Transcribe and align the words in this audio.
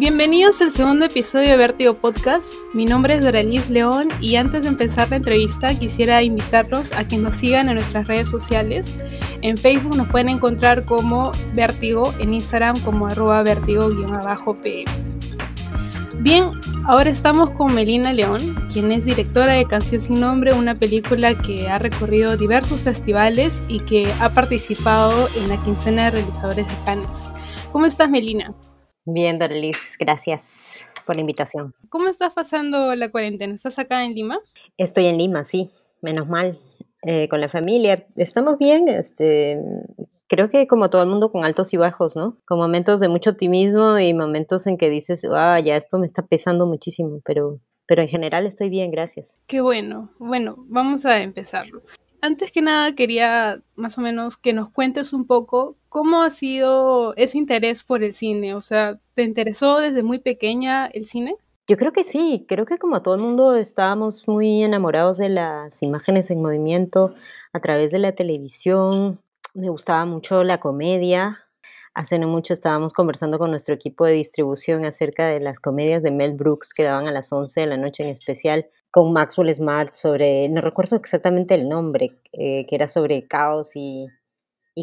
Bienvenidos 0.00 0.62
al 0.62 0.72
segundo 0.72 1.04
episodio 1.04 1.50
de 1.50 1.56
Vértigo 1.58 1.92
Podcast. 1.92 2.54
Mi 2.72 2.86
nombre 2.86 3.16
es 3.16 3.22
Doralis 3.22 3.68
León 3.68 4.08
y 4.22 4.36
antes 4.36 4.62
de 4.62 4.68
empezar 4.68 5.10
la 5.10 5.16
entrevista 5.16 5.78
quisiera 5.78 6.22
invitarlos 6.22 6.94
a 6.94 7.06
que 7.06 7.18
nos 7.18 7.36
sigan 7.36 7.68
en 7.68 7.74
nuestras 7.74 8.06
redes 8.06 8.30
sociales. 8.30 8.96
En 9.42 9.58
Facebook 9.58 9.98
nos 9.98 10.08
pueden 10.08 10.30
encontrar 10.30 10.86
como 10.86 11.32
Vértigo, 11.52 12.14
en 12.18 12.32
Instagram 12.32 12.80
como 12.80 13.08
arroba 13.08 13.42
vértigo-p. 13.42 14.84
Bien, 16.20 16.50
ahora 16.86 17.10
estamos 17.10 17.50
con 17.50 17.74
Melina 17.74 18.14
León, 18.14 18.68
quien 18.72 18.92
es 18.92 19.04
directora 19.04 19.52
de 19.52 19.66
Canción 19.66 20.00
sin 20.00 20.18
Nombre, 20.18 20.54
una 20.54 20.76
película 20.76 21.34
que 21.34 21.68
ha 21.68 21.78
recorrido 21.78 22.38
diversos 22.38 22.80
festivales 22.80 23.62
y 23.68 23.80
que 23.80 24.10
ha 24.18 24.30
participado 24.30 25.28
en 25.36 25.50
la 25.50 25.62
quincena 25.62 26.06
de 26.06 26.12
realizadores 26.12 26.66
de 26.66 26.74
Cannes. 26.86 27.22
¿Cómo 27.70 27.84
estás, 27.84 28.08
Melina? 28.08 28.54
Bien, 29.04 29.38
Dorlis, 29.38 29.76
gracias 29.98 30.42
por 31.06 31.16
la 31.16 31.22
invitación. 31.22 31.74
¿Cómo 31.88 32.08
estás 32.08 32.34
pasando 32.34 32.94
la 32.94 33.10
cuarentena? 33.10 33.54
¿Estás 33.54 33.78
acá 33.78 34.04
en 34.04 34.14
Lima? 34.14 34.40
Estoy 34.76 35.06
en 35.06 35.18
Lima, 35.18 35.44
sí, 35.44 35.70
menos 36.02 36.28
mal. 36.28 36.58
Eh, 37.06 37.28
con 37.28 37.40
la 37.40 37.48
familia, 37.48 38.06
estamos 38.16 38.58
bien, 38.58 38.86
este, 38.88 39.58
creo 40.28 40.50
que 40.50 40.66
como 40.66 40.90
todo 40.90 41.02
el 41.02 41.08
mundo 41.08 41.32
con 41.32 41.46
altos 41.46 41.72
y 41.72 41.78
bajos, 41.78 42.14
¿no? 42.14 42.36
Con 42.46 42.58
momentos 42.58 43.00
de 43.00 43.08
mucho 43.08 43.30
optimismo 43.30 43.98
y 43.98 44.12
momentos 44.12 44.66
en 44.66 44.76
que 44.76 44.90
dices, 44.90 45.26
ah, 45.32 45.58
ya 45.60 45.76
esto 45.76 45.98
me 45.98 46.06
está 46.06 46.26
pesando 46.26 46.66
muchísimo, 46.66 47.22
pero, 47.24 47.58
pero 47.86 48.02
en 48.02 48.08
general 48.08 48.44
estoy 48.44 48.68
bien, 48.68 48.90
gracias. 48.90 49.34
Qué 49.46 49.62
bueno. 49.62 50.10
Bueno, 50.18 50.56
vamos 50.68 51.06
a 51.06 51.22
empezarlo 51.22 51.80
antes 52.20 52.52
que 52.52 52.62
nada 52.62 52.94
quería 52.94 53.62
más 53.76 53.98
o 53.98 54.00
menos 54.00 54.36
que 54.36 54.52
nos 54.52 54.70
cuentes 54.70 55.12
un 55.12 55.26
poco 55.26 55.76
cómo 55.90 56.22
ha 56.22 56.30
sido 56.30 57.14
ese 57.16 57.36
interés 57.36 57.84
por 57.84 58.02
el 58.02 58.14
cine. 58.14 58.54
O 58.54 58.62
sea, 58.62 58.98
¿te 59.14 59.24
interesó 59.24 59.78
desde 59.78 60.02
muy 60.02 60.18
pequeña 60.18 60.86
el 60.86 61.04
cine? 61.04 61.36
Yo 61.68 61.76
creo 61.76 61.92
que 61.92 62.04
sí, 62.04 62.46
creo 62.48 62.64
que 62.64 62.78
como 62.78 63.02
todo 63.02 63.14
el 63.14 63.20
mundo 63.20 63.54
estábamos 63.54 64.26
muy 64.26 64.62
enamorados 64.62 65.18
de 65.18 65.28
las 65.28 65.82
imágenes 65.82 66.30
en 66.30 66.40
movimiento 66.40 67.14
a 67.52 67.60
través 67.60 67.92
de 67.92 67.98
la 67.98 68.12
televisión. 68.12 69.20
Me 69.54 69.68
gustaba 69.68 70.04
mucho 70.06 70.42
la 70.42 70.58
comedia. 70.58 71.38
Hace 71.92 72.18
no 72.18 72.28
mucho 72.28 72.54
estábamos 72.54 72.92
conversando 72.92 73.38
con 73.38 73.50
nuestro 73.50 73.74
equipo 73.74 74.04
de 74.04 74.12
distribución 74.12 74.84
acerca 74.84 75.26
de 75.26 75.40
las 75.40 75.58
comedias 75.58 76.02
de 76.02 76.12
Mel 76.12 76.34
Brooks 76.34 76.72
que 76.72 76.84
daban 76.84 77.08
a 77.08 77.12
las 77.12 77.32
11 77.32 77.60
de 77.60 77.66
la 77.66 77.76
noche 77.76 78.04
en 78.04 78.10
especial 78.10 78.66
con 78.92 79.12
Maxwell 79.12 79.54
Smart 79.54 79.94
sobre, 79.94 80.48
no 80.48 80.60
recuerdo 80.60 80.96
exactamente 80.96 81.54
el 81.54 81.68
nombre, 81.68 82.08
eh, 82.32 82.66
que 82.66 82.74
era 82.74 82.88
sobre 82.88 83.26
caos 83.26 83.70
y, 83.74 84.06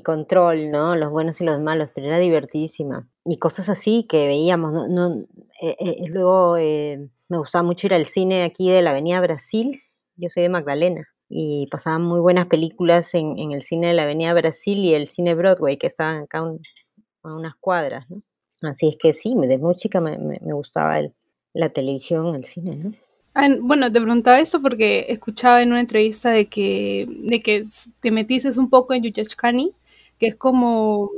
control, 0.04 0.70
¿no? 0.72 0.96
Los 0.96 1.12
buenos 1.12 1.42
y 1.42 1.44
los 1.44 1.60
malos, 1.60 1.90
pero 1.94 2.08
era 2.08 2.20
divertidísima. 2.20 3.08
Y 3.26 3.38
cosas 3.38 3.70
así 3.70 4.06
que 4.08 4.28
veíamos, 4.28 4.72
¿no? 4.74 4.88
no 4.88 5.26
eh, 5.62 5.76
eh, 5.80 6.06
luego 6.08 6.56
me 7.30 7.38
gustaba 7.38 7.64
mucho 7.64 7.88
ir 7.88 7.94
al 7.94 8.08
cine 8.08 8.44
aquí 8.44 8.70
de 8.70 8.82
la 8.82 8.92
Avenida 8.92 9.20
Brasil, 9.22 9.82
yo 10.16 10.30
soy 10.30 10.44
de 10.44 10.50
Magdalena, 10.50 11.08
y 11.30 11.68
pasaban 11.68 12.04
muy 12.04 12.20
buenas 12.20 12.48
películas 12.48 13.14
en, 13.14 13.52
el 13.52 13.64
cine 13.64 13.88
de 13.88 13.94
la 13.94 14.04
Avenida 14.04 14.34
Brasil 14.34 14.78
y 14.80 14.94
el 14.94 15.10
cine 15.10 15.36
Broadway, 15.36 15.78
que 15.78 15.88
estaban 15.88 16.24
acá 16.24 16.40
a 16.40 17.36
unas 17.36 17.56
cuadras, 17.60 18.10
¿no? 18.10 18.22
Así 18.62 18.90
es 18.90 18.98
que 18.98 19.14
sí, 19.14 19.36
desde 19.38 19.58
muy 19.58 19.76
chica 19.76 20.00
me, 20.00 20.40
gustaba 20.54 21.00
la 21.54 21.70
televisión, 21.70 22.36
el 22.36 22.46
cine, 22.46 22.76
¿no? 22.76 22.94
Ah, 23.40 23.50
bueno, 23.62 23.92
te 23.92 24.02
preguntaba 24.02 24.40
esto 24.40 24.60
porque 24.64 25.06
escuchaba 25.10 25.62
en 25.62 25.70
una 25.70 25.80
entrevista 25.82 26.32
de 26.32 26.48
que, 26.48 27.06
de 27.08 27.40
que 27.40 27.64
te 28.00 28.10
metiste 28.10 28.50
un 28.60 28.68
poco 28.68 28.96
en 28.96 29.04
Yuyachkani, 29.04 29.74
que 30.18 30.26
es 30.28 30.36
como 30.36 31.12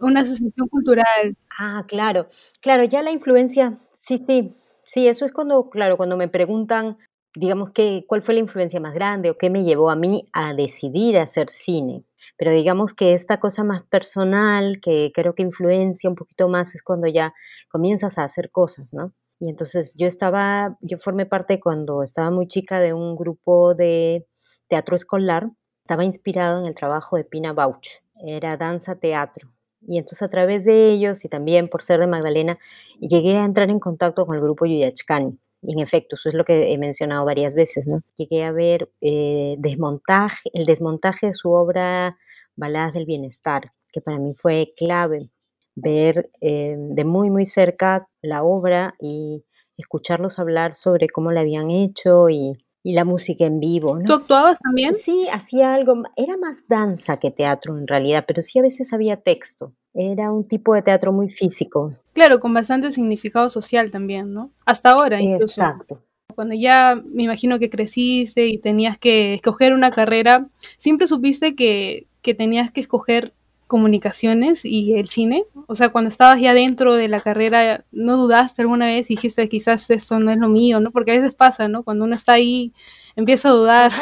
una 0.00 0.22
asociación 0.22 0.66
cultural. 0.68 1.36
Ah, 1.56 1.84
claro, 1.86 2.26
claro, 2.60 2.82
ya 2.82 3.00
la 3.02 3.12
influencia, 3.12 3.78
sí, 4.00 4.18
sí, 4.26 4.50
sí, 4.84 5.06
eso 5.06 5.24
es 5.24 5.30
cuando, 5.32 5.70
claro, 5.70 5.96
cuando 5.96 6.16
me 6.16 6.26
preguntan, 6.26 6.98
digamos, 7.36 7.70
que, 7.72 8.04
cuál 8.08 8.22
fue 8.22 8.34
la 8.34 8.40
influencia 8.40 8.80
más 8.80 8.92
grande 8.94 9.30
o 9.30 9.38
qué 9.38 9.48
me 9.48 9.62
llevó 9.62 9.88
a 9.90 9.94
mí 9.96 10.26
a 10.32 10.54
decidir 10.54 11.16
hacer 11.16 11.48
cine. 11.50 12.02
Pero 12.36 12.50
digamos 12.52 12.92
que 12.92 13.14
esta 13.14 13.38
cosa 13.38 13.62
más 13.62 13.84
personal, 13.84 14.80
que 14.80 15.12
creo 15.14 15.36
que 15.36 15.42
influencia 15.42 16.10
un 16.10 16.16
poquito 16.16 16.48
más, 16.48 16.74
es 16.74 16.82
cuando 16.82 17.06
ya 17.06 17.32
comienzas 17.70 18.18
a 18.18 18.24
hacer 18.24 18.50
cosas, 18.50 18.92
¿no? 18.92 19.12
Y 19.42 19.48
entonces 19.48 19.96
yo 19.98 20.06
estaba, 20.06 20.78
yo 20.82 20.98
formé 20.98 21.26
parte 21.26 21.58
cuando 21.58 22.04
estaba 22.04 22.30
muy 22.30 22.46
chica 22.46 22.78
de 22.78 22.92
un 22.92 23.16
grupo 23.16 23.74
de 23.74 24.24
teatro 24.68 24.94
escolar, 24.94 25.50
estaba 25.82 26.04
inspirado 26.04 26.60
en 26.60 26.66
el 26.66 26.76
trabajo 26.76 27.16
de 27.16 27.24
Pina 27.24 27.52
Bauch, 27.52 27.88
era 28.24 28.56
danza 28.56 28.94
teatro. 28.94 29.50
Y 29.80 29.98
entonces 29.98 30.22
a 30.22 30.30
través 30.30 30.64
de 30.64 30.92
ellos 30.92 31.24
y 31.24 31.28
también 31.28 31.68
por 31.68 31.82
ser 31.82 31.98
de 31.98 32.06
Magdalena, 32.06 32.56
llegué 33.00 33.36
a 33.36 33.44
entrar 33.44 33.68
en 33.68 33.80
contacto 33.80 34.26
con 34.26 34.36
el 34.36 34.42
grupo 34.42 34.64
Yuyachkani. 34.64 35.36
Y 35.62 35.72
en 35.72 35.80
efecto, 35.80 36.14
eso 36.14 36.28
es 36.28 36.36
lo 36.36 36.44
que 36.44 36.72
he 36.72 36.78
mencionado 36.78 37.24
varias 37.24 37.52
veces, 37.52 37.84
¿no? 37.84 38.00
Llegué 38.16 38.44
a 38.44 38.52
ver 38.52 38.92
eh, 39.00 39.56
desmontaje, 39.58 40.50
el 40.54 40.66
desmontaje 40.66 41.26
de 41.26 41.34
su 41.34 41.50
obra 41.50 42.16
Baladas 42.54 42.92
del 42.92 43.06
Bienestar, 43.06 43.72
que 43.92 44.00
para 44.00 44.20
mí 44.20 44.34
fue 44.34 44.72
clave 44.76 45.30
ver 45.74 46.30
eh, 46.40 46.76
de 46.78 47.04
muy, 47.04 47.30
muy 47.30 47.46
cerca 47.46 48.08
la 48.20 48.42
obra 48.42 48.94
y 49.00 49.44
escucharlos 49.76 50.38
hablar 50.38 50.76
sobre 50.76 51.08
cómo 51.08 51.32
la 51.32 51.40
habían 51.40 51.70
hecho 51.70 52.28
y, 52.28 52.58
la 52.84 53.04
música 53.04 53.44
en 53.44 53.60
vivo. 53.60 53.96
¿Tú 54.04 54.12
actuabas 54.12 54.58
también? 54.58 54.92
Sí, 54.92 55.28
hacía 55.32 55.72
algo, 55.72 56.02
era 56.16 56.36
más 56.36 56.66
danza 56.66 57.16
que 57.18 57.30
teatro 57.30 57.78
en 57.78 57.86
realidad, 57.86 58.24
pero 58.26 58.42
sí 58.42 58.58
a 58.58 58.62
veces 58.62 58.92
había 58.92 59.18
texto. 59.18 59.72
Era 59.94 60.32
un 60.32 60.48
tipo 60.48 60.74
de 60.74 60.82
teatro 60.82 61.12
muy 61.12 61.30
físico. 61.30 61.92
Claro, 62.12 62.40
con 62.40 62.52
bastante 62.52 62.90
significado 62.90 63.50
social 63.50 63.92
también, 63.92 64.34
¿no? 64.34 64.50
Hasta 64.66 64.90
ahora 64.90 65.20
incluso. 65.20 65.60
Exacto. 65.60 66.02
Cuando 66.34 66.56
ya 66.56 67.00
me 67.04 67.22
imagino 67.22 67.60
que 67.60 67.70
creciste 67.70 68.48
y 68.48 68.58
tenías 68.58 68.98
que 68.98 69.34
escoger 69.34 69.74
una 69.74 69.92
carrera, 69.92 70.48
¿siempre 70.76 71.06
supiste 71.06 71.54
que, 71.54 72.08
que 72.20 72.34
tenías 72.34 72.72
que 72.72 72.80
escoger 72.80 73.32
comunicaciones 73.72 74.64
y 74.64 74.94
el 74.94 75.08
cine? 75.08 75.44
O 75.66 75.74
sea, 75.74 75.88
cuando 75.88 76.08
estabas 76.10 76.40
ya 76.40 76.52
dentro 76.52 76.94
de 76.94 77.08
la 77.08 77.20
carrera, 77.20 77.84
¿no 77.90 78.18
dudaste 78.18 78.62
alguna 78.62 78.86
vez 78.86 79.10
y 79.10 79.14
dijiste 79.14 79.48
quizás 79.48 79.88
esto 79.90 80.20
no 80.20 80.30
es 80.30 80.38
lo 80.38 80.50
mío, 80.50 80.78
¿no? 80.78 80.90
Porque 80.90 81.12
a 81.12 81.14
veces 81.14 81.34
pasa, 81.34 81.68
¿no? 81.68 81.82
Cuando 81.82 82.04
uno 82.04 82.14
está 82.14 82.34
ahí, 82.34 82.72
empieza 83.16 83.48
a 83.48 83.52
dudar. 83.52 83.92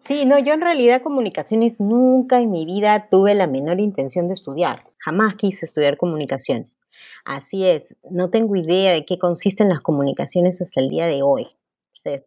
Sí, 0.00 0.26
no, 0.26 0.38
yo 0.38 0.52
en 0.52 0.60
realidad 0.60 1.00
comunicaciones 1.00 1.80
nunca 1.80 2.42
en 2.42 2.50
mi 2.50 2.66
vida 2.66 3.08
tuve 3.10 3.34
la 3.34 3.46
menor 3.46 3.80
intención 3.80 4.28
de 4.28 4.34
estudiar. 4.34 4.84
Jamás 4.98 5.36
quise 5.36 5.64
estudiar 5.64 5.96
comunicaciones. 5.96 6.76
Así 7.24 7.64
es, 7.64 7.96
no 8.10 8.28
tengo 8.28 8.54
idea 8.54 8.92
de 8.92 9.06
qué 9.06 9.18
consisten 9.18 9.70
las 9.70 9.80
comunicaciones 9.80 10.60
hasta 10.60 10.82
el 10.82 10.90
día 10.90 11.06
de 11.06 11.22
hoy. 11.22 11.48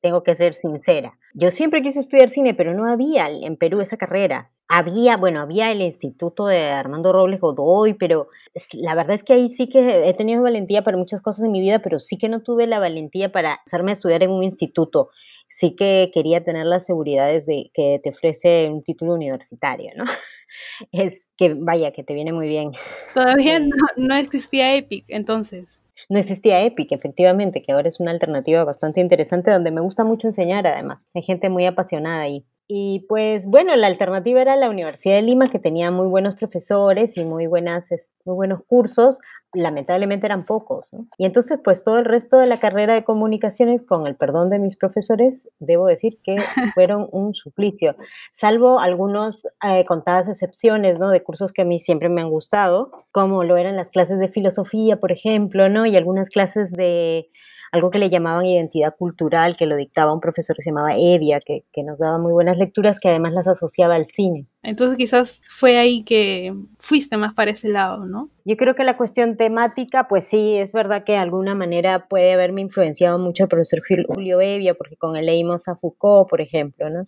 tengo 0.01 0.23
que 0.23 0.35
ser 0.35 0.55
sincera. 0.55 1.19
Yo 1.33 1.51
siempre 1.51 1.81
quise 1.81 1.99
estudiar 1.99 2.29
cine, 2.29 2.55
pero 2.55 2.73
no 2.73 2.87
había 2.87 3.29
en 3.29 3.55
Perú 3.57 3.79
esa 3.81 3.97
carrera. 3.97 4.49
Había, 4.73 5.17
bueno, 5.17 5.41
había 5.41 5.69
el 5.69 5.81
Instituto 5.81 6.45
de 6.45 6.69
Armando 6.69 7.11
Robles 7.11 7.41
Godoy, 7.41 7.93
pero 7.93 8.29
la 8.71 8.95
verdad 8.95 9.15
es 9.15 9.23
que 9.25 9.33
ahí 9.33 9.49
sí 9.49 9.67
que 9.67 10.07
he 10.07 10.13
tenido 10.13 10.41
valentía 10.41 10.81
para 10.81 10.95
muchas 10.95 11.21
cosas 11.21 11.43
en 11.43 11.51
mi 11.51 11.59
vida, 11.59 11.79
pero 11.79 11.99
sí 11.99 12.17
que 12.17 12.29
no 12.29 12.41
tuve 12.41 12.67
la 12.67 12.79
valentía 12.79 13.33
para 13.33 13.59
hacerme 13.65 13.91
estudiar 13.91 14.23
en 14.23 14.31
un 14.31 14.43
instituto. 14.43 15.09
Sí 15.49 15.75
que 15.75 16.09
quería 16.13 16.45
tener 16.45 16.65
las 16.65 16.85
seguridades 16.85 17.45
de 17.45 17.69
que 17.73 17.99
te 18.01 18.11
ofrece 18.11 18.69
un 18.69 18.81
título 18.81 19.13
universitario, 19.13 19.91
¿no? 19.97 20.05
Es 20.91 21.27
que, 21.37 21.53
vaya, 21.53 21.91
que 21.91 22.03
te 22.03 22.13
viene 22.13 22.31
muy 22.31 22.47
bien. 22.47 22.71
Todavía 23.13 23.59
no, 23.59 23.75
no 23.97 24.15
existía 24.15 24.75
EPIC, 24.75 25.05
entonces. 25.09 25.81
No 26.07 26.17
existía 26.17 26.61
EPIC, 26.63 26.93
efectivamente, 26.93 27.61
que 27.61 27.73
ahora 27.73 27.89
es 27.89 27.99
una 27.99 28.11
alternativa 28.11 28.63
bastante 28.63 29.01
interesante 29.01 29.51
donde 29.51 29.71
me 29.71 29.81
gusta 29.81 30.03
mucho 30.03 30.27
enseñar, 30.27 30.65
además. 30.67 31.05
Hay 31.13 31.21
gente 31.23 31.49
muy 31.49 31.65
apasionada 31.65 32.21
ahí. 32.21 32.45
Y 32.73 33.01
pues 33.09 33.47
bueno, 33.47 33.75
la 33.75 33.87
alternativa 33.87 34.41
era 34.41 34.55
la 34.55 34.69
Universidad 34.69 35.15
de 35.15 35.23
Lima, 35.23 35.47
que 35.47 35.59
tenía 35.59 35.91
muy 35.91 36.07
buenos 36.07 36.35
profesores 36.35 37.17
y 37.17 37.25
muy, 37.25 37.45
buenas, 37.45 37.89
muy 38.23 38.33
buenos 38.33 38.61
cursos. 38.65 39.17
Lamentablemente 39.53 40.25
eran 40.25 40.45
pocos. 40.45 40.89
Y 41.17 41.25
entonces 41.25 41.59
pues 41.61 41.83
todo 41.83 41.99
el 41.99 42.05
resto 42.05 42.37
de 42.37 42.47
la 42.47 42.61
carrera 42.61 42.93
de 42.93 43.03
comunicaciones, 43.03 43.81
con 43.81 44.07
el 44.07 44.15
perdón 44.15 44.49
de 44.49 44.59
mis 44.59 44.77
profesores, 44.77 45.49
debo 45.59 45.85
decir 45.85 46.19
que 46.23 46.37
fueron 46.73 47.09
un 47.11 47.33
suplicio, 47.33 47.97
salvo 48.31 48.79
algunos 48.79 49.45
eh, 49.67 49.83
contadas 49.83 50.29
excepciones 50.29 50.97
¿no? 50.97 51.09
de 51.09 51.23
cursos 51.23 51.51
que 51.51 51.63
a 51.63 51.65
mí 51.65 51.77
siempre 51.77 52.07
me 52.07 52.21
han 52.21 52.29
gustado, 52.29 52.93
como 53.11 53.43
lo 53.43 53.57
eran 53.57 53.75
las 53.75 53.89
clases 53.89 54.17
de 54.17 54.29
filosofía, 54.29 54.95
por 54.95 55.11
ejemplo, 55.11 55.67
¿no? 55.67 55.85
y 55.85 55.97
algunas 55.97 56.29
clases 56.29 56.71
de 56.71 57.27
algo 57.71 57.89
que 57.89 57.99
le 57.99 58.09
llamaban 58.09 58.45
identidad 58.45 58.95
cultural, 58.97 59.55
que 59.55 59.65
lo 59.65 59.75
dictaba 59.75 60.13
un 60.13 60.19
profesor 60.19 60.55
que 60.55 60.61
se 60.61 60.71
llamaba 60.71 60.93
Evia, 60.95 61.39
que, 61.39 61.63
nos 61.83 61.97
daba 61.97 62.17
muy 62.17 62.33
buenas 62.33 62.57
lecturas, 62.57 62.99
que 62.99 63.09
además 63.09 63.33
las 63.33 63.47
asociaba 63.47 63.95
al 63.95 64.05
cine. 64.05 64.45
Entonces 64.61 64.97
quizás 64.97 65.39
fue 65.41 65.77
ahí 65.77 66.03
que 66.03 66.53
fuiste 66.77 67.17
más 67.17 67.33
para 67.33 67.51
ese 67.51 67.69
lado, 67.69 68.05
¿no? 68.05 68.29
Yo 68.45 68.57
creo 68.57 68.75
que 68.75 68.83
la 68.83 68.97
cuestión 68.97 69.37
temática, 69.37 70.07
pues 70.07 70.25
sí, 70.25 70.55
es 70.57 70.73
verdad 70.73 71.03
que 71.03 71.13
de 71.13 71.17
alguna 71.19 71.55
manera 71.55 72.07
puede 72.07 72.33
haberme 72.33 72.61
influenciado 72.61 73.17
mucho 73.17 73.43
el 73.43 73.49
profesor 73.49 73.81
Julio 74.07 74.41
Evia, 74.41 74.73
porque 74.75 74.97
con 74.97 75.15
él 75.15 75.25
leímos 75.25 75.67
a 75.67 75.75
Foucault, 75.75 76.29
por 76.29 76.41
ejemplo, 76.41 76.89
¿no? 76.89 77.07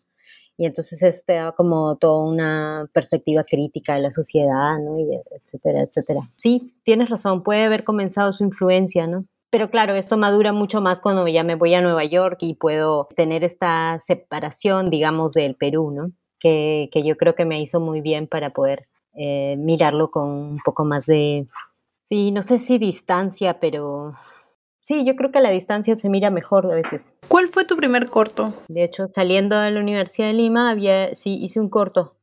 y 0.56 0.66
entonces 0.66 1.02
este 1.02 1.34
da 1.34 1.52
como 1.54 1.96
toda 1.96 2.26
una 2.26 2.88
perspectiva 2.94 3.44
crítica 3.44 3.96
de 3.96 4.02
la 4.02 4.12
sociedad, 4.12 4.78
¿no? 4.80 5.00
Y 5.00 5.08
etcétera, 5.32 5.82
etcétera. 5.82 6.30
Sí, 6.36 6.76
tienes 6.84 7.10
razón, 7.10 7.44
puede 7.44 7.64
haber 7.64 7.84
comenzado 7.84 8.34
su 8.34 8.44
influencia, 8.44 9.08
¿no? 9.08 9.26
Pero 9.54 9.70
claro, 9.70 9.94
esto 9.94 10.18
madura 10.18 10.52
mucho 10.52 10.82
más 10.82 11.00
cuando 11.00 11.28
ya 11.28 11.44
me 11.44 11.54
voy 11.54 11.76
a 11.76 11.82
Nueva 11.82 12.04
York 12.06 12.38
y 12.40 12.56
puedo 12.56 13.08
tener 13.16 13.44
esta 13.44 14.00
separación, 14.00 14.90
digamos, 14.90 15.32
del 15.34 15.54
Perú, 15.54 15.92
¿no? 15.92 16.12
Que, 16.40 16.90
que 16.92 17.04
yo 17.04 17.18
creo 17.18 17.36
que 17.36 17.46
me 17.46 17.62
hizo 17.62 17.80
muy 17.80 18.02
bien 18.02 18.26
para 18.26 18.50
poder 18.50 18.88
eh, 19.14 19.56
mirarlo 19.60 20.10
con 20.10 20.28
un 20.28 20.60
poco 20.66 20.86
más 20.86 21.06
de, 21.06 21.46
sí, 22.02 22.32
no 22.32 22.42
sé 22.42 22.58
si 22.58 22.80
distancia, 22.80 23.60
pero 23.60 24.16
Sí, 24.82 25.06
yo 25.06 25.16
creo 25.16 25.32
que 25.32 25.38
a 25.38 25.42
la 25.42 25.52
distancia 25.52 25.96
se 25.98 26.10
mira 26.10 26.32
mejor 26.32 26.66
a 26.72 26.74
veces. 26.74 27.14
¿Cuál 27.28 27.48
fue 27.48 27.64
tu 27.64 27.78
primer 27.78 28.10
corto? 28.10 28.56
De 28.68 28.84
hecho, 28.84 29.08
saliendo 29.14 29.56
de 29.60 29.70
la 29.70 29.80
Universidad 29.80 30.30
de 30.30 30.34
Lima, 30.34 30.72
había, 30.72 31.16
sí, 31.16 31.38
hice 31.42 31.60
un 31.60 31.70
corto 31.70 32.16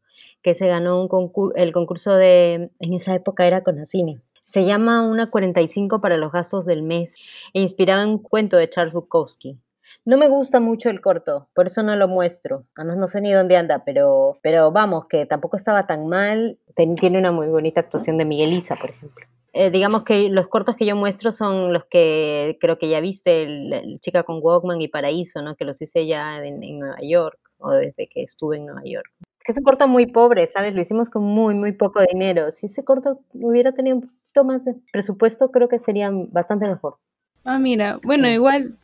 que 0.43 0.57
se 0.57 0.67
ganó 0.67 1.01
un 1.01 1.53
el 1.55 1.73
concurso 1.73 2.13
de, 2.17 2.71
en 2.81 2.93
esa 2.93 3.15
época 3.15 3.47
era 3.47 3.63
con 3.63 3.77
la 3.77 3.87
cine. 3.87 4.21
Se 4.51 4.65
llama 4.65 5.03
Una 5.03 5.31
45 5.31 6.01
para 6.01 6.17
los 6.17 6.33
gastos 6.33 6.67
del 6.67 6.83
mes, 6.83 7.15
e 7.55 7.63
inspirado 7.63 8.03
en 8.03 8.09
un 8.09 8.19
cuento 8.19 8.57
de 8.57 8.69
Charles 8.69 8.93
Bukowski. 8.93 9.61
No 10.05 10.19
me 10.19 10.27
gusta 10.27 10.59
mucho 10.59 10.91
el 10.91 11.01
corto, 11.01 11.47
por 11.55 11.69
eso 11.69 11.85
no 11.85 11.95
lo 11.95 12.09
muestro. 12.09 12.65
Además 12.75 12.97
no 12.97 13.07
sé 13.07 13.21
ni 13.21 13.31
dónde 13.33 13.57
anda, 13.57 13.85
pero, 13.85 14.41
pero 14.43 14.73
vamos, 14.73 15.07
que 15.07 15.25
tampoco 15.25 15.57
estaba 15.57 15.87
tan 15.87 16.09
mal. 16.09 16.59
tiene 16.75 17.21
una 17.21 17.31
muy 17.31 17.47
bonita 17.47 17.79
actuación 17.79 18.19
de 18.19 18.25
Miguel 18.25 18.53
Isa, 18.53 18.75
por 18.75 18.91
ejemplo. 18.91 19.25
Eh, 19.53 19.71
digamos 19.71 20.03
que 20.03 20.29
los 20.29 20.49
cortos 20.49 20.75
que 20.75 20.85
yo 20.85 20.97
muestro 20.97 21.31
son 21.31 21.73
los 21.73 21.85
que 21.85 22.59
creo 22.61 22.77
que 22.77 22.89
ya 22.89 22.99
viste, 22.99 23.45
el, 23.45 24.01
Chica 24.01 24.25
con 24.25 24.41
Walkman 24.43 24.81
y 24.81 24.89
Paraíso, 24.89 25.43
¿no? 25.43 25.55
Que 25.55 25.65
los 25.65 25.81
hice 25.81 26.09
ya 26.09 26.45
en, 26.45 26.81
Nueva 26.81 26.99
York 27.03 27.39
o 27.59 27.71
desde 27.71 28.09
que 28.09 28.25
estuve 28.25 28.57
en 28.57 28.67
Nueva 28.67 28.83
York. 28.85 29.13
Es 29.37 29.45
que 29.45 29.53
es 29.53 29.59
un 29.59 29.65
corto 29.65 29.87
muy 29.87 30.07
pobre, 30.07 30.45
¿sabes? 30.49 30.75
Lo 30.75 30.81
hicimos 30.81 31.09
con 31.09 31.23
muy, 31.23 31.55
muy 31.55 31.71
poco 31.71 32.03
dinero. 32.03 32.51
Si 32.51 32.67
ese 32.67 32.83
corto 32.83 33.21
hubiera 33.33 33.71
tenido 33.71 33.99
un 33.99 34.11
poquito 34.31 34.45
más 34.45 34.65
de 34.65 34.75
presupuesto, 34.93 35.51
creo 35.51 35.69
que 35.69 35.79
sería 35.79 36.11
bastante 36.13 36.67
mejor. 36.67 36.99
Ah, 37.45 37.59
mira, 37.59 37.99
bueno, 38.03 38.29
igual 38.29 38.77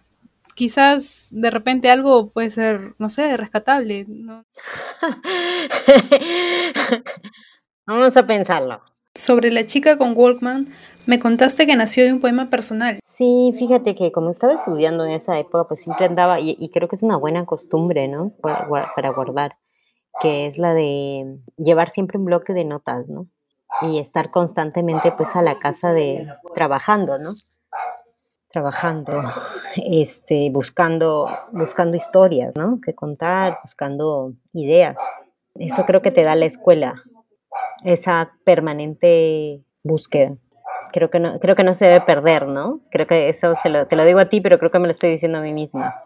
quizás 0.54 1.28
de 1.31 1.50
repente 1.50 1.90
algo 1.90 2.31
puede 2.31 2.50
ser, 2.50 2.94
no 2.98 3.10
sé, 3.10 3.37
rescatable. 3.37 4.06
¿no? 4.08 4.44
Vamos 7.87 8.16
a 8.16 8.26
pensarlo. 8.26 8.81
Sobre 9.14 9.50
la 9.50 9.64
chica 9.64 9.96
con 9.96 10.14
Walkman, 10.16 10.69
me 11.06 11.19
contaste 11.19 11.66
que 11.66 11.76
nació 11.76 12.04
de 12.04 12.12
un 12.12 12.20
poema 12.20 12.50
personal. 12.50 12.98
Sí, 13.02 13.54
fíjate 13.58 13.94
que 13.94 14.12
como 14.12 14.31
estaba 14.31 14.54
estudiando 14.54 15.04
en 15.04 15.12
esa 15.12 15.38
época, 15.38 15.69
pues 15.69 15.81
siempre 15.81 16.06
andaba, 16.06 16.40
y, 16.40 16.70
creo 16.70 16.88
que 16.88 16.96
es 16.96 17.02
una 17.02 17.16
buena 17.16 17.46
costumbre, 17.46 18.08
¿no? 18.08 18.32
Para, 18.43 18.93
para, 18.94 19.10
guardar, 19.10 19.56
que 20.20 20.46
es 20.46 20.58
la 20.58 20.75
de 20.75 21.38
llevar 21.56 21.90
siempre 21.90 22.19
un 22.19 22.26
bloque 22.26 22.52
de 22.52 22.64
notas, 22.64 23.08
¿no? 23.08 23.28
Y 23.82 23.99
estar 23.99 24.31
constantemente, 24.31 25.12
pues, 25.12 25.37
a 25.37 25.43
la 25.43 25.58
casa 25.58 25.93
de, 25.93 26.26
trabajando, 26.55 27.19
¿no? 27.19 27.34
Trabajando, 28.49 29.23
este, 29.76 30.49
buscando, 30.50 31.28
buscando 31.52 31.96
historias, 31.96 32.56
¿no? 32.56 32.81
Que 32.81 32.94
contar, 32.94 33.58
buscando 33.62 34.32
ideas. 34.52 34.96
Eso 35.55 35.84
creo 35.84 36.00
que 36.02 36.11
te 36.11 36.23
da 36.23 36.34
la 36.34 36.46
escuela, 36.46 36.94
esa 37.84 38.32
permanente 38.44 39.62
búsqueda. 39.82 40.37
Creo 40.93 41.11
que 41.11 41.19
no, 41.19 41.38
creo 41.40 41.56
que 41.56 41.64
no 41.64 41.75
se 41.75 41.87
debe 41.87 42.00
perder, 42.00 42.46
¿no? 42.46 42.81
Creo 42.90 43.06
que 43.06 43.29
eso 43.29 43.55
te 43.62 43.96
lo 43.96 44.05
digo 44.05 44.20
a 44.20 44.26
ti, 44.26 44.40
pero 44.40 44.58
creo 44.58 44.70
que 44.70 44.79
me 44.79 44.87
lo 44.87 44.93
estoy 44.93 45.11
diciendo 45.11 45.38
a 45.38 45.43
mí 45.43 45.52
misma. 45.52 46.06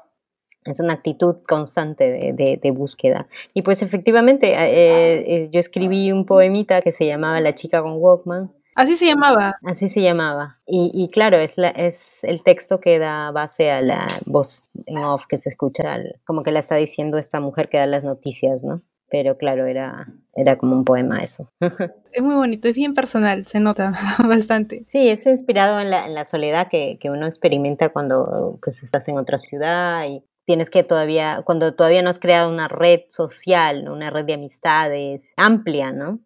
Es 0.64 0.78
una 0.80 0.94
actitud 0.94 1.36
constante 1.48 2.32
de, 2.32 2.70
búsqueda. 2.70 3.28
Y 3.54 3.62
pues 3.62 3.82
efectivamente, 3.82 4.52
eh, 4.52 5.24
eh, 5.26 5.48
yo 5.50 5.60
escribí 5.60 6.12
un 6.12 6.26
poemita 6.26 6.82
que 6.82 6.92
se 6.92 7.06
llamaba 7.06 7.40
La 7.40 7.54
chica 7.54 7.82
con 7.82 7.94
Walkman. 7.96 8.52
Así 8.74 8.96
se 8.96 9.06
llamaba. 9.06 9.56
Así 9.64 9.88
se 9.88 10.00
llamaba. 10.00 10.60
Y, 10.66 10.90
y 10.94 11.08
claro, 11.10 11.38
es, 11.38 11.58
la, 11.58 11.68
es 11.70 12.22
el 12.22 12.42
texto 12.42 12.78
que 12.80 12.98
da 12.98 13.30
base 13.30 13.70
a 13.70 13.80
la 13.80 14.06
voz 14.26 14.70
en 14.86 14.98
off 14.98 15.26
que 15.26 15.38
se 15.38 15.50
escucha, 15.50 15.98
como 16.24 16.42
que 16.42 16.52
la 16.52 16.60
está 16.60 16.76
diciendo 16.76 17.18
esta 17.18 17.40
mujer 17.40 17.68
que 17.68 17.78
da 17.78 17.86
las 17.86 18.04
noticias, 18.04 18.62
¿no? 18.62 18.82
pero 19.10 19.36
claro, 19.36 19.66
era, 19.66 20.06
era 20.34 20.56
como 20.56 20.74
un 20.76 20.84
poema 20.84 21.18
eso. 21.18 21.50
Es 22.12 22.24
muy 22.24 22.34
bonito, 22.34 22.66
es 22.66 22.74
bien 22.74 22.92
personal, 22.92 23.46
se 23.46 23.60
nota 23.60 23.92
bastante. 24.28 24.82
Sí, 24.84 25.08
es 25.08 25.24
inspirado 25.26 25.78
en 25.78 25.90
la, 25.90 26.06
en 26.06 26.14
la 26.14 26.24
soledad 26.24 26.66
que, 26.68 26.98
que, 27.00 27.08
uno 27.08 27.24
experimenta 27.24 27.90
cuando 27.90 28.58
pues, 28.60 28.82
estás 28.82 29.06
en 29.06 29.16
otra 29.16 29.38
ciudad 29.38 30.06
y 30.08 30.24
tienes 30.46 30.70
que 30.70 30.84
todavía, 30.84 31.42
cuando 31.44 31.74
todavía 31.74 32.02
no 32.02 32.10
has 32.10 32.18
creado 32.18 32.50
una 32.50 32.68
red 32.68 33.02
social, 33.08 33.88
una 33.88 34.10
red 34.10 34.24
de 34.24 34.34
amistades 34.34 35.32
amplia, 35.36 35.92
¿no? 35.92 36.20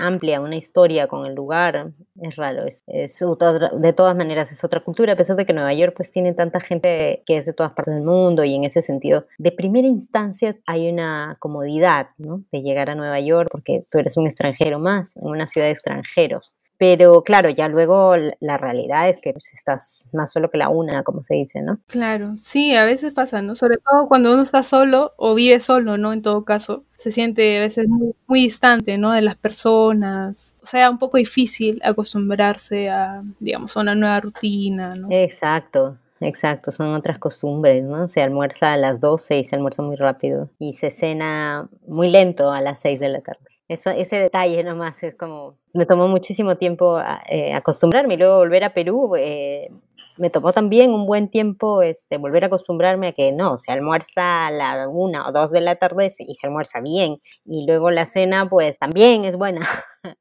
amplia, 0.00 0.40
una 0.40 0.56
historia 0.56 1.06
con 1.06 1.26
el 1.26 1.34
lugar, 1.34 1.92
es 2.20 2.36
raro, 2.36 2.64
es, 2.64 2.84
de 2.86 3.92
todas 3.92 4.16
maneras 4.16 4.50
es 4.50 4.64
otra 4.64 4.80
cultura, 4.80 5.12
a 5.12 5.16
pesar 5.16 5.36
de 5.36 5.44
que 5.44 5.52
Nueva 5.52 5.74
York 5.74 5.94
pues 5.96 6.10
tiene 6.10 6.32
tanta 6.34 6.60
gente 6.60 7.22
que 7.26 7.36
es 7.36 7.46
de 7.46 7.52
todas 7.52 7.72
partes 7.72 7.94
del 7.94 8.04
mundo 8.04 8.44
y 8.44 8.54
en 8.54 8.64
ese 8.64 8.82
sentido, 8.82 9.26
de 9.38 9.52
primera 9.52 9.86
instancia 9.86 10.56
hay 10.66 10.88
una 10.90 11.36
comodidad, 11.40 12.08
¿no? 12.16 12.42
De 12.50 12.62
llegar 12.62 12.88
a 12.90 12.94
Nueva 12.94 13.20
York 13.20 13.48
porque 13.50 13.84
tú 13.90 13.98
eres 13.98 14.16
un 14.16 14.26
extranjero 14.26 14.78
más, 14.78 15.16
en 15.16 15.26
una 15.26 15.46
ciudad 15.46 15.66
de 15.66 15.72
extranjeros. 15.72 16.54
Pero 16.82 17.22
claro, 17.22 17.48
ya 17.48 17.68
luego 17.68 18.16
la 18.40 18.58
realidad 18.58 19.08
es 19.08 19.20
que 19.20 19.32
pues, 19.32 19.54
estás 19.54 20.08
más 20.12 20.32
solo 20.32 20.50
que 20.50 20.58
la 20.58 20.68
una, 20.68 21.04
como 21.04 21.22
se 21.22 21.34
dice, 21.34 21.62
¿no? 21.62 21.78
Claro, 21.86 22.34
sí, 22.42 22.74
a 22.74 22.84
veces 22.84 23.12
pasa, 23.12 23.40
¿no? 23.40 23.54
Sobre 23.54 23.76
todo 23.76 24.08
cuando 24.08 24.32
uno 24.32 24.42
está 24.42 24.64
solo 24.64 25.12
o 25.16 25.36
vive 25.36 25.60
solo, 25.60 25.96
¿no? 25.96 26.12
En 26.12 26.22
todo 26.22 26.44
caso, 26.44 26.82
se 26.98 27.12
siente 27.12 27.56
a 27.56 27.60
veces 27.60 27.86
muy, 27.86 28.40
distante, 28.40 28.98
¿no? 28.98 29.12
De 29.12 29.22
las 29.22 29.36
personas. 29.36 30.56
O 30.60 30.66
sea, 30.66 30.90
un 30.90 30.98
poco 30.98 31.18
difícil 31.18 31.80
acostumbrarse 31.84 32.90
a, 32.90 33.22
digamos, 33.38 33.76
a 33.76 33.80
una 33.80 33.94
nueva 33.94 34.18
rutina, 34.18 34.96
¿no? 34.96 35.06
Exacto. 35.08 35.98
Exacto, 36.18 36.72
son 36.72 36.94
otras 36.94 37.18
costumbres, 37.18 37.84
¿no? 37.84 38.08
Se 38.08 38.22
almuerza 38.22 38.72
a 38.72 38.76
las 38.76 39.00
12 39.00 39.38
y 39.38 39.44
se 39.44 39.54
almuerza 39.54 39.82
muy 39.82 39.96
rápido 39.96 40.50
y 40.58 40.72
se 40.72 40.90
cena 40.90 41.68
muy 41.86 42.10
lento 42.10 42.50
a 42.50 42.60
las 42.60 42.80
6 42.80 42.98
de 42.98 43.08
la 43.08 43.20
tarde. 43.20 43.51
Eso, 43.72 43.90
ese 43.90 44.16
detalle 44.16 44.62
nomás 44.64 45.02
es 45.02 45.14
como, 45.14 45.58
me 45.72 45.86
tomó 45.86 46.06
muchísimo 46.06 46.56
tiempo 46.56 47.00
eh, 47.28 47.54
acostumbrarme 47.54 48.14
y 48.14 48.16
luego 48.18 48.36
volver 48.36 48.64
a 48.64 48.74
Perú, 48.74 49.14
eh, 49.16 49.70
me 50.18 50.28
tomó 50.28 50.52
también 50.52 50.92
un 50.92 51.06
buen 51.06 51.30
tiempo 51.30 51.82
este, 51.82 52.18
volver 52.18 52.44
a 52.44 52.46
acostumbrarme 52.48 53.08
a 53.08 53.12
que 53.12 53.32
no, 53.32 53.56
se 53.56 53.72
almuerza 53.72 54.46
a 54.46 54.50
la 54.50 54.88
una 54.88 55.26
o 55.26 55.32
dos 55.32 55.52
de 55.52 55.62
la 55.62 55.74
tarde 55.74 56.10
y 56.18 56.34
se 56.36 56.46
almuerza 56.46 56.80
bien. 56.80 57.18
Y 57.44 57.66
luego 57.66 57.90
la 57.90 58.04
cena 58.06 58.48
pues 58.48 58.78
también 58.78 59.24
es 59.24 59.36
buena. 59.36 59.66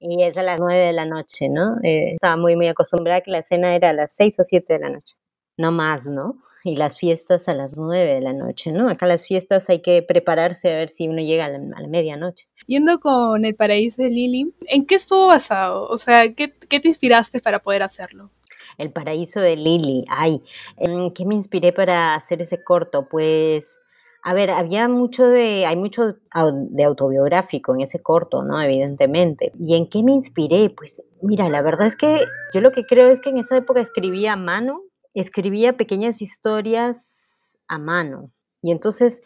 y 0.00 0.22
es 0.24 0.36
a 0.36 0.42
las 0.42 0.58
nueve 0.58 0.86
de 0.86 0.92
la 0.92 1.04
noche, 1.04 1.48
¿no? 1.48 1.76
Eh, 1.82 2.14
estaba 2.14 2.36
muy, 2.36 2.56
muy 2.56 2.68
acostumbrada 2.68 3.18
a 3.18 3.20
que 3.20 3.30
la 3.30 3.42
cena 3.42 3.76
era 3.76 3.90
a 3.90 3.92
las 3.92 4.14
seis 4.14 4.38
o 4.40 4.44
siete 4.44 4.74
de 4.74 4.80
la 4.80 4.90
noche, 4.90 5.14
no 5.56 5.70
más, 5.70 6.06
¿no? 6.06 6.42
Y 6.64 6.76
las 6.76 6.98
fiestas 6.98 7.48
a 7.48 7.54
las 7.54 7.78
nueve 7.78 8.14
de 8.14 8.20
la 8.20 8.32
noche, 8.32 8.72
¿no? 8.72 8.88
Acá 8.88 9.06
las 9.06 9.26
fiestas 9.26 9.68
hay 9.68 9.80
que 9.80 10.02
prepararse 10.02 10.72
a 10.72 10.76
ver 10.76 10.90
si 10.90 11.08
uno 11.08 11.22
llega 11.22 11.46
a 11.46 11.48
la, 11.48 11.88
medianoche. 11.88 12.48
Yendo 12.66 13.00
con 13.00 13.44
El 13.44 13.54
Paraíso 13.54 14.02
de 14.02 14.10
Lili, 14.10 14.52
¿en 14.66 14.86
qué 14.86 14.96
estuvo 14.96 15.28
basado? 15.28 15.86
O 15.88 15.98
sea, 15.98 16.34
¿qué, 16.34 16.54
¿qué, 16.68 16.80
te 16.80 16.88
inspiraste 16.88 17.40
para 17.40 17.60
poder 17.60 17.82
hacerlo? 17.82 18.30
El 18.78 18.92
Paraíso 18.92 19.40
de 19.40 19.56
Lili, 19.56 20.04
ay, 20.08 20.42
¿en 20.76 21.12
qué 21.12 21.24
me 21.24 21.34
inspiré 21.34 21.72
para 21.72 22.14
hacer 22.14 22.42
ese 22.42 22.62
corto? 22.62 23.08
Pues... 23.08 23.78
A 24.22 24.34
ver, 24.34 24.50
había 24.50 24.86
mucho 24.86 25.24
de, 25.24 25.64
hay 25.64 25.76
mucho 25.76 26.16
de 26.44 26.84
autobiográfico 26.84 27.74
en 27.74 27.80
ese 27.80 28.02
corto, 28.02 28.42
¿no? 28.42 28.60
Evidentemente. 28.60 29.50
¿Y 29.58 29.76
en 29.76 29.88
qué 29.88 30.02
me 30.02 30.12
inspiré? 30.12 30.68
Pues 30.68 31.02
mira, 31.22 31.48
la 31.48 31.62
verdad 31.62 31.86
es 31.86 31.96
que 31.96 32.26
yo 32.52 32.60
lo 32.60 32.70
que 32.70 32.84
creo 32.84 33.08
es 33.08 33.22
que 33.22 33.30
en 33.30 33.38
esa 33.38 33.56
época 33.56 33.80
escribía 33.80 34.34
a 34.34 34.36
mano 34.36 34.82
escribía 35.14 35.76
pequeñas 35.76 36.22
historias 36.22 37.58
a 37.68 37.78
mano. 37.78 38.30
Y 38.62 38.72
entonces 38.72 39.22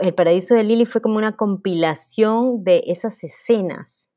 El 0.00 0.14
Paraíso 0.14 0.54
de 0.54 0.64
Lili 0.64 0.86
fue 0.86 1.00
como 1.00 1.16
una 1.16 1.36
compilación 1.36 2.62
de 2.62 2.84
esas 2.86 3.22
escenas 3.24 4.08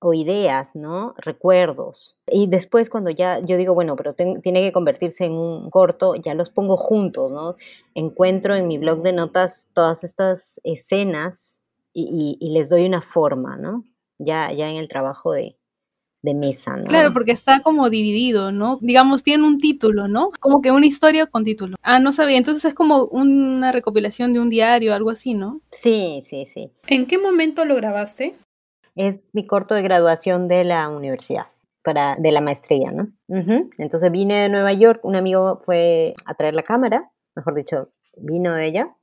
o 0.00 0.12
ideas, 0.12 0.74
¿no? 0.76 1.14
Recuerdos. 1.16 2.16
Y 2.26 2.48
después 2.48 2.90
cuando 2.90 3.10
ya 3.10 3.40
yo 3.40 3.56
digo, 3.56 3.74
bueno, 3.74 3.96
pero 3.96 4.12
tiene 4.12 4.62
que 4.62 4.72
convertirse 4.72 5.24
en 5.24 5.32
un 5.32 5.70
corto, 5.70 6.14
ya 6.16 6.34
los 6.34 6.50
pongo 6.50 6.76
juntos, 6.76 7.32
¿no? 7.32 7.56
Encuentro 7.94 8.54
en 8.54 8.68
mi 8.68 8.78
blog 8.78 9.02
de 9.02 9.12
notas 9.12 9.68
todas 9.72 10.04
estas 10.04 10.60
escenas 10.64 11.62
y, 11.92 12.36
y 12.38 12.50
les 12.50 12.68
doy 12.68 12.84
una 12.84 13.00
forma, 13.00 13.56
¿no? 13.56 13.84
Ya, 14.18 14.52
ya 14.52 14.70
en 14.70 14.76
el 14.76 14.88
trabajo 14.88 15.32
de, 15.32 15.56
de 16.26 16.34
mesa, 16.34 16.76
¿no? 16.76 16.84
Claro, 16.84 17.14
porque 17.14 17.32
está 17.32 17.60
como 17.60 17.88
dividido, 17.88 18.52
¿no? 18.52 18.76
Digamos, 18.82 19.22
tiene 19.22 19.44
un 19.44 19.58
título, 19.58 20.08
¿no? 20.08 20.30
Como 20.40 20.60
que 20.60 20.70
una 20.70 20.84
historia 20.84 21.26
con 21.26 21.44
título. 21.44 21.76
Ah, 21.82 21.98
no 21.98 22.12
sabía, 22.12 22.36
entonces 22.36 22.66
es 22.66 22.74
como 22.74 23.04
una 23.06 23.72
recopilación 23.72 24.34
de 24.34 24.40
un 24.40 24.50
diario, 24.50 24.92
algo 24.92 25.10
así, 25.10 25.32
¿no? 25.32 25.62
Sí, 25.70 26.22
sí, 26.28 26.46
sí. 26.52 26.70
¿En 26.88 27.06
qué 27.06 27.16
momento 27.16 27.64
lo 27.64 27.76
grabaste? 27.76 28.34
Es 28.94 29.20
mi 29.32 29.46
corto 29.46 29.74
de 29.74 29.82
graduación 29.82 30.48
de 30.48 30.64
la 30.64 30.88
universidad. 30.90 31.46
Para, 31.82 32.16
de 32.16 32.32
la 32.32 32.40
maestría, 32.40 32.90
¿no? 32.90 33.12
Entonces 33.78 34.10
vine 34.10 34.34
de 34.34 34.48
Nueva 34.48 34.72
York, 34.72 35.04
un 35.04 35.14
amigo 35.14 35.62
fue 35.64 36.14
a 36.24 36.34
traer 36.34 36.54
la 36.54 36.64
cámara, 36.64 37.12
mejor 37.36 37.54
dicho, 37.54 37.90
vino 38.16 38.52
de 38.54 38.66
ella, 38.66 38.96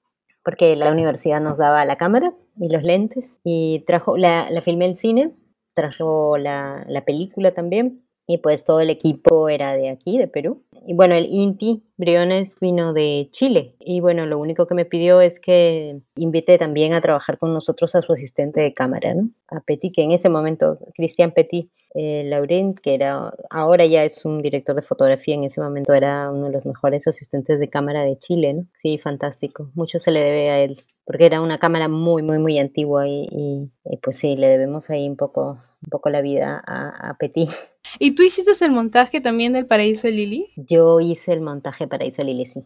porque 0.44 0.76
la 0.76 0.92
universidad 0.92 1.40
nos 1.40 1.58
daba 1.58 1.86
la 1.86 1.96
cámara 1.96 2.34
y 2.60 2.68
los 2.68 2.84
lentes 2.84 3.38
y 3.42 3.86
trajo, 3.88 4.18
la, 4.18 4.50
la 4.50 4.62
filmé 4.62 4.86
el 4.86 4.98
cine, 4.98 5.32
trajo 5.74 6.38
la, 6.38 6.86
la 6.88 7.06
película 7.06 7.52
también 7.52 8.04
y 8.28 8.38
pues 8.38 8.64
todo 8.64 8.80
el 8.80 8.90
equipo 8.90 9.50
era 9.50 9.74
de 9.74 9.90
aquí, 9.90 10.18
de 10.18 10.28
Perú. 10.28 10.64
Y 10.86 10.94
bueno, 10.94 11.16
el 11.16 11.28
Inti 11.32 11.84
Briones 11.98 12.56
vino 12.60 12.94
de 12.94 13.30
Chile. 13.32 13.76
Y 13.80 14.02
bueno, 14.02 14.26
lo 14.26 14.38
único 14.38 14.68
que 14.68 14.76
me 14.76 14.86
pidió 14.86 15.22
es 15.22 15.40
que 15.40 16.02
invite 16.16 16.58
también 16.58 16.94
a 16.94 17.02
trabajar 17.02 17.38
con 17.38 17.54
nosotros 17.54 17.96
a 17.96 18.02
su 18.02 18.12
asistente 18.12 18.62
de 18.62 18.74
cámara, 18.74 19.14
¿no? 19.14 19.30
A 19.48 19.62
Petit, 19.62 19.94
que 19.96 20.04
en 20.04 20.12
ese 20.12 20.30
momento, 20.30 20.80
Cristian 20.96 21.32
Petit, 21.32 21.70
eh, 21.96 22.24
Laurent, 22.26 22.80
que 22.80 22.96
era, 22.96 23.34
ahora 23.50 23.86
ya 23.86 24.04
es 24.04 24.26
un 24.26 24.42
director 24.42 24.76
de 24.76 24.82
fotografía, 24.82 25.36
en 25.36 25.44
ese 25.44 25.62
momento 25.62 25.94
era 25.94 26.32
uno 26.32 26.48
de 26.48 26.54
los 26.54 26.66
mejores 26.66 27.08
asistentes 27.08 27.60
de 27.60 27.70
cámara 27.70 28.04
de 28.04 28.18
Chile, 28.18 28.54
¿no? 28.54 28.66
Sí, 28.82 28.98
fantástico. 28.98 29.70
Mucho 29.76 30.00
se 30.00 30.12
le 30.12 30.20
debe 30.20 30.50
a 30.50 30.60
él, 30.64 30.82
porque 31.06 31.26
era 31.26 31.40
una 31.40 31.60
cámara 31.60 31.88
muy, 31.88 32.24
muy, 32.24 32.40
muy 32.40 32.58
antigua 32.58 33.08
y, 33.08 33.28
y, 33.32 33.98
pues 33.98 34.18
sí, 34.18 34.36
le 34.36 34.48
debemos 34.48 34.90
ahí 34.90 35.08
un 35.08 35.18
poco, 35.18 35.60
un 35.84 35.90
poco 35.90 36.10
la 36.10 36.22
vida 36.22 36.64
a, 36.66 37.10
a 37.10 37.18
Petit. 37.18 37.50
¿Y 38.00 38.16
tú 38.16 38.24
hiciste 38.24 38.52
el 38.66 38.72
montaje 38.72 39.22
también 39.22 39.54
del 39.54 39.66
Paraíso 39.68 40.08
de 40.08 40.14
Lili? 40.14 40.48
Yo 40.56 41.00
hice 41.00 41.34
el 41.34 41.42
montaje 41.42 41.88
Paraíso 41.88 42.18
de 42.18 42.26
Lili, 42.26 42.46
sí. 42.46 42.64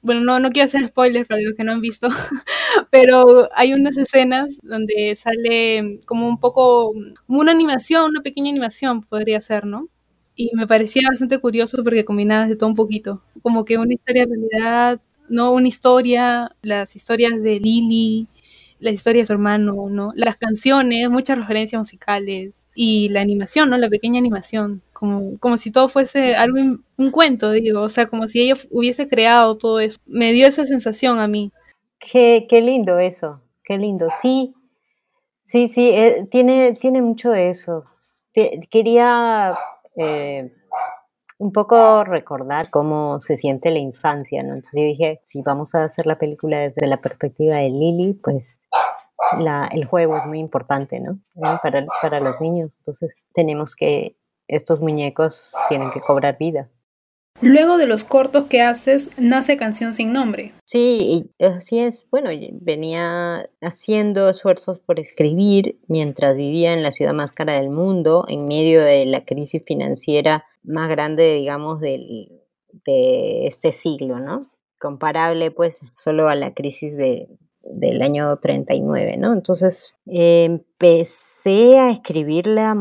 Bueno, 0.00 0.20
no, 0.22 0.40
no 0.40 0.50
quiero 0.50 0.66
hacer 0.66 0.86
spoilers 0.88 1.28
para 1.28 1.40
los 1.42 1.54
que 1.54 1.62
no 1.62 1.72
han 1.72 1.80
visto, 1.80 2.08
pero 2.90 3.48
hay 3.54 3.72
unas 3.72 3.96
escenas 3.96 4.58
donde 4.62 5.14
sale 5.16 6.00
como 6.06 6.26
un 6.28 6.40
poco, 6.40 6.92
como 7.26 7.40
una 7.40 7.52
animación, 7.52 8.10
una 8.10 8.20
pequeña 8.22 8.50
animación 8.50 9.02
podría 9.02 9.40
ser, 9.40 9.64
¿no? 9.64 9.88
Y 10.34 10.50
me 10.56 10.66
parecía 10.66 11.02
bastante 11.08 11.38
curioso 11.38 11.84
porque 11.84 12.04
combinabas 12.04 12.48
de 12.48 12.56
todo 12.56 12.68
un 12.70 12.74
poquito, 12.74 13.22
como 13.42 13.64
que 13.64 13.78
una 13.78 13.94
historia 13.94 14.26
de 14.26 14.34
realidad, 14.34 15.00
no 15.28 15.52
una 15.52 15.68
historia, 15.68 16.50
las 16.62 16.96
historias 16.96 17.40
de 17.40 17.60
Lili, 17.60 18.26
la 18.82 18.90
historia 18.90 19.22
de 19.22 19.26
su 19.26 19.32
hermano, 19.32 19.88
¿no? 19.88 20.10
Las 20.16 20.36
canciones, 20.36 21.08
muchas 21.08 21.38
referencias 21.38 21.78
musicales 21.78 22.66
y 22.74 23.08
la 23.10 23.20
animación, 23.20 23.70
¿no? 23.70 23.78
La 23.78 23.88
pequeña 23.88 24.18
animación, 24.18 24.82
como, 24.92 25.38
como 25.38 25.56
si 25.56 25.70
todo 25.70 25.88
fuese 25.88 26.34
algo, 26.34 26.58
un 26.96 27.10
cuento, 27.12 27.52
digo, 27.52 27.80
o 27.80 27.88
sea, 27.88 28.06
como 28.06 28.26
si 28.26 28.42
ella 28.42 28.54
hubiese 28.70 29.08
creado 29.08 29.56
todo 29.56 29.78
eso. 29.78 30.00
Me 30.04 30.32
dio 30.32 30.48
esa 30.48 30.66
sensación 30.66 31.20
a 31.20 31.28
mí. 31.28 31.52
Qué, 32.00 32.46
qué 32.50 32.60
lindo 32.60 32.98
eso, 32.98 33.40
qué 33.64 33.78
lindo. 33.78 34.08
Sí, 34.20 34.52
sí, 35.40 35.68
sí, 35.68 35.88
eh, 35.88 36.26
tiene, 36.28 36.74
tiene 36.74 37.02
mucho 37.02 37.30
de 37.30 37.50
eso. 37.50 37.84
Quería 38.34 39.56
eh, 39.96 40.52
un 41.38 41.52
poco 41.52 42.02
recordar 42.02 42.70
cómo 42.70 43.20
se 43.20 43.36
siente 43.36 43.70
la 43.70 43.78
infancia, 43.78 44.42
¿no? 44.42 44.54
Entonces 44.54 44.80
yo 44.80 44.86
dije, 44.86 45.20
si 45.24 45.40
vamos 45.42 45.72
a 45.76 45.84
hacer 45.84 46.06
la 46.06 46.18
película 46.18 46.58
desde 46.58 46.88
la 46.88 47.00
perspectiva 47.00 47.56
de 47.56 47.68
Lily, 47.70 48.14
pues 48.14 48.61
la, 49.38 49.68
el 49.72 49.84
juego 49.84 50.16
es 50.16 50.26
muy 50.26 50.38
importante, 50.38 51.00
¿no? 51.00 51.18
Para, 51.34 51.86
para 52.00 52.20
los 52.20 52.40
niños. 52.40 52.74
Entonces 52.78 53.14
tenemos 53.34 53.74
que, 53.76 54.16
estos 54.48 54.80
muñecos 54.80 55.52
tienen 55.68 55.90
que 55.92 56.00
cobrar 56.00 56.36
vida. 56.38 56.68
Luego 57.40 57.78
de 57.78 57.86
los 57.86 58.04
cortos 58.04 58.44
que 58.44 58.60
haces, 58.60 59.10
nace 59.18 59.56
Canción 59.56 59.94
sin 59.94 60.12
Nombre. 60.12 60.52
Sí, 60.64 61.30
así 61.40 61.78
es. 61.78 62.06
Bueno, 62.10 62.30
venía 62.60 63.48
haciendo 63.60 64.28
esfuerzos 64.28 64.78
por 64.78 65.00
escribir 65.00 65.80
mientras 65.88 66.36
vivía 66.36 66.72
en 66.72 66.82
la 66.82 66.92
ciudad 66.92 67.14
más 67.14 67.32
cara 67.32 67.54
del 67.54 67.70
mundo, 67.70 68.26
en 68.28 68.46
medio 68.46 68.82
de 68.82 69.06
la 69.06 69.24
crisis 69.24 69.62
financiera 69.66 70.44
más 70.62 70.88
grande, 70.88 71.34
digamos, 71.34 71.80
del, 71.80 72.28
de 72.84 73.46
este 73.46 73.72
siglo, 73.72 74.20
¿no? 74.20 74.42
Comparable, 74.78 75.50
pues, 75.50 75.80
solo 75.96 76.28
a 76.28 76.36
la 76.36 76.54
crisis 76.54 76.96
de, 76.96 77.28
del 77.64 78.02
año 78.02 78.36
39, 78.38 79.16
¿no? 79.16 79.32
Entonces 79.32 79.94
empecé 80.06 81.78
a 81.78 81.90
escribirla 81.90 82.74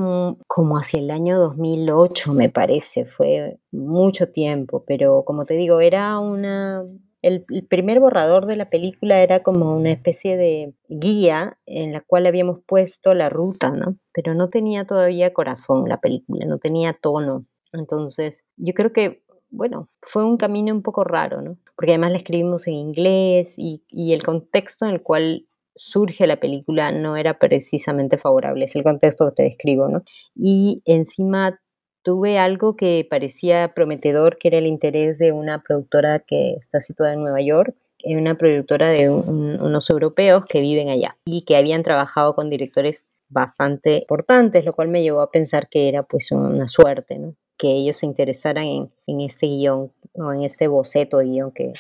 como 0.48 0.78
hacia 0.78 1.00
el 1.00 1.12
año 1.12 1.40
2008, 1.40 2.34
me 2.34 2.50
parece, 2.50 3.06
fue 3.06 3.60
mucho 3.72 4.30
tiempo, 4.30 4.84
pero 4.86 5.24
como 5.26 5.46
te 5.46 5.56
digo, 5.56 5.80
era 5.82 6.20
una... 6.20 6.84
El, 7.22 7.46
primer 7.70 8.00
borrador 8.00 8.48
de 8.48 8.56
la 8.56 8.72
película 8.72 9.22
era 9.22 9.44
como 9.44 9.76
una 9.76 9.92
especie 9.92 10.38
de 10.38 10.74
guía 10.90 11.60
en 11.68 11.94
la 11.94 12.02
cual 12.02 12.26
habíamos 12.26 12.62
puesto 12.66 13.14
la 13.14 13.30
ruta, 13.30 13.70
¿no? 13.70 13.96
Pero 14.12 14.34
no 14.34 14.50
tenía 14.50 14.86
todavía 14.86 15.32
corazón 15.32 15.88
la 15.88 16.00
película, 16.02 16.48
no 16.48 16.58
tenía 16.58 16.94
tono. 16.94 17.46
Entonces, 17.74 18.40
yo 18.58 18.74
creo 18.74 18.92
que 18.92 19.22
bueno, 19.52 19.90
fue 20.02 20.24
un 20.24 20.38
camino 20.38 20.74
un 20.74 20.82
poco 20.82 21.04
raro, 21.04 21.42
¿no? 21.42 21.58
Porque 21.76 21.92
además 21.92 22.12
la 22.12 22.18
escribimos 22.18 22.68
en 22.68 22.74
inglés 22.74 23.56
y, 23.58 23.84
el 24.14 24.24
contexto 24.24 24.86
en 24.86 24.92
el 24.92 25.02
cual 25.02 25.46
surge 25.76 26.26
la 26.26 26.40
película 26.40 26.92
no 26.92 27.18
era 27.18 27.38
precisamente 27.38 28.18
favorable, 28.18 28.66
es 28.66 28.76
el 28.76 28.84
contexto 28.84 29.30
que 29.30 29.36
te 29.36 29.44
describo, 29.44 29.88
¿no? 29.90 30.04
Y 30.36 30.82
encima 30.86 31.60
tuve 32.04 32.40
algo 32.40 32.76
que 32.76 33.06
parecía 33.10 33.74
prometedor, 33.74 34.38
que 34.38 34.48
era 34.48 34.58
el 34.58 34.68
interés 34.68 35.18
de 35.18 35.32
una 35.32 35.62
productora 35.62 36.20
que 36.20 36.54
está 36.54 36.82
situada 36.82 37.14
en 37.14 37.22
Nueva 37.22 37.42
York, 37.42 37.76
una 38.04 38.36
productora 38.36 38.90
de 38.90 39.10
unos 39.10 39.90
europeos 39.90 40.46
que 40.46 40.62
viven 40.62 40.90
allá 40.90 41.18
y 41.26 41.44
que 41.44 41.56
habían 41.56 41.84
trabajado 41.84 42.34
con 42.36 42.50
directores 42.50 43.04
bastante 43.30 44.00
importantes, 44.00 44.66
lo 44.66 44.74
cual 44.74 44.88
me 44.88 45.04
llevó 45.04 45.22
a 45.22 45.32
pensar 45.32 45.70
que 45.70 45.88
era 45.88 46.04
pues 46.04 46.32
una 46.32 46.68
suerte, 46.68 47.20
¿no? 47.20 47.36
Que 47.62 47.72
ellos 47.72 47.98
se 47.98 48.08
interesaran 48.08 48.90
en, 49.06 49.22
este 49.22 49.46
guion 49.46 49.92
o 50.16 50.34
en 50.34 50.42
este 50.42 50.68
boceto 50.68 51.20
de 51.20 51.26
guion 51.26 51.52
que, 51.52 51.74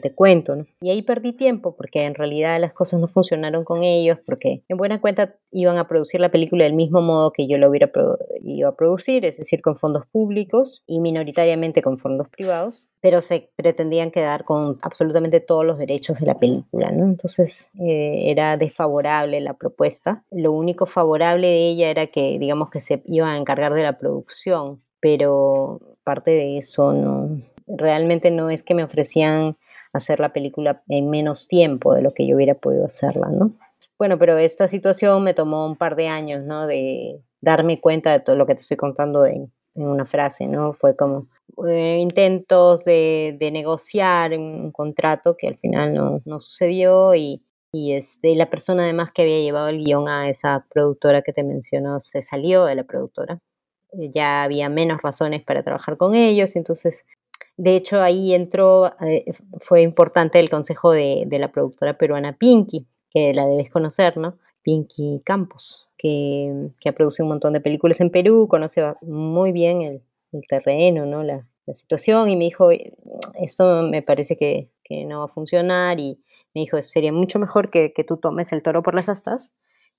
te 0.00 0.14
cuento, 0.14 0.54
¿no? 0.54 0.66
Y 0.82 0.90
ahí 0.90 1.00
perdí 1.00 1.32
tiempo 1.32 1.74
porque 1.74 2.04
en 2.04 2.14
realidad 2.14 2.60
las 2.60 2.74
cosas 2.74 3.00
no 3.00 3.08
funcionaron 3.08 3.64
con 3.64 3.82
ellos 3.82 4.18
porque 4.26 4.62
en 4.68 4.76
buena 4.76 5.00
cuenta 5.00 5.36
iban 5.50 5.78
a 5.78 5.88
producir 5.88 6.20
la 6.20 6.30
película 6.30 6.64
del 6.64 6.74
mismo 6.74 7.00
modo 7.00 7.32
que 7.32 7.46
yo 7.46 7.56
lo 7.56 7.70
hubiera 7.70 7.90
ido 8.42 8.68
a 8.68 8.76
producir, 8.76 9.24
es 9.24 9.38
decir, 9.38 9.62
con 9.62 9.78
fondos 9.78 10.06
públicos 10.06 10.82
y 10.86 11.00
minoritariamente 11.00 11.80
con 11.80 11.96
fondos 11.96 12.28
privados, 12.28 12.86
pero 13.00 13.22
se 13.22 13.50
pretendían 13.56 14.10
quedar 14.10 14.44
con 14.44 14.78
absolutamente 14.82 15.40
todos 15.40 15.64
los 15.64 15.78
derechos 15.78 16.20
de 16.20 16.26
la 16.26 16.38
película. 16.38 16.90
Entonces 16.90 17.70
eh, 17.80 18.30
era 18.30 18.58
desfavorable 18.58 19.40
la 19.40 19.54
propuesta. 19.54 20.22
Lo 20.30 20.52
único 20.52 20.84
favorable 20.84 21.46
de 21.46 21.68
ella 21.70 21.88
era 21.88 22.08
que, 22.08 22.38
digamos, 22.38 22.68
que 22.68 22.82
se 22.82 23.02
iban 23.06 23.30
a 23.30 23.38
encargar 23.38 23.72
de 23.72 23.84
la 23.84 23.98
producción 23.98 24.82
pero 25.00 25.80
parte 26.04 26.30
de 26.30 26.58
eso 26.58 26.92
no, 26.92 27.40
realmente 27.66 28.30
no 28.30 28.50
es 28.50 28.62
que 28.62 28.74
me 28.74 28.84
ofrecían 28.84 29.56
hacer 29.92 30.20
la 30.20 30.32
película 30.32 30.82
en 30.88 31.10
menos 31.10 31.48
tiempo 31.48 31.94
de 31.94 32.02
lo 32.02 32.12
que 32.12 32.26
yo 32.26 32.36
hubiera 32.36 32.54
podido 32.54 32.86
hacerla, 32.86 33.28
¿no? 33.30 33.52
Bueno, 33.98 34.18
pero 34.18 34.38
esta 34.38 34.68
situación 34.68 35.24
me 35.24 35.34
tomó 35.34 35.66
un 35.66 35.76
par 35.76 35.96
de 35.96 36.08
años, 36.08 36.44
¿no? 36.44 36.66
De 36.66 37.20
darme 37.40 37.80
cuenta 37.80 38.12
de 38.12 38.20
todo 38.20 38.36
lo 38.36 38.46
que 38.46 38.54
te 38.54 38.60
estoy 38.60 38.76
contando 38.76 39.26
en, 39.26 39.52
una 39.74 40.06
frase, 40.06 40.46
¿no? 40.46 40.72
Fue 40.72 40.96
como 40.96 41.28
eh, 41.68 41.98
intentos 42.00 42.84
de, 42.84 43.38
negociar 43.52 44.36
un 44.36 44.72
contrato 44.72 45.36
que 45.36 45.46
al 45.46 45.56
final 45.56 45.94
no, 46.24 46.40
sucedió 46.40 47.14
y, 47.14 47.44
y 47.70 47.92
este, 47.92 48.34
la 48.34 48.50
persona 48.50 48.82
además 48.82 49.12
que 49.12 49.22
había 49.22 49.40
llevado 49.40 49.68
el 49.68 49.78
guion 49.78 50.08
a 50.08 50.28
esa 50.28 50.66
productora 50.68 51.22
que 51.22 51.32
te 51.32 51.44
mencionó 51.44 52.00
se 52.00 52.22
salió 52.22 52.64
de 52.64 52.74
la 52.74 52.84
productora 52.84 53.40
ya 53.92 54.42
había 54.42 54.68
menos 54.68 55.00
razones 55.02 55.42
para 55.42 55.62
trabajar 55.62 55.96
con 55.96 56.14
ellos, 56.14 56.56
entonces, 56.56 57.04
de 57.56 57.76
hecho, 57.76 58.00
ahí 58.00 58.34
entró, 58.34 58.92
eh, 59.00 59.24
fue 59.60 59.82
importante 59.82 60.38
el 60.38 60.50
consejo 60.50 60.92
de, 60.92 61.26
la 61.30 61.50
productora 61.50 61.96
peruana 61.96 62.36
Pinky, 62.36 62.86
que 63.10 63.32
la 63.34 63.46
debes 63.46 63.70
conocer, 63.70 64.16
¿no? 64.16 64.38
Pinky 64.62 65.22
Campos, 65.24 65.88
que, 65.96 66.70
que, 66.80 66.88
ha 66.88 66.92
producido 66.92 67.24
un 67.24 67.30
montón 67.30 67.52
de 67.52 67.60
películas 67.60 68.00
en 68.00 68.10
Perú, 68.10 68.46
conoce 68.48 68.94
muy 69.02 69.52
bien 69.52 69.82
el, 69.82 70.02
terreno, 70.48 71.06
¿no? 71.06 71.22
La, 71.22 71.46
situación, 71.74 72.30
y 72.30 72.36
me 72.36 72.44
dijo, 72.44 72.70
esto 73.34 73.82
me 73.82 74.00
parece 74.00 74.38
que, 74.38 74.70
no 75.06 75.18
va 75.18 75.24
a 75.26 75.28
funcionar, 75.28 76.00
y 76.00 76.18
me 76.54 76.62
dijo, 76.62 76.80
sería 76.80 77.12
mucho 77.12 77.38
mejor 77.38 77.70
que, 77.70 77.92
tú 78.06 78.16
tomes 78.16 78.52
el 78.52 78.62
toro 78.62 78.82
por 78.82 78.94
las 78.94 79.10
astas 79.10 79.52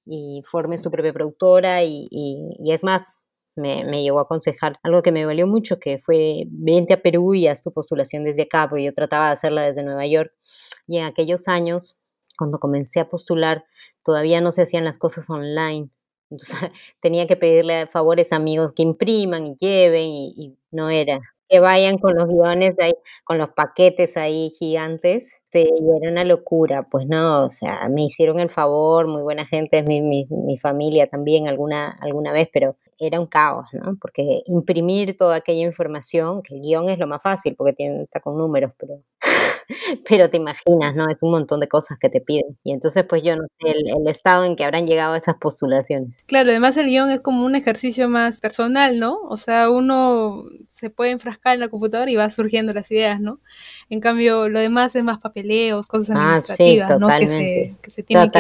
y 0.04 0.44
formes 0.50 0.82
tu 0.82 0.90
propia 0.90 1.14
productora, 1.14 1.84
y, 1.84 2.08
y 2.12 2.72
es 2.72 2.84
más, 2.84 3.20
me, 3.56 3.84
me, 3.84 4.04
llevó 4.04 4.20
a 4.20 4.24
aconsejar 4.24 4.80
algo 4.84 5.02
que 5.02 5.12
me 5.12 5.26
valió 5.26 5.48
mucho, 5.48 5.80
que 5.80 6.00
fue 6.00 6.44
vente 6.48 6.94
a 6.94 7.02
Perú 7.02 7.34
y 7.36 7.48
haz 7.48 7.64
tu 7.64 7.72
postulación 7.72 8.24
desde 8.24 8.44
acá, 8.44 8.68
porque 8.70 8.86
yo 8.86 8.94
trataba 8.94 9.28
de 9.28 9.34
hacerla 9.34 9.64
desde 9.64 9.84
Nueva 9.84 10.06
York. 10.08 10.34
Y 10.88 10.98
en 10.98 11.06
aquellos 11.06 11.48
años, 11.48 11.98
cuando 12.38 12.60
comencé 12.60 13.00
a 13.00 13.10
postular, 13.10 13.66
todavía 14.04 14.42
no 14.42 14.52
se 14.52 14.64
hacían 14.64 14.86
las 14.86 14.98
cosas 14.98 15.30
online. 15.30 15.90
Entonces 16.32 16.72
tenía 17.02 17.28
que 17.28 17.36
pedirle 17.36 17.88
favores 17.88 18.32
a 18.32 18.38
amigos 18.38 18.74
que 18.76 18.84
impriman 18.84 19.48
y 19.48 19.56
lleven 19.58 20.08
y, 20.08 20.58
no 20.72 20.90
era. 20.90 21.20
Que 21.50 21.60
vayan 21.60 21.98
con 21.98 22.16
los 22.16 22.28
guiones 22.28 22.76
ahí, 22.80 22.94
con 23.24 23.40
los 23.40 23.50
paquetes 23.50 24.18
ahí 24.18 24.52
gigantes. 24.58 25.28
Sí, 25.52 25.62
y 25.62 25.98
era 25.98 26.12
una 26.12 26.24
locura, 26.24 26.84
pues 26.84 27.08
no, 27.08 27.46
o 27.46 27.50
sea, 27.50 27.90
me 27.90 28.04
hicieron 28.04 28.40
el 28.40 28.52
favor, 28.52 29.08
muy 29.08 29.24
buena 29.24 29.48
gente, 29.48 29.82
mi, 29.82 30.00
mi, 30.00 30.28
mi 30.30 30.60
familia 30.60 31.08
también 31.08 31.48
alguna, 31.48 31.98
alguna 32.02 32.32
vez, 32.32 32.50
pero 32.54 32.76
era 33.00 33.20
un 33.20 33.28
caos, 33.28 33.68
¿no? 33.74 33.98
Porque 34.00 34.44
imprimir 34.46 35.18
toda 35.18 35.38
aquella 35.38 35.62
información, 35.62 36.44
que 36.44 36.56
el 36.56 36.62
guion 36.62 36.90
es 36.90 37.00
lo 37.00 37.08
más 37.08 37.22
fácil 37.22 37.56
porque 37.56 37.74
tiene, 37.74 38.04
está 38.04 38.20
con 38.20 38.38
números, 38.38 38.74
pero 38.78 39.02
pero 40.08 40.30
te 40.30 40.38
imaginas, 40.38 40.96
¿no? 40.96 41.10
Es 41.10 41.22
un 41.22 41.32
montón 41.32 41.60
de 41.60 41.68
cosas 41.68 41.98
que 42.00 42.10
te 42.10 42.22
piden. 42.22 42.58
Y 42.64 42.72
entonces, 42.72 43.06
pues 43.08 43.24
yo 43.24 43.36
no 43.36 43.44
sé 43.60 43.72
el, 43.72 44.08
estado 44.08 44.44
en 44.44 44.56
que 44.56 44.64
habrán 44.64 44.88
llegado 44.88 45.16
esas 45.16 45.36
postulaciones. 45.36 46.24
Claro, 46.26 46.50
además 46.50 46.78
el 46.78 46.88
guion 46.88 47.12
es 47.12 47.22
como 47.22 47.46
un 47.46 47.56
ejercicio 47.56 48.10
más 48.10 48.40
personal, 48.40 49.00
¿no? 49.00 49.20
O 49.30 49.38
sea, 49.38 49.70
uno 49.70 50.46
se 50.68 50.90
puede 50.90 51.12
enfrascar 51.12 51.54
en 51.54 51.60
la 51.60 51.70
computadora 51.70 52.10
y 52.10 52.16
va 52.16 52.30
surgiendo 52.30 52.74
las 52.74 52.90
ideas, 52.92 53.20
¿no? 53.20 53.40
En 53.90 54.00
cambio, 54.00 54.50
lo 54.50 54.60
demás 54.60 54.96
es 54.96 55.04
más 55.04 55.20
papeleos, 55.20 55.86
cosas 55.86 56.16
ah, 56.16 56.20
administrativas, 56.20 57.00
¿no? 57.00 57.08
Que 57.08 57.30
se, 57.30 57.76
que 57.82 57.90
se 57.92 58.04
tienen 58.04 58.32
que 58.32 58.40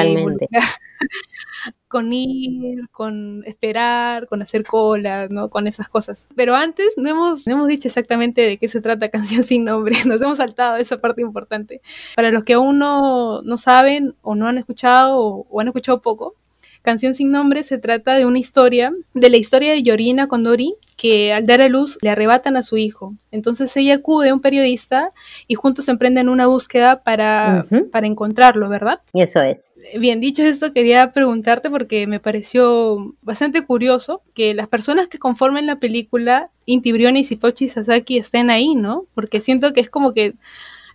con 1.87 2.13
ir, 2.13 2.87
con 2.91 3.43
esperar, 3.45 4.27
con 4.27 4.41
hacer 4.41 4.63
colas, 4.63 5.29
¿no? 5.29 5.49
Con 5.49 5.67
esas 5.67 5.89
cosas. 5.89 6.27
Pero 6.35 6.55
antes 6.55 6.93
no 6.97 7.09
hemos, 7.09 7.47
no 7.47 7.53
hemos 7.53 7.67
dicho 7.67 7.87
exactamente 7.87 8.41
de 8.41 8.57
qué 8.57 8.67
se 8.67 8.79
trata 8.79 9.09
Canción 9.09 9.43
sin 9.43 9.65
Nombre, 9.65 9.95
nos 10.05 10.21
hemos 10.21 10.37
saltado 10.37 10.77
esa 10.77 11.01
parte 11.01 11.21
importante. 11.21 11.81
Para 12.15 12.31
los 12.31 12.43
que 12.43 12.53
aún 12.53 12.79
no, 12.79 13.41
no 13.41 13.57
saben 13.57 14.15
o 14.21 14.35
no 14.35 14.47
han 14.47 14.57
escuchado 14.57 15.17
o, 15.17 15.59
han 15.59 15.67
escuchado 15.67 16.01
poco, 16.01 16.35
Canción 16.81 17.13
sin 17.13 17.29
nombre 17.29 17.63
se 17.63 17.77
trata 17.77 18.15
de 18.15 18.25
una 18.25 18.39
historia, 18.39 18.93
de 19.13 19.29
la 19.29 19.35
historia 19.35 19.73
de 19.73 19.83
Yorina 19.83 20.27
Condori, 20.27 20.75
que 20.95 21.33
al 21.33 21.45
dar 21.45 21.59
a 21.59 21.67
luz 21.67 21.97
le 22.01 22.09
arrebatan 22.09 22.55
a 22.55 22.63
su 22.63 22.77
hijo. 22.77 23.15
Entonces 23.31 23.75
ella 23.75 23.95
acude 23.95 24.29
a 24.29 24.33
un 24.33 24.39
periodista 24.39 25.11
y 25.45 25.55
juntos 25.55 25.89
emprenden 25.89 26.29
una 26.29 26.47
búsqueda 26.47 27.03
para, 27.03 27.65
para 27.91 28.07
encontrarlo, 28.07 28.69
¿verdad? 28.69 29.01
Eso 29.13 29.41
es. 29.41 29.68
Bien, 29.97 30.19
dicho 30.19 30.43
esto, 30.43 30.73
quería 30.73 31.11
preguntarte 31.11 31.69
porque 31.69 32.05
me 32.07 32.19
pareció 32.19 33.15
bastante 33.21 33.65
curioso 33.65 34.21
que 34.35 34.53
las 34.53 34.67
personas 34.67 35.07
que 35.07 35.19
conformen 35.19 35.65
la 35.65 35.79
película, 35.79 36.49
Inti 36.65 36.91
Brioni 36.91 37.21
y 37.21 37.23
Sipochi 37.23 37.67
Sasaki, 37.67 38.17
estén 38.17 38.49
ahí, 38.49 38.75
¿no? 38.75 39.05
Porque 39.15 39.41
siento 39.41 39.73
que 39.73 39.81
es 39.81 39.89
como 39.89 40.13
que 40.13 40.35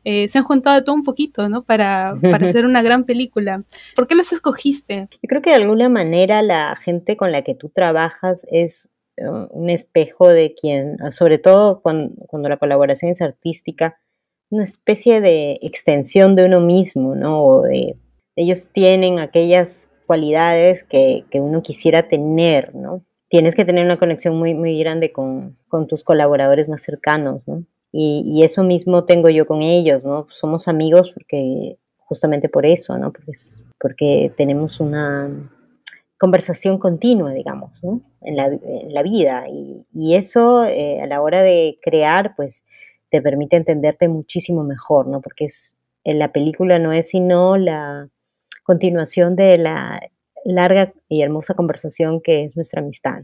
eh, 0.04 0.28
se 0.28 0.38
han 0.38 0.44
juntado 0.44 0.84
todo 0.84 0.94
un 0.94 1.02
poquito, 1.02 1.48
¿no? 1.48 1.62
Para, 1.62 2.14
para 2.30 2.46
hacer 2.48 2.66
una 2.66 2.82
gran 2.82 3.04
película. 3.04 3.62
¿Por 3.96 4.06
qué 4.06 4.14
los 4.14 4.32
escogiste? 4.32 5.08
Yo 5.10 5.28
creo 5.28 5.42
que 5.42 5.50
de 5.50 5.56
alguna 5.56 5.88
manera 5.88 6.42
la 6.42 6.76
gente 6.76 7.16
con 7.16 7.32
la 7.32 7.42
que 7.42 7.54
tú 7.54 7.70
trabajas 7.70 8.46
es 8.50 8.90
un 9.16 9.70
espejo 9.70 10.28
de 10.28 10.54
quien, 10.54 10.96
sobre 11.12 11.38
todo 11.38 11.80
cuando, 11.80 12.48
la 12.48 12.56
colaboración 12.56 13.12
es 13.12 13.20
artística, 13.20 13.98
una 14.50 14.64
especie 14.64 15.20
de 15.20 15.58
extensión 15.62 16.34
de 16.34 16.44
uno 16.46 16.60
mismo, 16.60 17.14
¿no? 17.14 17.42
O 17.42 17.62
de, 17.62 17.96
ellos 18.36 18.68
tienen 18.72 19.18
aquellas 19.18 19.88
cualidades 20.06 20.84
que, 20.84 21.24
uno 21.34 21.62
quisiera 21.62 22.08
tener, 22.08 22.74
¿no? 22.74 23.04
Tienes 23.28 23.54
que 23.54 23.64
tener 23.64 23.84
una 23.84 23.98
conexión 23.98 24.36
muy, 24.38 24.54
muy 24.54 24.78
grande 24.78 25.12
con, 25.12 25.56
tus 25.88 26.04
colaboradores 26.04 26.68
más 26.68 26.82
cercanos, 26.82 27.48
¿no? 27.48 27.64
Y, 27.90 28.24
y, 28.26 28.42
eso 28.42 28.64
mismo 28.64 29.04
tengo 29.04 29.28
yo 29.28 29.46
con 29.46 29.62
ellos, 29.62 30.04
¿no? 30.04 30.26
Somos 30.30 30.66
amigos 30.66 31.12
porque 31.14 31.78
justamente 31.96 32.48
por 32.48 32.66
eso, 32.66 32.98
¿no? 32.98 33.12
Porque, 33.12 33.32
porque 33.78 34.32
tenemos 34.36 34.80
una, 34.80 35.30
conversación 36.24 36.78
continua, 36.78 37.32
digamos, 37.32 37.72
¿no? 37.82 38.00
en, 38.22 38.36
la, 38.36 39.02
vida. 39.02 39.44
Y, 39.48 40.14
eso 40.14 40.64
eh, 40.64 41.02
a 41.02 41.06
la 41.06 41.20
hora 41.20 41.42
de 41.42 41.78
crear, 41.82 42.34
pues 42.34 42.64
te 43.10 43.20
permite 43.20 43.56
entenderte 43.56 44.08
muchísimo 44.08 44.64
mejor, 44.64 45.06
¿no? 45.06 45.20
Porque 45.20 45.46
es, 45.46 45.74
en 46.02 46.18
la 46.18 46.32
película 46.32 46.78
no 46.78 46.92
es 46.92 47.08
sino 47.08 47.58
la 47.58 48.08
continuación 48.64 49.36
de 49.36 49.58
la 49.58 50.00
larga 50.44 50.92
y 51.08 51.22
hermosa 51.22 51.54
conversación 51.54 52.20
que 52.20 52.44
es 52.44 52.56
nuestra 52.56 52.82
amistad. 52.82 53.22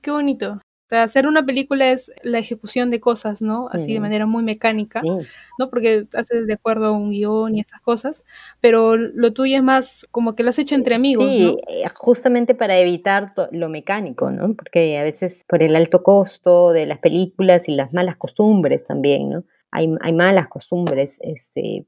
Qué 0.00 0.10
bonito. 0.10 0.60
O 0.86 0.88
sea, 0.88 1.02
hacer 1.02 1.26
una 1.26 1.44
película 1.44 1.90
es 1.90 2.12
la 2.22 2.38
ejecución 2.38 2.90
de 2.90 3.00
cosas, 3.00 3.42
¿no? 3.42 3.68
Así 3.72 3.92
de 3.92 3.98
manera 3.98 4.24
muy 4.24 4.44
mecánica, 4.44 5.02
¿no? 5.02 5.68
Porque 5.68 6.06
haces 6.14 6.46
de 6.46 6.52
acuerdo 6.52 6.86
a 6.86 6.92
un 6.92 7.10
guion 7.10 7.56
y 7.56 7.60
esas 7.60 7.80
cosas, 7.80 8.24
pero 8.60 8.96
lo 8.96 9.32
tuyo 9.32 9.56
es 9.56 9.64
más 9.64 10.06
como 10.12 10.36
que 10.36 10.44
lo 10.44 10.50
has 10.50 10.60
hecho 10.60 10.76
entre 10.76 10.94
amigos, 10.94 11.28
sí, 11.28 11.56
eh, 11.66 11.88
justamente 11.92 12.54
para 12.54 12.78
evitar 12.78 13.34
lo 13.50 13.68
mecánico, 13.68 14.30
¿no? 14.30 14.54
Porque 14.54 14.96
a 14.96 15.02
veces 15.02 15.44
por 15.48 15.64
el 15.64 15.74
alto 15.74 16.04
costo 16.04 16.70
de 16.70 16.86
las 16.86 17.00
películas 17.00 17.68
y 17.68 17.74
las 17.74 17.92
malas 17.92 18.16
costumbres 18.16 18.86
también, 18.86 19.30
¿no? 19.30 19.44
Hay, 19.72 19.92
hay 20.02 20.12
malas 20.12 20.46
costumbres, 20.46 21.18
este, 21.20 21.84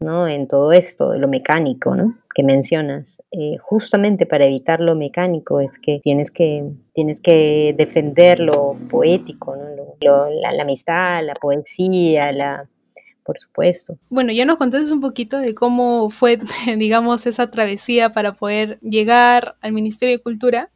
¿no? 0.00 0.26
En 0.28 0.48
todo 0.48 0.72
esto, 0.72 1.14
lo 1.14 1.28
mecánico, 1.28 1.94
¿no? 1.94 2.16
Que 2.34 2.42
mencionas. 2.42 3.22
Eh, 3.30 3.56
justamente 3.60 4.26
para 4.26 4.46
evitar 4.46 4.80
lo 4.80 4.94
mecánico 4.94 5.60
es 5.60 5.78
que 5.78 6.00
tienes 6.02 6.30
que, 6.30 6.64
tienes 6.94 7.20
que 7.20 7.74
defender 7.76 8.40
lo 8.40 8.76
poético, 8.90 9.56
¿no? 9.56 9.74
la, 10.30 10.62
amistad, 10.62 11.24
la 11.24 11.34
poesía, 11.34 12.32
la, 12.32 12.68
por 13.24 13.38
supuesto. 13.38 13.98
Bueno, 14.08 14.32
ya 14.32 14.44
nos 14.44 14.58
contaste 14.58 14.92
un 14.92 15.00
poquito 15.00 15.38
de 15.38 15.54
cómo 15.54 16.10
fue, 16.10 16.38
digamos, 16.76 17.26
esa 17.26 17.50
travesía 17.50 18.10
para 18.10 18.34
poder 18.34 18.78
llegar 18.80 19.56
al 19.60 19.72
Ministerio 19.72 20.16
de 20.16 20.22
Cultura, 20.22 20.70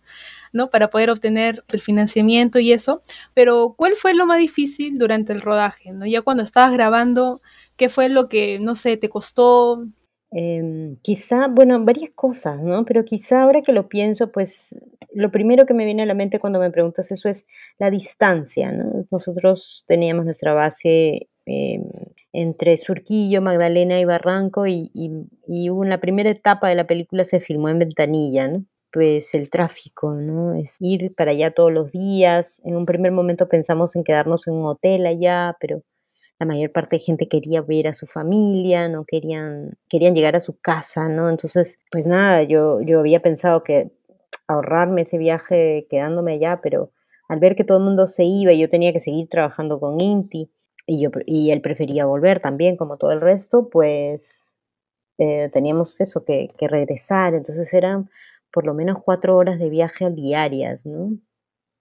¿no? 0.52 0.70
Para 0.70 0.88
poder 0.88 1.11
obtener 1.11 1.64
el 1.72 1.81
financiamiento 1.81 2.59
y 2.59 2.72
eso. 2.72 3.02
Pero, 3.35 3.74
¿cuál 3.76 3.96
fue 3.96 4.14
lo 4.14 4.26
más 4.26 4.38
difícil 4.38 4.98
durante 4.98 5.33
el 5.33 5.42
rodaje, 5.42 5.92
¿no? 5.92 6.07
Ya 6.07 6.22
cuando 6.22 6.42
estabas 6.42 6.72
grabando, 6.72 7.40
¿Qué 7.79 7.88
fue 7.88 8.09
lo 8.09 8.29
que, 8.29 8.59
no 8.59 8.75
sé, 8.75 8.97
te 8.97 9.09
costó? 9.09 9.87
Em, 10.33 10.97
quizá, 10.97 11.47
bueno, 11.49 11.83
varias 11.85 12.11
cosas, 12.14 12.61
¿no? 12.61 12.85
Pero 12.85 13.05
quizá 13.05 13.43
ahora 13.43 13.62
que 13.62 13.73
lo 13.73 13.88
pienso, 13.88 14.33
pues 14.33 14.75
lo 15.14 15.31
primero 15.31 15.64
que 15.64 15.75
me 15.75 15.85
viene 15.85 16.03
a 16.03 16.07
la 16.07 16.14
mente 16.14 16.41
cuando 16.41 16.59
me 16.59 16.71
preguntas 16.73 17.11
eso 17.12 17.29
es 17.29 17.47
la 17.79 17.91
distancia, 17.91 18.73
¿no? 18.73 19.07
Nosotros 19.12 19.85
teníamos 19.87 20.25
nuestra 20.25 20.55
base 20.55 21.29
em, 21.47 21.85
entre 22.33 22.77
Surquillo, 22.79 23.41
Magdalena 23.43 24.01
y 24.01 24.05
Barranco 24.05 24.67
y, 24.67 24.91
y, 24.93 25.71
la 25.87 26.01
primera 26.01 26.31
etapa 26.31 26.69
de 26.69 26.75
la 26.75 26.87
película 26.87 27.25
se 27.25 27.41
filmó 27.41 27.69
en 27.69 27.79
Ventanilla, 27.79 28.49
¿no? 28.49 28.64
Pues 28.93 29.35
el 29.35 29.51
tráfico, 29.51 30.14
¿no? 30.14 30.55
Es 30.55 30.77
ir 30.81 31.14
para 31.14 31.31
allá 31.31 31.53
todos 31.53 31.73
los 31.73 31.93
días. 31.93 32.61
En 32.64 32.77
un 32.77 32.87
primer 32.87 33.12
momento 33.12 33.49
pensamos 33.49 33.95
en 33.97 34.05
quedarnos 34.05 34.49
en 34.49 34.55
un 34.55 34.67
hotel 34.67 35.07
allá, 35.07 35.57
pero 35.61 35.83
la 36.38 36.46
mayor 36.46 36.72
parte 36.72 36.96
de 36.96 37.01
gente 37.01 37.29
quería 37.29 37.62
ver 37.62 37.88
a 37.88 37.94
su 37.94 38.07
familia, 38.07 38.88
no 38.88 39.05
querían, 39.05 39.77
querían 39.88 40.14
llegar 40.14 40.37
a 40.37 40.40
su 40.40 40.59
casa, 40.59 41.09
¿no? 41.09 41.29
Entonces, 41.29 41.79
pues 41.90 42.07
nada, 42.07 42.42
yo, 42.44 42.81
yo 42.81 43.01
había 43.01 43.20
pensado 43.20 43.64
que 43.64 43.90
ahorrarme 44.46 45.03
ese 45.03 45.18
viaje 45.18 45.87
quedándome 45.90 46.35
allá, 46.35 46.61
pero 46.62 46.92
al 47.29 47.40
ver 47.40 47.57
que 47.57 47.64
todo 47.64 47.79
el 47.79 47.85
mundo 47.85 48.09
se 48.09 48.24
iba 48.24 48.53
y 48.53 48.61
yo 48.61 48.68
tenía 48.68 48.92
que 48.92 49.01
seguir 49.01 49.29
trabajando 49.29 49.81
con 49.81 50.01
Inti, 50.01 50.51
y, 50.87 51.03
yo, 51.03 51.11
y 51.27 51.51
él 51.51 51.61
prefería 51.61 52.07
volver 52.07 52.40
también, 52.40 52.77
como 52.77 52.96
todo 52.96 53.12
el 53.12 53.20
resto, 53.20 53.68
pues 53.68 54.51
eh, 55.18 55.51
teníamos 55.53 56.01
eso, 56.01 56.24
que, 56.24 56.48
que, 56.57 56.66
regresar. 56.68 57.35
Entonces 57.35 57.72
eran 57.74 58.11
por 58.53 58.64
lo 58.64 58.74
menos 58.74 59.03
cuatro 59.05 59.37
horas 59.37 59.59
de 59.59 59.68
viaje 59.68 60.11
diarias, 60.11 60.81
¿no? 60.87 61.18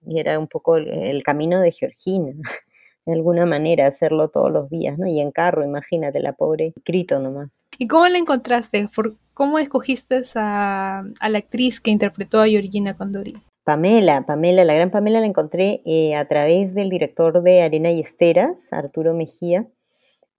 Y 0.06 0.20
era 0.20 0.38
un 0.39 0.48
poco 0.48 0.78
el, 0.78 0.89
el 0.89 1.24
camino 1.24 1.62
de 1.62 1.72
Georgina. 1.72 2.34
de 3.08 3.13
alguna 3.13 3.46
manera 3.46 3.88
hacerlo 3.88 4.28
todos 4.28 4.52
los 4.52 4.70
días, 4.70 5.00
¿no? 5.00 5.08
Y 5.08 5.22
en 5.22 5.32
carro, 5.32 5.63
imagínate, 5.63 6.20
la 6.20 6.34
pobre 6.34 6.74
grito 6.86 7.20
nomás. 7.20 7.63
¿Y 7.80 7.88
cómo 7.88 8.06
la 8.08 8.17
encontraste? 8.17 8.89
¿Cómo 9.34 9.60
escogiste 9.60 10.22
a, 10.36 11.06
la 11.30 11.38
actriz 11.38 11.80
que 11.80 11.89
interpretó 11.89 12.41
a 12.41 12.48
Georgina 12.48 12.98
Condori? 12.98 13.36
Pamela, 13.63 14.26
Pamela, 14.26 14.65
la 14.65 14.74
gran 14.74 14.91
Pamela 14.91 15.22
la 15.22 15.26
encontré 15.26 15.82
eh, 15.86 16.15
a 16.15 16.28
través 16.28 16.74
del 16.74 16.89
director 16.89 17.41
de 17.43 17.62
Arena 17.62 17.91
y 17.91 18.02
Esteras, 18.02 18.74
Arturo 18.74 19.13
Mejía. 19.13 19.65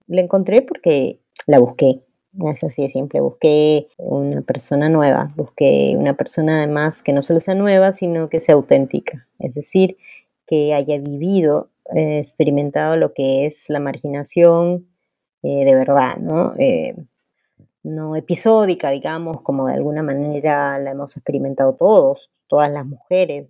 La 0.07 0.20
encontré 0.20 0.61
porque 0.61 1.20
la 1.46 1.59
busqué, 1.61 2.02
es 2.52 2.62
así 2.62 2.83
de 2.83 2.90
simple, 2.90 3.20
busqué 3.20 3.88
una 3.96 4.42
persona 4.42 4.90
nueva, 4.90 5.33
busqué 5.37 5.94
una 5.96 6.14
persona 6.14 6.59
además 6.59 7.02
que 7.02 7.14
no 7.14 7.22
solo 7.22 7.40
sea 7.40 7.54
nueva, 7.54 7.92
sino 7.92 8.28
que 8.28 8.40
sea 8.40 8.57
auténtica, 8.57 9.26
es 9.38 9.54
decir, 9.54 9.96
que 10.46 10.74
haya 10.74 10.98
vivido 10.98 11.70
eh, 11.94 12.18
experimentado 12.18 12.96
lo 12.96 13.14
que 13.14 13.46
es 13.46 13.64
la 13.68 13.81
marginación 13.81 14.88
eh, 15.42 15.64
de 15.64 15.74
verdad, 15.74 16.16
¿no? 16.18 16.55
Eh, 16.59 16.94
no 17.83 18.14
episódica, 18.14 18.90
digamos, 18.90 19.40
como 19.40 19.68
de 19.68 19.74
alguna 19.74 20.03
manera 20.03 20.79
la 20.79 20.90
hemos 20.90 21.16
experimentado 21.16 21.74
todos, 21.77 22.31
todas 22.46 22.70
las 22.70 22.85
mujeres, 22.85 23.46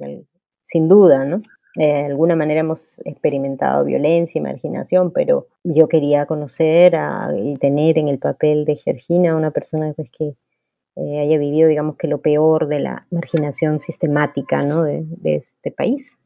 sin 0.63 0.89
duda, 0.89 1.25
¿no? 1.25 1.43
de 1.75 2.07
alguna 2.07 2.35
manera 2.35 2.61
hemos 2.61 2.99
experimentado 3.05 3.85
violencia 3.85 4.41
y 4.41 4.43
marginación, 4.43 5.13
pero 5.13 5.47
yo 5.63 5.87
quería 5.87 6.27
conocer 6.27 6.99
y 7.37 7.55
tener 7.55 7.99
en 7.99 8.09
el 8.09 8.19
papel 8.19 8.65
de 8.65 8.75
Georgina 8.75 9.37
una 9.37 9.53
persona 9.53 9.93
pues, 9.95 10.11
que 10.11 10.35
haya 10.97 11.39
vivido, 11.39 11.69
digamos, 11.69 11.97
que 11.97 12.09
lo 12.09 12.21
peor 12.21 12.67
de 12.67 12.81
la 12.81 13.07
marginación 13.13 13.81
sistemática 13.81 14.63
¿no? 14.63 14.83
de 14.83 15.07
este 15.23 15.71
país. 15.71 16.19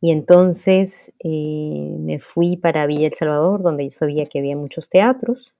Y 0.00 0.12
entonces 0.12 0.92
eh, 1.20 1.96
me 1.98 2.20
fui 2.20 2.56
para 2.56 2.86
Villa 2.86 3.08
El 3.08 3.14
Salvador, 3.14 3.62
donde 3.62 3.88
yo 3.88 3.96
sabía 3.96 4.26
que 4.26 4.38
había 4.38 4.56
muchos 4.56 4.88
teatros. 4.88 5.52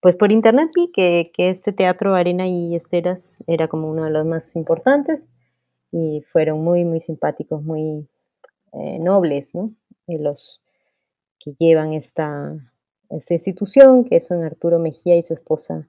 pues 0.00 0.16
por 0.16 0.32
internet 0.32 0.70
vi 0.74 0.90
que, 0.92 1.30
este 1.36 1.72
teatro 1.72 2.14
Arena 2.14 2.46
y 2.48 2.74
Esteras 2.74 3.42
era 3.46 3.68
como 3.68 3.90
uno 3.90 4.04
de 4.04 4.10
los 4.10 4.26
más 4.26 4.56
importantes 4.56 5.26
y 5.92 6.22
fueron 6.32 6.62
muy, 6.64 6.84
muy 6.84 7.00
simpáticos, 7.00 7.62
muy 7.62 8.08
eh, 8.72 8.98
nobles, 8.98 9.54
¿no? 9.54 9.72
los 10.06 10.60
que 11.38 11.54
llevan 11.58 11.92
esta, 11.92 12.56
esta 13.10 13.34
institución, 13.34 14.04
que 14.04 14.20
son 14.20 14.42
Arturo 14.42 14.78
Mejía 14.78 15.16
y 15.16 15.22
su 15.22 15.34
esposa 15.34 15.86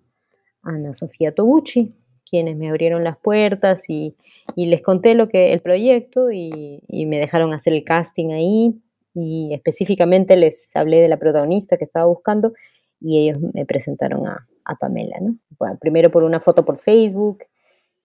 Ana 0.63 0.93
Sofía 0.93 1.33
Toguchi, 1.33 1.95
quienes 2.31 2.57
me 2.57 2.69
abrieron 2.69 3.03
las 3.03 3.17
puertas 3.17 3.83
y, 3.89 4.15
les 4.55 4.81
conté 4.81 5.13
lo 5.13 5.27
que 5.29 5.53
el 5.53 5.61
proyecto 5.61 6.31
y, 6.31 6.81
me 6.89 7.19
dejaron 7.19 7.53
hacer 7.53 7.73
el 7.73 7.83
casting 7.83 8.31
ahí. 8.31 8.81
Y 9.13 9.53
específicamente 9.53 10.37
les 10.37 10.73
hablé 10.75 11.01
de 11.01 11.09
la 11.09 11.17
protagonista 11.17 11.77
que 11.77 11.83
estaba 11.83 12.05
buscando 12.05 12.53
y 13.01 13.19
ellos 13.19 13.39
me 13.53 13.65
presentaron 13.65 14.25
a, 14.25 14.47
Pamela, 14.79 15.17
¿no? 15.19 15.35
primero 15.81 16.09
por 16.11 16.23
una 16.23 16.39
foto 16.39 16.63
por 16.63 16.79
Facebook 16.79 17.43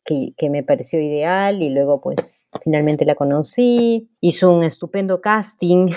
que, 0.04 0.50
me 0.50 0.64
pareció 0.64 1.00
ideal 1.00 1.62
y 1.62 1.70
luego 1.70 2.00
pues 2.00 2.48
finalmente 2.64 3.04
la 3.04 3.14
conocí, 3.14 4.10
hizo 4.20 4.52
un 4.52 4.64
estupendo 4.64 5.20
casting 5.20 5.90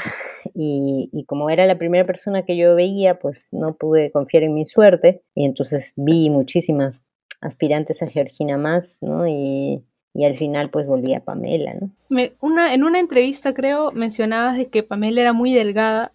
y, 0.54 1.10
y, 1.12 1.26
como 1.26 1.50
era 1.50 1.66
la 1.66 1.80
primera 1.80 2.06
persona 2.06 2.46
que 2.46 2.56
yo 2.56 2.76
veía 2.76 3.18
pues 3.18 3.50
no 3.52 3.76
pude 3.78 4.12
confiar 4.12 4.44
en 4.44 4.54
mi 4.54 4.66
suerte. 4.66 5.24
Y 5.34 5.46
entonces 5.46 5.94
vi 5.96 6.30
muchísimas 6.30 7.02
aspirantes 7.42 8.02
a 8.02 8.08
Georgina 8.08 8.58
más, 8.58 9.00
¿no? 9.02 9.28
Y, 9.28 9.84
y 10.14 10.26
al 10.26 10.38
final 10.38 10.70
pues 10.70 10.88
volví 10.88 11.14
a 11.14 11.22
Pamela, 11.22 11.74
¿no? 11.76 11.90
Me, 12.10 12.34
una, 12.40 12.74
en 12.74 12.84
una 12.84 13.00
entrevista 13.00 13.54
creo 13.54 13.92
mencionabas 13.92 14.58
de 14.58 14.68
que 14.68 14.84
Pamela 14.84 15.22
era 15.22 15.34
muy 15.34 15.54
delgada 15.54 16.12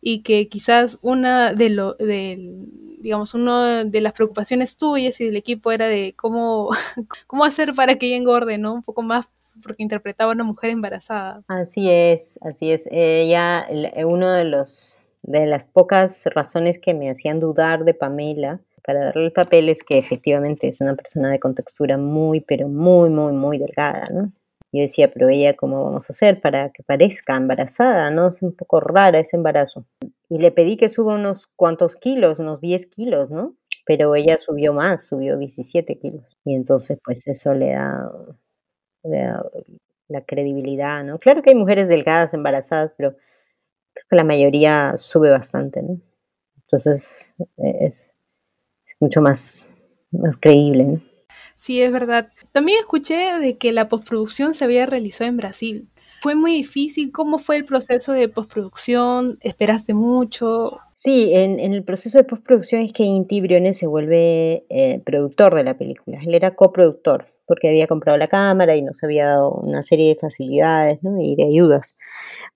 y 0.00 0.20
que 0.20 0.48
quizás 0.48 0.98
una 1.02 1.52
de 1.54 1.70
lo 1.70 1.96
digamos 1.96 3.34
una 3.34 3.84
de 3.84 4.00
las 4.00 4.12
preocupaciones 4.12 4.76
tuyas 4.76 5.20
y 5.20 5.26
del 5.26 5.36
equipo 5.36 5.72
era 5.72 5.88
de 5.88 6.14
cómo 6.16 6.70
cómo 7.26 7.44
hacer 7.44 7.74
para 7.74 7.96
que 7.96 8.06
ella 8.06 8.16
engorde 8.16 8.58
no 8.58 8.74
un 8.74 8.82
poco 8.82 9.02
más 9.02 9.28
porque 9.62 9.82
interpretaba 9.82 10.30
a 10.30 10.34
una 10.34 10.44
mujer 10.44 10.70
embarazada 10.70 11.42
así 11.48 11.88
es 11.88 12.38
así 12.42 12.70
es 12.70 12.86
ella 12.90 13.66
uno 14.04 14.30
de 14.30 14.44
los 14.44 14.98
de 15.22 15.46
las 15.46 15.64
pocas 15.64 16.22
razones 16.26 16.78
que 16.78 16.92
me 16.92 17.10
hacían 17.10 17.40
dudar 17.40 17.84
de 17.84 17.94
Pamela 17.94 18.60
para 18.84 19.06
darle 19.06 19.26
el 19.26 19.32
papel 19.32 19.68
es 19.68 19.78
que 19.82 19.98
efectivamente 19.98 20.68
es 20.68 20.80
una 20.80 20.94
persona 20.94 21.30
de 21.30 21.40
contextura 21.40 21.98
muy 21.98 22.40
pero 22.40 22.68
muy 22.68 23.10
muy 23.10 23.32
muy 23.32 23.58
delgada 23.58 24.06
no 24.12 24.32
yo 24.74 24.80
decía, 24.80 25.12
pero 25.12 25.28
ella, 25.28 25.54
¿cómo 25.54 25.84
vamos 25.84 26.10
a 26.10 26.12
hacer 26.12 26.40
para 26.40 26.70
que 26.70 26.82
parezca 26.82 27.36
embarazada? 27.36 28.10
¿No? 28.10 28.26
Es 28.26 28.42
un 28.42 28.56
poco 28.56 28.80
rara 28.80 29.20
ese 29.20 29.36
embarazo. 29.36 29.86
Y 30.28 30.38
le 30.38 30.50
pedí 30.50 30.76
que 30.76 30.88
suba 30.88 31.14
unos 31.14 31.46
cuantos 31.54 31.94
kilos, 31.94 32.40
unos 32.40 32.60
10 32.60 32.86
kilos, 32.86 33.30
¿no? 33.30 33.54
Pero 33.86 34.16
ella 34.16 34.36
subió 34.36 34.72
más, 34.72 35.06
subió 35.06 35.38
17 35.38 35.96
kilos. 36.00 36.24
Y 36.44 36.56
entonces, 36.56 36.98
pues 37.04 37.24
eso 37.28 37.54
le 37.54 37.70
da, 37.74 38.10
la 40.08 40.24
credibilidad, 40.24 41.04
¿no? 41.04 41.20
Claro 41.20 41.42
que 41.42 41.50
hay 41.50 41.56
mujeres 41.56 41.86
delgadas, 41.86 42.34
embarazadas, 42.34 42.92
pero 42.96 43.12
creo 43.12 44.06
que 44.10 44.16
la 44.16 44.24
mayoría 44.24 44.94
sube 44.96 45.30
bastante, 45.30 45.82
¿no? 45.82 46.00
Entonces, 46.62 47.36
es, 47.58 48.12
es 48.12 48.13
mucho 49.00 49.20
más, 49.20 49.68
más 50.12 50.36
creíble, 50.38 50.84
¿no? 50.84 51.00
Sí, 51.56 51.80
es 51.80 51.92
verdad. 51.92 52.30
También 52.52 52.78
escuché 52.80 53.38
de 53.38 53.56
que 53.58 53.72
la 53.72 53.88
postproducción 53.88 54.54
se 54.54 54.64
había 54.64 54.86
realizado 54.86 55.28
en 55.28 55.36
Brasil. 55.36 55.88
¿Fue 56.20 56.34
muy 56.34 56.52
difícil? 56.52 57.12
¿Cómo 57.12 57.38
fue 57.38 57.56
el 57.56 57.64
proceso 57.64 58.12
de 58.12 58.28
postproducción? 58.28 59.36
¿Esperaste 59.40 59.94
mucho? 59.94 60.78
Sí, 60.94 61.30
en, 61.34 61.60
el 61.60 61.84
proceso 61.84 62.18
de 62.18 62.24
postproducción 62.24 62.80
es 62.80 62.92
que 62.92 63.02
Inti 63.02 63.40
Briones 63.40 63.76
se 63.76 63.86
vuelve 63.86 64.64
eh, 64.70 65.02
productor 65.04 65.54
de 65.54 65.64
la 65.64 65.76
película. 65.76 66.18
Él 66.24 66.34
era 66.34 66.54
coproductor 66.54 67.26
porque 67.46 67.68
había 67.68 67.86
comprado 67.86 68.16
la 68.16 68.28
cámara 68.28 68.74
y 68.74 68.82
nos 68.82 69.02
había 69.04 69.26
dado 69.26 69.50
una 69.50 69.82
serie 69.82 70.08
de 70.08 70.20
facilidades 70.20 71.02
¿no? 71.02 71.20
y 71.20 71.36
de 71.36 71.44
ayudas 71.44 71.94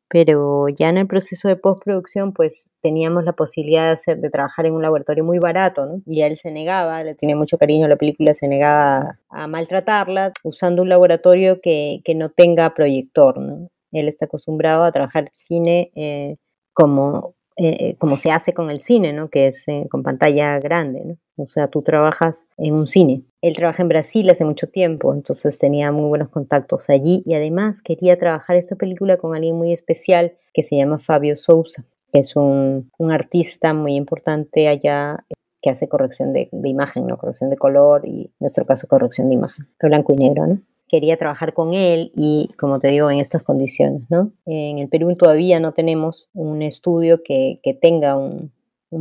pero 0.08 0.68
ya 0.68 0.88
en 0.88 0.98
el 0.98 1.06
proceso 1.06 1.48
de 1.48 1.56
postproducción 1.56 2.32
pues 2.32 2.70
teníamos 2.82 3.24
la 3.24 3.32
posibilidad 3.32 3.86
de, 3.86 3.92
hacer, 3.92 4.18
de 4.18 4.30
trabajar 4.30 4.66
en 4.66 4.74
un 4.74 4.82
laboratorio 4.82 5.24
muy 5.24 5.38
barato, 5.38 5.86
¿no? 5.86 6.02
Y 6.06 6.22
él 6.22 6.36
se 6.36 6.50
negaba, 6.50 7.04
le 7.04 7.14
tenía 7.14 7.36
mucho 7.36 7.58
cariño 7.58 7.86
a 7.86 7.88
la 7.88 7.96
película, 7.96 8.34
se 8.34 8.48
negaba 8.48 9.18
a 9.28 9.46
maltratarla 9.46 10.32
usando 10.42 10.82
un 10.82 10.88
laboratorio 10.88 11.60
que, 11.60 12.00
que 12.04 12.14
no 12.14 12.30
tenga 12.30 12.74
proyector, 12.74 13.38
¿no? 13.38 13.68
Él 13.92 14.08
está 14.08 14.26
acostumbrado 14.26 14.84
a 14.84 14.92
trabajar 14.92 15.28
cine 15.32 15.90
eh, 15.94 16.36
como 16.72 17.34
eh, 17.60 17.96
como 17.98 18.16
se 18.18 18.30
hace 18.30 18.54
con 18.54 18.70
el 18.70 18.78
cine, 18.80 19.12
¿no? 19.12 19.30
Que 19.30 19.48
es 19.48 19.66
eh, 19.66 19.88
con 19.90 20.04
pantalla 20.04 20.60
grande, 20.60 21.02
¿no? 21.04 21.16
O 21.42 21.48
sea, 21.48 21.66
tú 21.66 21.82
trabajas 21.82 22.46
en 22.56 22.74
un 22.74 22.86
cine. 22.86 23.24
Él 23.40 23.54
trabaja 23.54 23.82
en 23.82 23.88
Brasil 23.88 24.28
hace 24.30 24.44
mucho 24.44 24.68
tiempo, 24.68 25.14
entonces 25.14 25.58
tenía 25.58 25.92
muy 25.92 26.08
buenos 26.08 26.28
contactos 26.28 26.90
allí 26.90 27.22
y 27.24 27.34
además 27.34 27.82
quería 27.82 28.18
trabajar 28.18 28.56
esta 28.56 28.76
película 28.76 29.16
con 29.16 29.34
alguien 29.34 29.56
muy 29.56 29.72
especial 29.72 30.32
que 30.52 30.62
se 30.62 30.76
llama 30.76 30.98
Fabio 30.98 31.36
Sousa, 31.36 31.84
es 32.12 32.36
un, 32.36 32.90
artista 33.10 33.74
muy 33.74 33.94
importante 33.94 34.68
allá 34.68 35.24
que 35.60 35.70
hace 35.70 35.88
corrección 35.88 36.32
de, 36.32 36.48
imagen, 36.64 37.06
¿no? 37.06 37.18
Corrección 37.18 37.50
de 37.50 37.56
color 37.56 38.02
y 38.04 38.22
en 38.22 38.32
nuestro 38.40 38.64
caso 38.64 38.86
corrección 38.86 39.28
de 39.28 39.34
imagen, 39.34 39.66
blanco 39.80 40.12
y 40.12 40.16
negro, 40.16 40.46
¿no? 40.46 40.58
quería 40.88 41.18
trabajar 41.18 41.52
con 41.52 41.74
él 41.74 42.12
y, 42.16 42.48
como 42.58 42.80
te 42.80 42.88
digo, 42.88 43.10
en 43.10 43.18
estas 43.20 43.42
condiciones, 43.42 44.02
¿no? 44.08 44.32
En 44.46 44.78
el 44.78 44.88
Perú 44.88 45.14
todavía 45.16 45.60
no 45.60 45.72
tenemos 45.72 46.28
un 46.32 46.62
estudio 46.62 47.22
que, 47.22 47.60
tenga 47.82 48.16
un, 48.16 48.50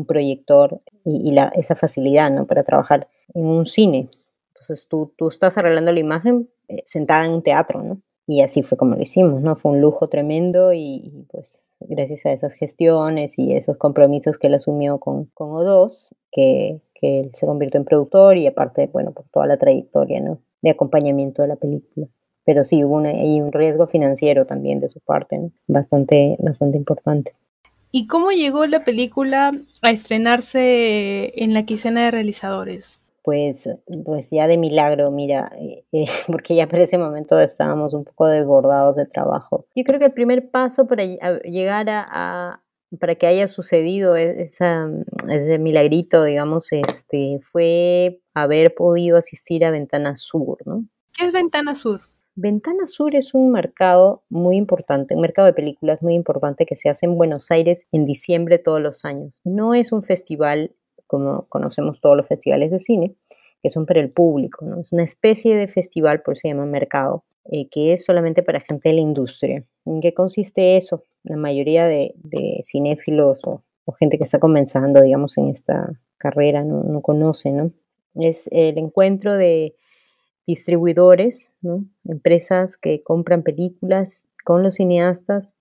proyector 0.05 0.81
y, 1.05 1.33
esa 1.55 1.75
facilidad, 1.75 2.29
¿no? 2.29 2.45
Para 2.45 2.63
trabajar 2.63 3.07
en 3.33 3.45
un 3.45 3.65
cine. 3.65 4.09
Entonces 4.67 4.87
tú, 4.89 5.13
tú 5.17 5.29
estás 5.29 5.57
arreglando 5.57 5.91
la 5.93 5.99
imagen 5.99 6.49
eh, 6.67 6.83
sentada 6.85 7.25
en 7.25 7.31
un 7.31 7.43
teatro, 7.43 7.81
¿no? 7.81 8.01
Y 8.25 8.41
así 8.41 8.61
fue 8.61 8.77
como 8.77 8.95
lo 8.95 9.01
hicimos, 9.01 9.41
¿no? 9.41 9.55
Fue 9.55 9.71
un 9.71 9.79
lujo 9.79 10.09
tremendo 10.09 10.73
y, 10.73 11.25
pues 11.31 11.73
gracias 11.79 12.25
a 12.25 12.31
esas 12.33 12.53
gestiones 12.53 13.39
y 13.39 13.53
esos 13.53 13.77
compromisos 13.77 14.37
que 14.37 14.47
él 14.47 14.55
asumió 14.55 14.97
con, 14.97 15.25
con 15.33 15.51
O2, 15.51 16.09
que, 16.31 16.81
que 16.93 17.21
él 17.21 17.31
se 17.33 17.45
convirtió 17.45 17.79
en 17.79 17.85
productor 17.85 18.35
y 18.35 18.47
aparte, 18.47 18.89
bueno, 18.91 19.11
por 19.13 19.25
toda 19.29 19.47
la 19.47 19.57
trayectoria, 19.57 20.19
¿no? 20.19 20.39
de 20.61 20.71
acompañamiento 20.71 21.41
de 21.41 21.47
la 21.47 21.55
película. 21.55 22.07
Pero 22.45 22.63
sí 22.63 22.83
hubo 22.83 22.95
un 22.95 23.51
riesgo 23.51 23.87
financiero 23.87 24.45
también 24.45 24.79
de 24.79 24.89
su 24.89 24.99
parte, 24.99 25.51
bastante, 25.67 26.37
bastante 26.39 26.77
importante. 26.77 27.33
¿Y 27.91 28.07
cómo 28.07 28.31
llegó 28.31 28.65
la 28.65 28.83
película 28.83 29.51
a 29.81 29.91
estrenarse 29.91 31.43
en 31.43 31.53
la 31.53 31.63
quincena 31.63 32.05
de 32.05 32.11
realizadores? 32.11 33.01
Pues, 33.27 33.67
pues 34.05 34.29
ya 34.29 34.47
de 34.47 34.55
milagro, 34.55 35.11
mira, 35.11 35.51
eh, 35.59 35.83
eh, 35.91 36.05
porque 36.27 36.55
ya 36.55 36.65
para 36.67 36.83
ese 36.83 36.97
momento 36.97 37.37
estábamos 37.41 37.93
un 37.93 38.05
poco 38.05 38.25
desbordados 38.25 38.95
de 38.95 39.05
trabajo. 39.05 39.65
Yo 39.75 39.83
creo 39.83 39.99
que 39.99 40.05
el 40.05 40.13
primer 40.13 40.49
paso 40.49 40.87
para 40.87 41.03
llegar 41.03 41.87
a, 41.89 42.63
para 42.97 43.15
que 43.15 43.27
haya 43.27 43.49
sucedido 43.49 44.15
e-, 44.15 44.43
esa, 44.43 44.89
ese 45.27 45.59
milagrito, 45.59 46.23
digamos, 46.23 46.71
este, 46.71 47.41
fue 47.51 48.21
haber 48.33 48.73
podido 48.73 49.17
asistir 49.17 49.65
a 49.65 49.71
Ventana 49.71 50.15
Sur, 50.15 50.59
¿no? 50.65 50.85
¿Qué 51.11 51.25
es 51.25 51.33
Ventana 51.33 51.75
Sur? 51.75 51.99
Ventana 52.35 52.87
Sur 52.87 53.13
es 53.13 53.33
un 53.33 53.51
mercado 53.51 54.23
muy 54.29 54.55
importante, 54.55 55.15
un 55.15 55.21
mercado 55.21 55.47
de 55.47 55.53
películas 55.53 56.01
muy 56.01 56.13
importante 56.13 56.65
que 56.65 56.77
se 56.77 56.87
hace 56.87 57.07
en 57.07 57.17
Buenos 57.17 57.51
Aires 57.51 57.85
en 57.91 58.05
diciembre 58.05 58.57
todos 58.57 58.79
los 58.79 59.03
años. 59.03 59.41
No 59.43 59.73
es 59.73 59.91
un 59.91 60.03
festival 60.03 60.71
como 61.07 61.47
conocemos 61.47 61.99
todos 62.01 62.15
los 62.15 62.27
festivales 62.27 62.71
de 62.71 62.79
cine, 62.79 63.15
que 63.61 63.69
son 63.69 63.85
para 63.85 63.99
el 63.99 64.11
público, 64.11 64.65
¿no? 64.65 64.81
Es 64.81 64.91
una 64.91 65.03
especie 65.03 65.55
de 65.55 65.67
festival, 65.67 66.21
por 66.21 66.33
eso 66.33 66.41
se 66.41 66.47
llama 66.49 66.65
mercado, 66.65 67.23
eh, 67.45 67.67
que 67.69 67.93
es 67.93 68.05
solamente 68.05 68.43
para 68.43 68.59
gente 68.59 68.89
de 68.89 68.95
la 68.95 69.01
industria. 69.01 69.63
¿En 69.85 70.01
qué 70.01 70.13
consiste 70.13 70.77
eso? 70.77 71.03
La 71.23 71.37
mayoría 71.37 71.85
de, 71.87 72.13
cinéfilos 72.63 73.41
o, 73.45 73.63
gente 73.99 74.17
que 74.17 74.25
está 74.25 74.39
comenzando, 74.39 75.01
digamos, 75.01 75.37
en 75.37 75.47
esta 75.47 75.89
carrera 76.17 76.63
no, 76.63 76.83
no 76.83 77.01
conoce, 77.01 77.51
¿no? 77.51 77.71
Es 78.15 78.47
el 78.51 78.77
encuentro 78.77 79.33
de 79.35 79.75
distribuidores, 80.47 81.51
¿no? 81.61 81.85
empresas 82.05 82.77
que 82.77 83.03
compran 83.03 83.43
películas 83.43 84.25
con 84.45 84.63
los 84.63 84.75
cineastas 84.75 85.53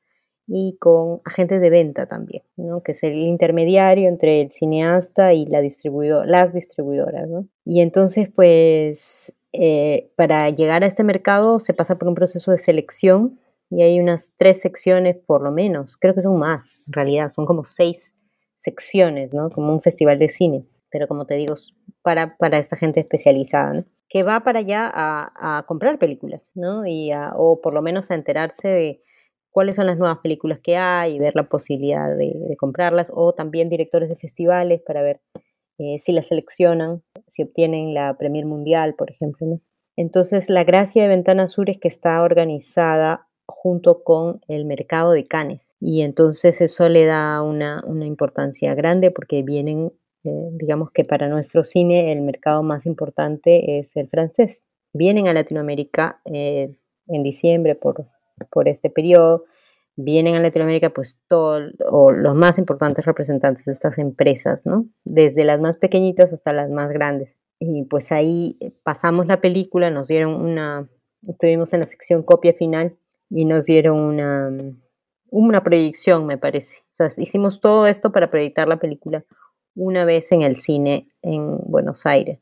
y 0.48 0.76
con 0.78 1.20
agentes 1.24 1.60
de 1.60 1.70
venta 1.70 2.06
también, 2.06 2.42
¿no? 2.56 2.82
que 2.82 2.92
es 2.92 3.02
el 3.02 3.14
intermediario 3.14 4.08
entre 4.08 4.42
el 4.42 4.52
cineasta 4.52 5.32
y 5.32 5.46
la 5.46 5.60
distribuidor, 5.60 6.26
las 6.26 6.52
distribuidoras. 6.52 7.28
¿no? 7.28 7.48
Y 7.64 7.80
entonces, 7.80 8.28
pues, 8.34 9.34
eh, 9.52 10.10
para 10.16 10.50
llegar 10.50 10.84
a 10.84 10.86
este 10.86 11.02
mercado 11.02 11.60
se 11.60 11.74
pasa 11.74 11.96
por 11.96 12.08
un 12.08 12.14
proceso 12.14 12.52
de 12.52 12.58
selección 12.58 13.40
y 13.70 13.82
hay 13.82 13.98
unas 13.98 14.34
tres 14.36 14.60
secciones 14.60 15.16
por 15.16 15.42
lo 15.42 15.50
menos, 15.50 15.96
creo 15.96 16.14
que 16.14 16.22
son 16.22 16.38
más, 16.38 16.80
en 16.86 16.92
realidad, 16.92 17.32
son 17.32 17.46
como 17.46 17.64
seis 17.64 18.14
secciones, 18.56 19.32
¿no? 19.34 19.50
Como 19.50 19.72
un 19.72 19.82
festival 19.82 20.18
de 20.18 20.28
cine, 20.28 20.66
pero 20.90 21.08
como 21.08 21.26
te 21.26 21.34
digo, 21.34 21.54
para, 22.02 22.36
para 22.36 22.58
esta 22.58 22.76
gente 22.76 23.00
especializada, 23.00 23.72
¿no? 23.72 23.84
Que 24.08 24.22
va 24.22 24.40
para 24.44 24.60
allá 24.60 24.88
a, 24.94 25.64
comprar 25.66 25.98
películas, 25.98 26.48
¿no? 26.54 26.86
Y 26.86 27.10
o 27.34 27.60
por 27.60 27.74
lo 27.74 27.82
menos 27.82 28.10
a 28.10 28.14
enterarse 28.14 28.68
de 28.68 29.02
cuáles 29.56 29.76
son 29.76 29.86
las 29.86 29.96
nuevas 29.96 30.18
películas 30.18 30.60
que 30.62 30.76
hay 30.76 31.14
y 31.14 31.18
ver 31.18 31.34
la 31.34 31.48
posibilidad 31.48 32.14
de, 32.14 32.54
comprarlas, 32.58 33.10
o 33.10 33.32
también 33.32 33.70
directores 33.70 34.10
de 34.10 34.16
festivales 34.16 34.82
para 34.86 35.00
ver 35.00 35.22
eh, 35.78 35.98
si 35.98 36.12
la 36.12 36.20
seleccionan, 36.20 37.02
si 37.26 37.42
obtienen 37.42 37.94
la 37.94 38.18
Premier 38.18 38.44
Mundial, 38.44 38.94
por 38.98 39.10
ejemplo. 39.10 39.46
Entonces, 39.96 40.50
la 40.50 40.64
gracia 40.64 41.04
de 41.04 41.08
Ventana 41.08 41.48
Sur 41.48 41.70
es 41.70 41.78
que 41.78 41.88
está 41.88 42.22
organizada 42.22 43.28
junto 43.46 44.04
con 44.04 44.42
el 44.46 44.66
mercado 44.66 45.12
de 45.12 45.26
canes 45.26 45.74
y 45.80 46.02
entonces 46.02 46.60
eso 46.60 46.90
le 46.90 47.06
da 47.06 47.40
una, 47.40 47.82
importancia 48.04 48.74
grande 48.74 49.10
porque 49.10 49.42
vienen, 49.42 49.90
eh, 50.24 50.48
digamos 50.52 50.90
que 50.90 51.04
para 51.04 51.28
nuestro 51.28 51.64
cine 51.64 52.12
el 52.12 52.20
mercado 52.20 52.62
más 52.62 52.84
importante 52.84 53.78
es 53.78 53.96
el 53.96 54.08
francés. 54.10 54.60
Vienen 54.92 55.28
a 55.28 55.32
Latinoamérica 55.32 56.20
eh, 56.26 56.76
en 57.06 57.22
diciembre 57.22 57.74
por, 57.74 58.06
por 58.50 58.68
este 58.68 58.90
periodo 58.90 59.44
vienen 59.96 60.34
a 60.34 60.40
Latinoamérica 60.40 60.90
pues 60.90 61.18
todos 61.26 61.72
o 61.90 62.12
los 62.12 62.34
más 62.34 62.58
importantes 62.58 63.04
representantes 63.04 63.64
de 63.64 63.72
estas 63.72 63.98
empresas, 63.98 64.66
¿no? 64.66 64.86
Desde 65.04 65.44
las 65.44 65.60
más 65.60 65.78
pequeñitas 65.78 66.32
hasta 66.32 66.52
las 66.52 66.70
más 66.70 66.90
grandes. 66.90 67.34
Y 67.58 67.84
pues 67.84 68.12
ahí 68.12 68.58
pasamos 68.82 69.26
la 69.26 69.40
película, 69.40 69.90
nos 69.90 70.08
dieron 70.08 70.34
una, 70.34 70.88
estuvimos 71.26 71.72
en 71.72 71.80
la 71.80 71.86
sección 71.86 72.22
copia 72.22 72.52
final 72.52 72.96
y 73.30 73.46
nos 73.46 73.64
dieron 73.64 73.98
una, 73.98 74.52
una 75.30 75.64
proyección, 75.64 76.26
me 76.26 76.36
parece. 76.36 76.76
O 76.92 76.94
sea, 76.94 77.10
hicimos 77.16 77.60
todo 77.60 77.86
esto 77.86 78.12
para 78.12 78.30
proyectar 78.30 78.68
la 78.68 78.78
película 78.78 79.24
una 79.74 80.04
vez 80.04 80.30
en 80.32 80.42
el 80.42 80.58
cine 80.58 81.08
en 81.22 81.58
Buenos 81.58 82.04
Aires. 82.04 82.40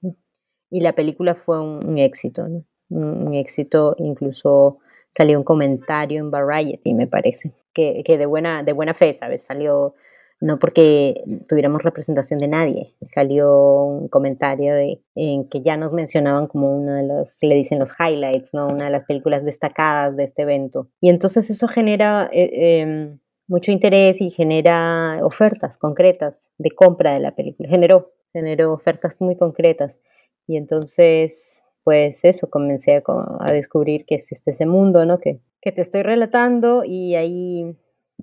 Y 0.70 0.80
la 0.80 0.94
película 0.94 1.36
fue 1.36 1.60
un, 1.60 1.98
éxito, 1.98 2.48
¿no? 2.48 2.64
un 2.88 3.34
éxito 3.34 3.94
incluso 3.98 4.80
salió 5.16 5.38
un 5.38 5.44
comentario 5.44 6.20
en 6.20 6.30
Variety, 6.30 6.94
me 6.94 7.06
parece, 7.06 7.52
que, 7.72 8.02
que, 8.04 8.18
de, 8.18 8.26
buena, 8.26 8.62
de 8.62 8.72
buena 8.72 8.94
fe, 8.94 9.14
¿sabes? 9.14 9.44
Salió, 9.44 9.94
no 10.40 10.58
porque 10.58 11.22
tuviéramos 11.48 11.82
representación 11.82 12.38
de 12.40 12.48
nadie, 12.48 12.94
salió 13.06 13.84
un 13.84 14.08
comentario 14.08 14.74
de, 14.74 15.00
en 15.14 15.48
que 15.48 15.62
ya 15.62 15.76
nos 15.76 15.92
mencionaban 15.92 16.46
como 16.46 16.76
uno 16.76 16.94
de 16.94 17.04
los, 17.04 17.38
le 17.42 17.54
dicen 17.54 17.78
los 17.78 17.92
highlights, 17.98 18.54
¿no? 18.54 18.66
Una 18.68 18.86
de 18.86 18.90
las 18.90 19.04
películas 19.04 19.44
destacadas 19.44 20.16
de 20.16 20.24
este 20.24 20.42
evento. 20.42 20.88
Y 21.00 21.10
entonces 21.10 21.50
eso 21.50 21.68
genera... 21.68 22.28
Eh, 22.32 22.80
em, 22.80 23.18
mucho 23.46 23.72
interés 23.72 24.20
y 24.20 24.30
genera 24.30 25.18
ofertas 25.22 25.76
concretas 25.76 26.50
de 26.58 26.70
compra 26.70 27.12
de 27.12 27.20
la 27.20 27.34
película. 27.34 27.68
Generó, 27.68 28.12
generó 28.32 28.72
ofertas 28.72 29.20
muy 29.20 29.36
concretas. 29.36 29.98
Y 30.46 30.56
entonces 30.56 31.53
pues 31.84 32.20
eso, 32.24 32.48
comencé 32.48 33.02
a, 33.06 33.52
descubrir 33.52 34.06
que 34.06 34.16
existe 34.16 34.50
ese 34.50 34.66
mundo, 34.66 35.04
¿no? 35.04 35.18
Que, 35.18 35.40
que 35.60 35.70
te 35.70 35.82
estoy 35.82 36.02
relatando 36.02 36.82
y 36.84 37.14
ahí, 37.14 37.76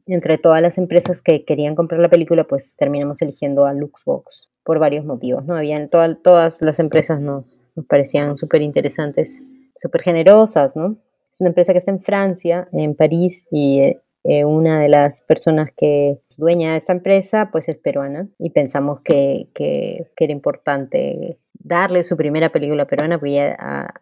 entre 0.08 0.38
todas 0.38 0.62
las 0.62 0.78
empresas 0.78 1.22
que 1.22 1.46
querían 1.46 1.76
comprar 1.76 2.02
la 2.02 2.10
película, 2.10 2.44
pues 2.46 2.76
terminamos 2.76 3.22
eligiendo 3.22 3.66
a 3.66 3.74
Luxbox 3.74 4.50
por 4.64 4.80
varios 4.80 5.06
motivos, 5.06 5.46
¿no? 5.46 5.56
Habían 5.56 5.90
todas 5.90 6.62
las 6.62 6.80
empresas 6.80 7.22
nos, 7.22 7.58
parecían 7.88 8.38
súper 8.38 8.62
interesantes, 8.62 9.40
súper 9.82 10.02
generosas, 10.02 10.76
¿no? 10.76 10.98
Es 11.32 11.40
una 11.40 11.50
empresa 11.50 11.72
que 11.72 11.80
está 11.80 11.92
en 11.92 12.02
Francia, 12.02 12.68
en 12.74 12.96
París, 12.96 13.48
y 13.52 13.80
eh, 13.80 14.02
eh, 14.24 14.46
una 14.46 14.82
de 14.82 14.90
las 14.90 15.22
personas 15.22 15.72
que 15.76 16.20
dueña 16.38 16.74
de 16.74 16.78
esta 16.78 16.94
empresa 16.94 17.50
pues 17.52 17.68
es 17.70 17.78
peruana 17.78 18.28
y 18.38 18.52
pensamos 18.52 19.02
que, 19.02 19.48
que, 19.56 20.06
era 20.16 20.32
importante 20.32 21.40
darle 21.64 22.04
su 22.04 22.18
primera 22.18 22.50
película 22.50 22.86
peruana 22.86 23.20
porque 23.20 23.56
ha, 23.58 23.94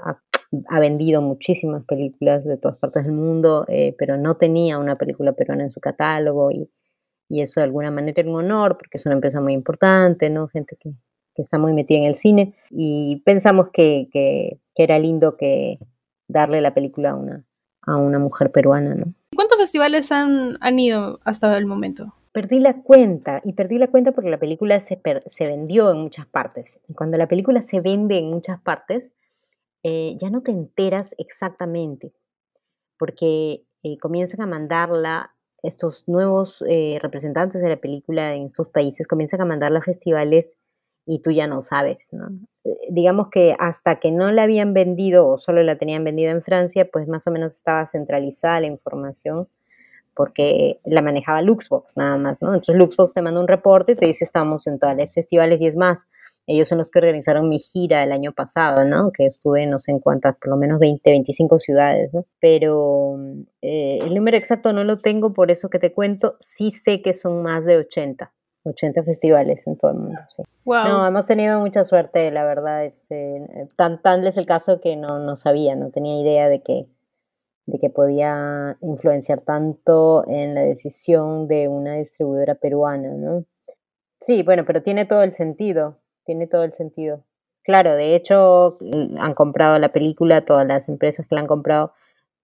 ha, 0.69 0.79
vendido 0.79 1.21
muchísimas 1.21 1.83
películas 1.85 2.43
de 2.43 2.57
todas 2.57 2.77
partes 2.77 3.03
del 3.05 3.13
mundo 3.13 3.65
eh, 3.67 3.95
pero 3.97 4.17
no 4.17 4.37
tenía 4.37 4.77
una 4.77 4.97
película 4.97 5.33
peruana 5.33 5.63
en 5.63 5.71
su 5.71 5.79
catálogo 5.79 6.51
y, 6.51 6.69
y, 7.27 7.41
eso 7.41 7.59
de 7.59 7.65
alguna 7.65 7.91
manera 7.91 8.21
era 8.21 8.29
un 8.29 8.37
honor 8.37 8.77
porque 8.77 8.97
es 8.97 9.05
una 9.05 9.15
empresa 9.15 9.41
muy 9.41 9.53
importante, 9.53 10.29
¿no? 10.29 10.47
Gente 10.47 10.77
que, 10.79 10.91
que 11.35 11.41
está 11.41 11.57
muy 11.57 11.73
metida 11.73 11.99
en 11.99 12.05
el 12.05 12.15
cine 12.15 12.55
y 12.69 13.21
pensamos 13.25 13.69
que, 13.71 14.09
que, 14.11 14.59
que 14.75 14.83
era 14.83 14.97
lindo 14.97 15.37
que 15.37 15.79
darle 16.27 16.61
la 16.61 16.73
película 16.73 17.11
a 17.11 17.15
una, 17.15 17.45
a 17.81 17.97
una 17.97 18.19
mujer 18.19 18.51
peruana, 18.51 18.95
¿no? 18.95 19.13
¿Cuántos 19.35 19.59
festivales 19.59 20.11
han, 20.11 20.57
han 20.61 20.79
ido 20.79 21.19
hasta 21.23 21.57
el 21.57 21.65
momento? 21.65 22.13
Perdí 22.39 22.59
la 22.59 22.83
cuenta 22.83 23.41
y 23.43 23.51
perdí 23.51 23.77
la 23.79 23.89
cuenta 23.89 24.13
porque 24.13 24.29
la 24.29 24.39
película 24.39 24.79
se, 24.79 24.97
se 25.25 25.45
vendió 25.45 25.91
en 25.91 25.97
muchas 25.97 26.25
partes. 26.25 26.79
Y 26.87 26.93
cuando 26.93 27.17
la 27.17 27.27
película 27.27 27.61
se 27.61 27.81
vende 27.81 28.17
en 28.17 28.29
muchas 28.29 28.61
partes, 28.61 29.11
eh, 29.83 30.15
ya 30.21 30.29
no 30.29 30.41
te 30.41 30.51
enteras 30.51 31.13
exactamente, 31.17 32.13
porque 32.97 33.65
eh, 33.83 33.97
comienzan 33.97 34.39
a 34.39 34.45
mandarla, 34.45 35.35
estos 35.63 36.05
nuevos 36.07 36.63
eh, 36.65 36.97
representantes 37.01 37.61
de 37.61 37.67
la 37.67 37.75
película 37.75 38.33
en 38.33 38.45
estos 38.45 38.69
países 38.69 39.05
comienzan 39.05 39.41
a 39.41 39.45
mandarla 39.45 39.79
a 39.79 39.83
festivales 39.83 40.55
y 41.05 41.19
tú 41.19 41.31
ya 41.31 41.45
no 41.45 41.61
sabes, 41.61 42.07
¿no? 42.13 42.29
digamos 42.89 43.27
que 43.27 43.53
hasta 43.59 43.99
que 43.99 44.11
no 44.11 44.31
la 44.31 44.43
habían 44.43 44.73
vendido 44.73 45.27
o 45.27 45.37
solo 45.37 45.61
la 45.63 45.77
tenían 45.77 46.05
vendida 46.05 46.31
en 46.31 46.41
Francia, 46.41 46.87
pues 46.89 47.05
más 47.09 47.27
o 47.27 47.31
menos 47.31 47.53
estaba 47.53 47.85
centralizada 47.85 48.61
la 48.61 48.67
información 48.67 49.49
porque 50.19 50.81
la 50.83 51.01
manejaba 51.01 51.41
Luxbox 51.41 51.95
nada 51.95 52.17
más, 52.17 52.41
¿no? 52.41 52.49
Entonces 52.49 52.75
Luxbox 52.75 53.13
te 53.13 53.21
manda 53.21 53.39
un 53.39 53.47
reporte 53.47 53.93
y 53.93 53.95
te 53.95 54.05
dice 54.05 54.25
estamos 54.25 54.67
en 54.67 54.77
todos 54.77 54.93
los 54.97 55.13
festivales 55.13 55.61
y 55.61 55.67
es 55.67 55.77
más, 55.77 56.07
ellos 56.45 56.67
son 56.67 56.77
los 56.79 56.91
que 56.91 56.99
organizaron 56.99 57.47
mi 57.47 57.57
gira 57.57 58.03
el 58.03 58.11
año 58.11 58.33
pasado, 58.33 58.83
¿no? 58.83 59.13
Que 59.13 59.27
estuve 59.27 59.65
no 59.65 59.79
sé 59.79 59.91
en 59.91 59.99
cuántas, 59.99 60.35
por 60.35 60.49
lo 60.49 60.57
menos 60.57 60.81
20, 60.81 61.09
25 61.09 61.59
ciudades, 61.59 62.13
¿no? 62.13 62.25
Pero 62.41 63.17
eh, 63.61 63.99
el 64.01 64.13
número 64.13 64.35
exacto 64.35 64.73
no 64.73 64.83
lo 64.83 64.97
tengo, 64.97 65.31
por 65.31 65.51
eso 65.51 65.69
que 65.69 65.79
te 65.79 65.93
cuento, 65.93 66.35
sí 66.41 66.71
sé 66.71 67.01
que 67.01 67.13
son 67.13 67.41
más 67.41 67.63
de 67.63 67.77
80. 67.77 68.29
80 68.65 69.03
festivales 69.03 69.65
en 69.67 69.77
todo 69.77 69.91
el 69.91 69.97
mundo, 69.99 70.19
sí. 70.27 70.43
No, 70.65 71.07
hemos 71.07 71.27
tenido 71.27 71.61
mucha 71.61 71.85
suerte, 71.85 72.29
la 72.29 72.43
verdad. 72.43 72.83
Este, 72.83 73.41
tan, 73.77 74.01
tan 74.01 74.27
es 74.27 74.35
el 74.35 74.45
caso 74.45 74.81
que 74.81 74.97
no, 74.97 75.17
no 75.19 75.37
sabía, 75.37 75.77
no 75.77 75.91
tenía 75.91 76.19
idea 76.19 76.49
de 76.49 76.61
que, 76.61 76.87
de 77.69 77.79
que 77.79 77.89
podía 77.89 78.77
influenciar 78.81 79.41
tanto 79.41 80.27
en 80.27 80.55
la 80.55 80.61
decisión 80.61 81.47
de 81.47 81.67
una 81.67 81.95
distribuidora 81.95 82.55
peruana, 82.55 83.13
¿no? 83.13 83.45
Sí, 84.19 84.43
bueno, 84.43 84.65
pero 84.65 84.81
tiene 84.81 85.05
todo 85.05 85.23
el 85.23 85.31
sentido, 85.31 85.99
tiene 86.25 86.47
todo 86.47 86.63
el 86.63 86.73
sentido. 86.73 87.23
Claro, 87.63 87.95
de 87.95 88.15
hecho, 88.15 88.77
han 89.19 89.33
comprado 89.33 89.77
la 89.79 89.91
película, 89.91 90.45
todas 90.45 90.65
las 90.65 90.89
empresas 90.89 91.27
que 91.27 91.35
la 91.35 91.41
han 91.41 91.47
comprado. 91.47 91.93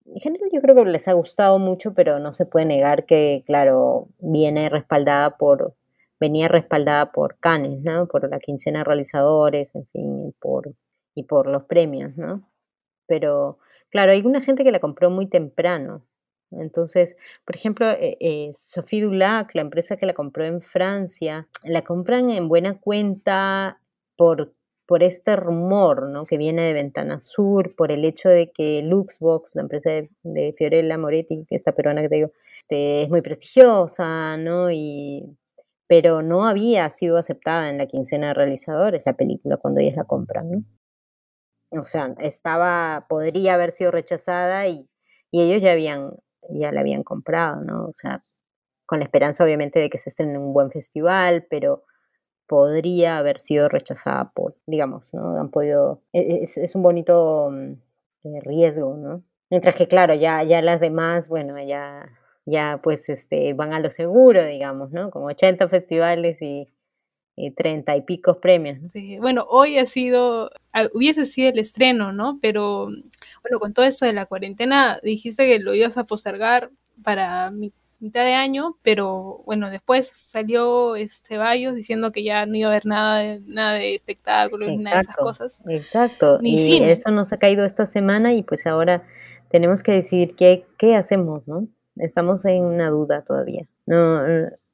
En 0.06 0.20
general 0.20 0.50
yo 0.54 0.62
creo 0.62 0.76
que 0.76 0.86
les 0.86 1.08
ha 1.08 1.14
gustado 1.14 1.58
mucho, 1.58 1.94
pero 1.94 2.20
no 2.20 2.34
se 2.34 2.46
puede 2.46 2.66
negar 2.66 3.06
que, 3.06 3.44
claro, 3.48 4.08
viene 4.20 4.70
respaldada 4.70 5.38
por, 5.38 5.74
venía 6.20 6.48
respaldada 6.48 7.12
por 7.12 7.40
Cannes, 7.40 7.82
¿no? 7.82 8.08
Por 8.08 8.30
la 8.30 8.40
quincena 8.40 8.80
de 8.80 8.86
realizadores, 8.86 9.74
en 9.74 9.88
fin, 9.88 10.28
y 10.28 10.32
por, 10.34 10.72
y 11.16 11.24
por 11.24 11.48
los 11.48 11.64
premios, 11.64 12.16
¿no? 12.16 12.48
Pero, 13.08 13.58
claro, 13.96 14.12
hay 14.12 14.22
una 14.26 14.42
gente 14.42 14.66
que 14.66 14.74
la 14.74 14.82
compró 14.82 15.10
muy 15.10 15.26
temprano. 15.26 16.06
Entonces, 16.52 17.16
por 17.46 17.56
ejemplo, 17.56 17.90
eh, 17.92 18.18
eh, 18.20 18.52
Sophie 18.58 19.02
Dulac, 19.02 19.56
la 19.56 19.62
empresa 19.62 19.96
que 19.96 20.06
la 20.06 20.14
compró 20.14 20.44
en 20.44 20.62
Francia, 20.62 21.48
la 21.64 21.82
compran 21.86 22.30
en 22.30 22.50
buena 22.50 22.78
cuenta 22.78 23.80
por, 24.18 24.54
por 24.86 25.02
este 25.02 25.38
rumor, 25.38 26.10
¿no? 26.10 26.26
Que 26.26 26.38
viene 26.38 26.64
de 26.64 26.74
Ventana 26.74 27.22
Sur, 27.22 27.74
por 27.74 27.94
el 27.94 28.04
hecho 28.04 28.28
de 28.28 28.52
que 28.52 28.82
Luxbox, 28.82 29.56
la 29.56 29.62
empresa 29.62 29.90
de, 30.24 30.54
Fiorella 30.58 30.98
Moretti, 30.98 31.46
esta 31.50 31.72
peruana 31.72 32.02
que 32.02 32.10
te 32.10 32.16
digo, 32.16 32.32
este, 32.60 33.04
es 33.04 33.10
muy 33.10 33.22
prestigiosa, 33.22 34.36
¿no? 34.36 34.72
Y 34.72 35.38
pero 35.88 36.22
no 36.22 36.46
había 36.46 36.90
sido 36.90 37.16
aceptada 37.16 37.70
en 37.70 37.78
la 37.78 37.86
quincena 37.88 38.30
de 38.30 38.34
realizadores 38.34 39.04
la 39.06 39.14
película 39.14 39.56
cuando 39.56 39.80
ellas 39.80 39.96
la 39.96 40.04
compran, 40.04 40.52
¿no? 40.52 40.64
O 41.78 41.84
sea, 41.84 42.14
estaba, 42.20 43.06
podría 43.10 43.56
haber 43.56 43.72
sido 43.72 43.92
rechazada 43.92 44.68
y, 44.68 44.88
y 45.32 45.42
ellos 45.42 45.62
ya 45.62 45.72
habían, 45.72 46.12
ya 46.50 46.72
la 46.72 46.82
habían 46.82 47.04
comprado, 47.04 47.62
¿no? 47.62 47.86
O 47.86 47.94
sea, 47.94 48.24
con 48.86 49.00
la 49.00 49.06
esperanza 49.06 49.44
obviamente 49.44 49.80
de 49.80 49.90
que 49.90 49.98
se 49.98 50.10
estén 50.10 50.30
en 50.32 50.38
un 50.38 50.54
buen 50.54 50.72
festival, 50.72 51.46
pero 51.50 51.84
podría 52.48 53.18
haber 53.18 53.40
sido 53.40 53.70
rechazada 53.70 54.32
por, 54.34 54.56
digamos, 54.68 55.14
¿no? 55.14 55.40
Han 55.40 55.50
podido, 55.50 56.02
e, 56.14 56.44
es, 56.44 56.58
es 56.58 56.76
un 56.76 56.84
bonito 56.84 57.50
mm, 57.52 57.74
eh, 58.26 58.40
riesgo, 58.42 58.96
¿no? 58.96 59.24
Mientras 59.50 59.76
que, 59.76 59.88
claro, 59.88 60.14
ya, 60.16 60.44
ya 60.44 60.62
las 60.62 60.80
demás, 60.80 61.28
bueno, 61.28 61.62
ya 61.64 62.10
ya 62.46 62.80
pues 62.84 63.10
este, 63.10 63.54
van 63.54 63.74
a 63.74 63.80
lo 63.80 63.90
seguro, 63.90 64.46
digamos, 64.46 64.92
¿no? 64.92 65.10
Con 65.12 65.24
80 65.24 65.68
festivales 65.68 66.42
y, 66.42 66.68
y 67.36 67.52
30 67.52 67.96
y 67.98 68.02
picos 68.02 68.38
premios. 68.38 68.80
Sí, 68.92 69.18
bueno, 69.20 69.46
hoy 69.50 69.78
ha 69.78 69.86
sido, 69.86 70.50
ah, 70.74 70.88
hubiese 70.94 71.26
sido 71.26 71.50
el 71.50 71.60
estreno, 71.60 72.12
¿no? 72.12 72.40
Pero 72.42 72.86
bueno, 72.86 73.60
con 73.60 73.74
todo 73.74 73.86
eso 73.86 74.06
de 74.06 74.14
la 74.14 74.26
cuarentena, 74.26 75.00
dijiste 75.04 75.46
que 75.46 75.60
lo 75.60 75.74
ibas 75.74 75.98
a 75.98 76.06
postergar 76.06 76.72
para 77.04 77.52
mitad 77.52 78.24
de 78.24 78.34
año, 78.34 78.78
pero 78.82 79.42
bueno, 79.46 79.70
después 79.70 80.12
salió 80.16 80.96
este 80.96 81.30
Ceballos 81.30 81.76
diciendo 81.76 82.12
que 82.12 82.24
ya 82.24 82.46
no 82.46 82.56
iba 82.56 82.70
a 82.70 82.72
haber 82.72 82.86
nada 82.86 83.20
de, 83.20 83.42
nada 83.46 83.74
de 83.74 83.96
espectáculos 83.96 84.70
ni 84.70 84.78
nada 84.78 84.98
de 84.98 85.02
esas 85.02 85.16
cosas. 85.16 85.64
Exacto, 85.68 86.40
y 86.42 86.84
eso 86.84 87.12
nos 87.12 87.34
ha 87.34 87.38
caído 87.38 87.66
esta 87.66 87.86
semana 87.86 88.34
y 88.34 88.44
pues 88.44 88.66
ahora 88.66 89.04
tenemos 89.50 89.84
que 89.84 89.92
decidir 89.92 90.36
qué, 90.36 90.66
qué 90.78 90.96
hacemos, 90.96 91.48
¿no? 91.48 91.68
estamos 91.98 92.46
en 92.46 92.66
una 92.66 92.90
duda 92.90 93.24
todavía. 93.24 93.68
No, 93.86 94.22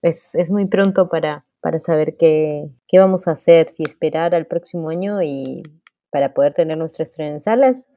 es, 0.02 0.36
es 0.36 0.50
muy 0.50 0.66
pronto 0.66 1.10
para, 1.10 1.46
para 1.62 1.80
saber 1.80 2.18
qué, 2.18 2.70
qué 2.88 3.00
vamos 3.00 3.28
a 3.28 3.32
hacer, 3.32 3.70
si 3.70 3.84
esperar 3.84 4.36
al 4.36 4.48
próximo 4.48 4.90
año 4.90 5.22
y 5.22 5.64
para 6.12 6.34
poder 6.34 6.54
tener 6.54 6.78
nuestra 6.78 7.04
estreno 7.04 7.34
en 7.34 7.40
salas, 7.40 7.88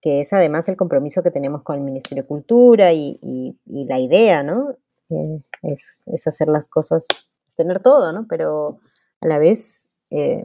que 0.00 0.20
es 0.20 0.32
además 0.32 0.68
el 0.68 0.76
compromiso 0.76 1.22
que 1.22 1.30
tenemos 1.30 1.62
con 1.62 1.76
el 1.76 1.82
Ministerio 1.82 2.24
de 2.24 2.28
Cultura 2.28 2.92
y, 2.92 3.18
y, 3.22 3.84
la 3.86 4.00
idea, 4.00 4.42
¿no? 4.42 4.76
Eh, 5.10 5.40
es, 5.62 6.00
es, 6.06 6.26
hacer 6.26 6.48
las 6.48 6.66
cosas, 6.66 7.06
tener 7.56 7.80
todo, 7.80 8.12
¿no? 8.12 8.26
Pero 8.28 8.80
a 9.20 9.26
la 9.26 9.38
vez, 9.38 9.90
eh, 10.10 10.44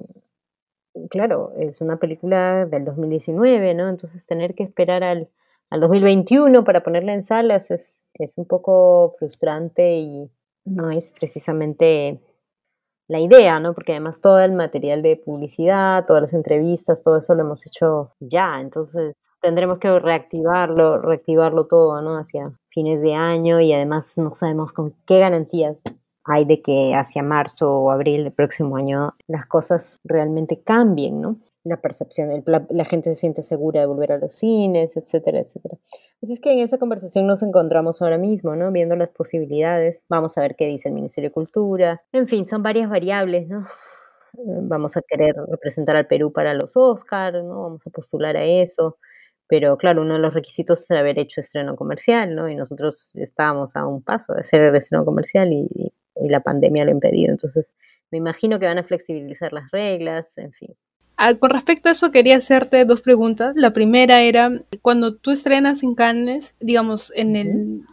claro, 1.10 1.54
es 1.58 1.82
una 1.82 1.98
película 1.98 2.66
del 2.66 2.86
2019, 2.86 3.74
¿no? 3.74 3.90
Entonces 3.90 4.26
tener 4.28 4.54
que 4.54 4.64
esperar 4.64 5.04
al, 5.04 5.30
al 5.70 5.80
2021 5.80 6.64
para 6.64 6.84
ponerla 6.84 7.14
en 7.14 7.24
salas 7.24 7.72
es, 7.72 8.02
es 8.14 8.32
un 8.36 8.46
poco 8.46 9.16
frustrante 9.18 9.98
y 9.98 10.30
no 10.66 10.92
es 10.92 11.14
precisamente 11.14 12.22
la 13.08 13.20
idea, 13.20 13.60
¿no? 13.60 13.74
Porque 13.74 13.94
además 13.94 14.20
todo 14.22 14.40
el 14.40 14.52
material 14.52 15.02
de 15.02 15.16
publicidad, 15.16 16.06
todas 16.06 16.24
las 16.24 16.34
entrevistas, 16.34 17.02
todo 17.04 17.18
eso 17.18 17.36
lo 17.36 17.42
hemos 17.42 17.66
hecho 17.66 18.12
ya, 18.20 18.60
entonces 18.60 19.16
tendremos 19.42 19.80
que 19.80 19.98
reactivarlo, 20.00 21.02
reactivarlo 21.02 21.68
todo, 21.68 22.02
¿no? 22.02 22.18
Hacia 22.18 22.52
fines 22.70 23.02
de 23.02 23.14
año 23.14 23.62
y 23.62 23.74
además 23.74 24.14
no 24.18 24.34
sabemos 24.34 24.74
con 24.74 24.94
qué 25.06 25.20
garantías 25.20 25.82
hay 26.28 26.44
de 26.44 26.62
que 26.62 26.94
hacia 26.94 27.24
marzo 27.24 27.72
o 27.72 27.90
abril 27.90 28.26
del 28.26 28.34
próximo 28.34 28.76
año 28.76 29.16
las 29.28 29.46
cosas 29.46 30.02
realmente 30.04 30.62
cambien, 30.62 31.22
¿no? 31.22 31.38
La 31.68 31.82
percepción, 31.82 32.44
la 32.46 32.86
gente 32.86 33.10
se 33.10 33.16
siente 33.18 33.44
segura 33.44 33.82
de 33.82 33.88
volver 33.88 34.14
a 34.14 34.18
los 34.18 34.34
cines, 34.34 34.96
etcétera, 34.96 35.40
etcétera. 35.40 35.78
Así 36.22 36.34
es 36.34 36.40
que 36.40 36.52
en 36.52 36.60
esa 36.60 36.78
conversación 36.78 37.28
nos 37.28 37.44
encontramos 37.44 38.02
ahora 38.02 38.18
mismo, 38.18 38.56
¿no? 38.56 38.72
Viendo 38.72 38.96
las 38.96 39.10
posibilidades. 39.10 40.02
Vamos 40.10 40.38
a 40.38 40.42
ver 40.42 40.56
qué 40.56 40.66
dice 40.66 40.88
el 40.90 40.96
Ministerio 40.96 41.30
de 41.30 41.34
Cultura. 41.34 42.02
En 42.14 42.28
fin, 42.28 42.46
son 42.46 42.64
varias 42.64 42.90
variables, 42.90 43.48
¿no? 43.48 43.68
Vamos 44.34 44.96
a 44.98 45.02
querer 45.02 45.36
representar 45.50 45.96
al 45.96 46.08
Perú 46.08 46.32
para 46.32 46.54
los 46.54 46.78
Oscars, 46.78 47.44
¿no? 47.44 47.64
Vamos 47.64 47.82
a 47.86 47.90
postular 47.90 48.38
a 48.38 48.46
eso. 48.46 48.98
Pero 49.48 49.78
claro, 49.78 50.02
uno 50.02 50.14
de 50.14 50.20
los 50.20 50.34
requisitos 50.34 50.82
es 50.82 50.92
haber 50.92 51.20
hecho 51.20 51.42
estreno 51.42 51.76
comercial, 51.76 52.36
¿no? 52.36 52.50
Y 52.50 52.56
nosotros 52.56 53.16
estábamos 53.16 53.76
a 53.76 53.86
un 53.86 54.02
paso 54.04 54.34
de 54.34 54.42
hacer 54.42 54.62
el 54.62 54.76
estreno 54.76 55.06
comercial 55.06 55.52
y, 55.52 55.92
y 56.16 56.30
la 56.30 56.42
pandemia 56.42 56.86
lo 56.86 56.92
ha 56.92 56.94
impedido. 56.94 57.32
Entonces, 57.32 57.72
me 58.12 58.18
imagino 58.18 58.60
que 58.60 58.66
van 58.66 58.78
a 58.78 58.84
flexibilizar 58.84 59.54
las 59.54 59.70
reglas, 59.72 60.38
en 60.38 60.52
fin. 60.54 60.76
Ah, 61.18 61.34
con 61.34 61.50
respecto 61.50 61.90
a 61.90 61.94
eso, 61.94 62.12
quería 62.12 62.38
hacerte 62.38 62.86
dos 62.86 63.02
preguntas. 63.02 63.54
La 63.56 63.74
primera 63.74 64.22
era, 64.22 64.52
cuando 64.84 65.16
tú 65.16 65.32
estrenas 65.32 65.82
en 65.82 65.96
Cannes, 65.96 66.56
digamos, 66.60 67.12
en 67.16 67.36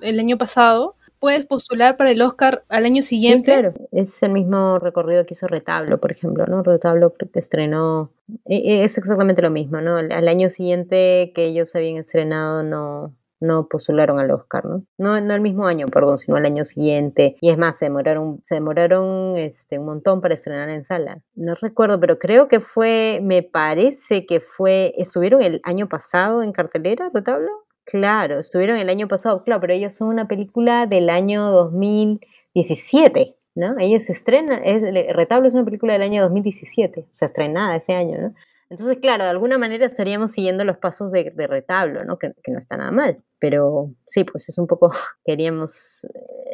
el, 0.02 0.20
año 0.20 0.36
pasado, 0.36 0.94
¿puedes 1.20 1.46
postular 1.46 1.96
para 1.96 2.10
el 2.10 2.20
Oscar 2.20 2.64
al 2.68 2.84
año 2.84 3.00
siguiente? 3.00 3.54
Sí, 3.54 3.60
claro, 3.60 3.74
es 3.92 4.22
el 4.22 4.30
mismo 4.30 4.78
recorrido 4.78 5.24
que 5.24 5.32
hizo 5.32 5.48
Retablo, 5.48 5.98
por 5.98 6.12
ejemplo, 6.12 6.44
¿no? 6.46 6.62
Retablo 6.62 7.14
que 7.14 7.26
estrenó, 7.38 8.10
e, 8.44 8.56
e, 8.56 8.84
es 8.84 8.98
exactamente 8.98 9.40
lo 9.40 9.50
mismo, 9.50 9.80
¿no? 9.80 9.96
Al 9.96 10.28
año 10.28 10.50
siguiente 10.50 11.32
que 11.34 11.46
ellos 11.46 11.74
habían 11.74 11.96
estrenado 11.96 12.62
no, 12.62 13.14
no 13.40 13.68
postularon 13.68 14.18
al 14.18 14.30
Oscar, 14.30 14.64
¿no? 14.64 14.82
¿no? 14.98 15.20
No 15.20 15.34
el 15.34 15.40
mismo 15.40 15.66
año, 15.66 15.86
perdón, 15.86 16.18
sino 16.18 16.36
al 16.36 16.46
año 16.46 16.64
siguiente. 16.64 17.36
Y 17.40 17.50
es 17.50 17.58
más, 17.58 17.78
se 17.78 17.86
demoraron, 17.86 18.40
se 18.42 18.56
demoraron 18.56 19.36
este, 19.36 19.78
un 19.78 19.86
montón 19.86 20.20
para 20.20 20.34
estrenar 20.34 20.70
en 20.70 20.84
salas. 20.84 21.22
No 21.34 21.54
recuerdo, 21.54 22.00
pero 22.00 22.18
creo 22.18 22.48
que 22.48 22.60
fue, 22.60 23.20
me 23.22 23.42
parece 23.42 24.26
que 24.26 24.40
fue, 24.40 24.94
estuvieron 24.98 25.42
el 25.42 25.60
año 25.64 25.88
pasado 25.88 26.42
en 26.42 26.52
cartelera, 26.52 27.10
Retablo. 27.12 27.50
Claro, 27.84 28.38
estuvieron 28.40 28.78
el 28.78 28.88
año 28.88 29.08
pasado, 29.08 29.44
claro, 29.44 29.60
pero 29.60 29.74
ellos 29.74 29.94
son 29.94 30.08
una 30.08 30.26
película 30.26 30.86
del 30.86 31.10
año 31.10 31.50
2017. 31.50 33.36
¿no? 33.54 33.76
Ellos 33.78 34.10
estrenan, 34.10 34.62
es, 34.64 34.82
Retablo 35.14 35.48
es 35.48 35.54
una 35.54 35.64
película 35.64 35.92
del 35.92 36.02
año 36.02 36.22
2017, 36.22 37.00
o 37.00 37.06
sea, 37.10 37.26
estrenada 37.26 37.76
ese 37.76 37.94
año, 37.94 38.18
¿no? 38.18 38.34
Entonces, 38.74 38.98
claro, 39.00 39.22
de 39.22 39.30
alguna 39.30 39.56
manera 39.56 39.86
estaríamos 39.86 40.32
siguiendo 40.32 40.64
los 40.64 40.78
pasos 40.78 41.12
de, 41.12 41.30
retablo, 41.46 42.04
¿no? 42.04 42.18
Que, 42.18 42.32
no 42.48 42.58
está 42.58 42.76
nada 42.76 42.90
mal. 42.90 43.18
Pero 43.38 43.92
sí, 44.04 44.24
pues 44.24 44.48
es 44.48 44.58
un 44.58 44.66
poco, 44.66 44.90
queríamos, 45.24 46.02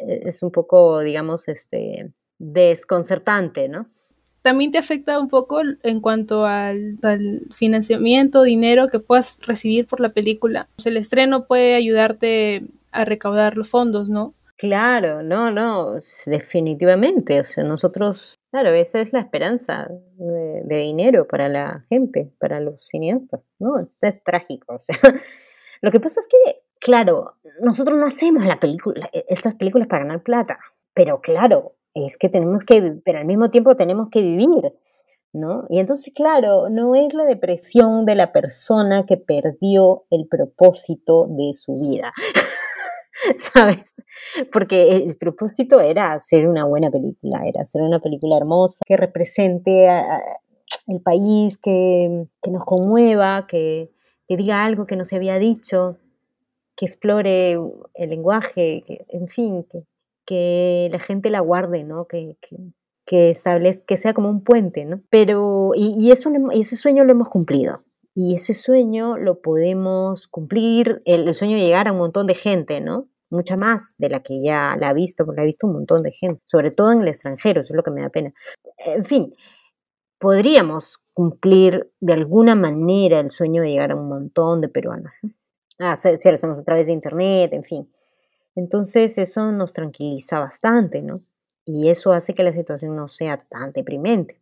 eh, 0.07 0.21
es 0.25 0.43
un 0.43 0.51
poco, 0.51 0.99
digamos, 0.99 1.47
este, 1.47 2.11
desconcertante, 2.37 3.67
¿no? 3.69 3.87
También 4.43 4.71
te 4.71 4.77
afecta 4.77 5.19
un 5.19 5.29
poco 5.29 5.61
en 5.81 5.99
cuanto 5.99 6.45
al, 6.45 6.99
al, 7.01 7.47
financiamiento, 7.55 8.43
dinero 8.43 8.89
que 8.89 8.99
puedas 8.99 9.39
recibir 9.41 9.87
por 9.87 9.99
la 9.99 10.09
película. 10.09 10.67
el 10.85 10.97
estreno 10.97 11.47
puede 11.47 11.73
ayudarte 11.73 12.67
a 12.91 13.03
recaudar 13.03 13.57
los 13.57 13.67
fondos, 13.67 14.11
¿no? 14.11 14.35
Claro, 14.61 15.23
no, 15.23 15.49
no, 15.49 15.95
definitivamente. 16.27 17.41
O 17.41 17.45
sea, 17.45 17.63
nosotros, 17.63 18.37
claro, 18.51 18.69
esa 18.69 18.99
es 19.01 19.11
la 19.11 19.21
esperanza 19.21 19.87
de, 19.89 20.75
dinero 20.75 21.25
para 21.25 21.49
la 21.49 21.83
gente, 21.89 22.31
para 22.39 22.59
los 22.59 22.85
cineastas, 22.87 23.41
¿no? 23.57 23.79
Esto 23.79 24.05
es 24.05 24.23
trágico. 24.23 24.75
O 24.75 24.79
sea, 24.79 24.95
lo 25.81 25.89
que 25.89 25.99
pasa 25.99 26.19
es 26.19 26.27
que, 26.27 26.61
claro, 26.79 27.33
nosotros 27.59 27.97
no 27.97 28.05
hacemos 28.05 28.45
la 28.45 28.59
película, 28.59 29.09
e, 29.11 29.25
estas 29.29 29.55
películas 29.55 29.87
para 29.87 30.03
ganar 30.03 30.21
plata, 30.21 30.59
pero 30.93 31.21
claro, 31.21 31.73
es 31.95 32.15
que 32.17 32.29
tenemos 32.29 32.63
que, 32.63 32.99
pero 33.03 33.17
al 33.17 33.25
mismo 33.25 33.49
tiempo 33.49 33.75
tenemos 33.75 34.09
que 34.11 34.21
vivir, 34.21 34.73
¿no? 35.33 35.65
Y 35.69 35.79
entonces, 35.79 36.13
claro, 36.15 36.69
no 36.69 36.93
es 36.93 37.15
la 37.15 37.25
depresión 37.25 38.05
de 38.05 38.13
la 38.13 38.31
persona 38.31 39.07
que 39.07 39.17
perdió 39.17 40.03
el 40.11 40.27
propósito 40.27 41.25
de 41.27 41.53
su 41.55 41.79
vida. 41.79 42.13
¿sabes? 43.53 43.95
Porque 44.51 44.91
el 44.91 45.15
propósito 45.15 45.79
era 45.79 46.13
hacer 46.13 46.47
una 46.47 46.65
buena 46.65 46.89
película, 46.91 47.45
era 47.45 47.61
hacer 47.61 47.81
una 47.81 47.99
película 47.99 48.37
hermosa 48.37 48.79
que 48.85 48.97
represente 48.97 49.87
el 50.87 51.01
país, 51.01 51.57
que, 51.57 52.25
nos 52.49 52.65
conmueva, 52.65 53.47
que, 53.47 53.89
diga 54.27 54.63
algo 54.63 54.85
que 54.85 54.95
no 54.95 55.03
se 55.05 55.17
había 55.17 55.37
dicho, 55.39 55.97
que 56.77 56.85
explore 56.85 57.57
el 57.93 58.09
lenguaje, 58.09 58.83
que, 58.87 59.05
en 59.09 59.27
fin, 59.27 59.65
que, 59.69 59.83
que 60.25 60.89
la 60.91 60.99
gente 60.99 61.29
la 61.29 61.41
guarde, 61.41 61.83
¿no? 61.83 62.05
Que, 62.05 62.37
que, 62.41 62.55
que 63.05 63.97
sea 63.97 64.13
como 64.13 64.29
un 64.29 64.43
puente, 64.43 64.85
¿no? 64.85 65.01
Pero, 65.09 65.71
y, 65.75 66.11
eso, 66.11 66.31
ese 66.53 66.77
sueño 66.77 67.03
lo 67.03 67.11
hemos 67.11 67.27
cumplido 67.27 67.83
y 68.13 68.35
ese 68.35 68.53
sueño 68.53 69.17
lo 69.17 69.41
podemos 69.41 70.27
cumplir, 70.27 71.01
el, 71.05 71.33
sueño 71.35 71.57
de 71.57 71.63
llegar 71.63 71.87
a 71.87 71.91
un 71.91 71.97
montón 71.97 72.27
de 72.27 72.35
gente, 72.35 72.81
¿no? 72.81 73.07
Mucha 73.31 73.57
más 73.57 73.95
de 73.97 74.09
la 74.09 74.21
que 74.21 74.41
ya 74.43 74.75
la 74.79 74.89
ha 74.89 74.93
visto, 74.93 75.25
porque 75.25 75.37
la 75.37 75.43
ha 75.43 75.45
visto 75.45 75.65
un 75.65 75.73
montón 75.73 76.03
de 76.03 76.11
gente, 76.11 76.41
sobre 76.45 76.69
todo 76.69 76.91
en 76.91 77.01
el 77.01 77.07
extranjero, 77.07 77.61
eso 77.61 77.73
es 77.73 77.77
lo 77.77 77.83
que 77.83 77.91
me 77.91 78.01
da 78.01 78.09
pena. 78.09 78.33
En 78.77 79.05
fin, 79.05 79.33
podríamos 80.19 80.99
cumplir 81.13 81.91
de 81.99 82.13
alguna 82.13 82.55
manera 82.55 83.19
el 83.19 83.31
sueño 83.31 83.61
de 83.61 83.69
llegar 83.69 83.91
a 83.91 83.95
un 83.95 84.07
montón 84.07 84.61
de 84.61 84.69
peruanos. 84.69 85.11
Ah, 85.79 85.95
si 85.95 86.09
lo 86.09 86.33
hacemos 86.35 86.59
a 86.59 86.63
través 86.63 86.85
de 86.85 86.93
internet, 86.93 87.53
en 87.53 87.63
fin. 87.63 87.91
Entonces 88.55 89.17
eso 89.17 89.51
nos 89.51 89.73
tranquiliza 89.73 90.39
bastante, 90.39 91.01
¿no? 91.01 91.21
Y 91.65 91.89
eso 91.89 92.11
hace 92.11 92.35
que 92.35 92.43
la 92.43 92.53
situación 92.53 92.95
no 92.95 93.07
sea 93.07 93.37
tan 93.49 93.71
deprimente. 93.71 94.39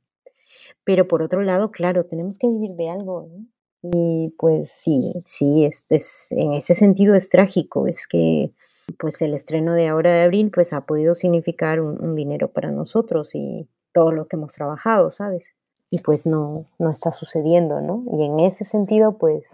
Pero 0.84 1.08
por 1.08 1.22
otro 1.22 1.42
lado, 1.42 1.72
claro, 1.72 2.06
tenemos 2.06 2.38
que 2.38 2.48
vivir 2.48 2.72
de 2.72 2.90
algo, 2.90 3.30
¿no? 3.30 3.46
Y 3.82 4.34
pues 4.38 4.72
sí, 4.72 5.14
sí, 5.26 5.64
es, 5.64 5.86
en 6.32 6.54
ese 6.54 6.76
sentido 6.76 7.16
es 7.16 7.30
trágico, 7.30 7.88
es 7.88 8.08
que 8.08 8.52
pues 8.98 9.22
el 9.22 9.34
estreno 9.34 9.74
de 9.74 9.88
ahora 9.88 10.12
de 10.12 10.24
abril 10.24 10.52
pues 10.54 10.74
ha 10.74 10.82
podido 10.82 11.16
significar 11.16 11.82
un, 11.82 12.16
dinero 12.16 12.50
para 12.50 12.72
nosotros 12.72 13.36
y 13.36 13.68
todo 13.94 14.12
lo 14.12 14.28
que 14.28 14.36
hemos 14.36 14.54
trabajado, 14.54 15.12
¿sabes? 15.12 15.54
Y 15.90 16.00
pues 16.00 16.26
no, 16.26 16.66
no 16.78 16.90
está 16.90 17.12
sucediendo, 17.12 17.82
¿no? 17.82 18.04
Y 18.14 18.26
en 18.26 18.40
ese 18.40 18.66
sentido 18.66 19.18
pues 19.18 19.52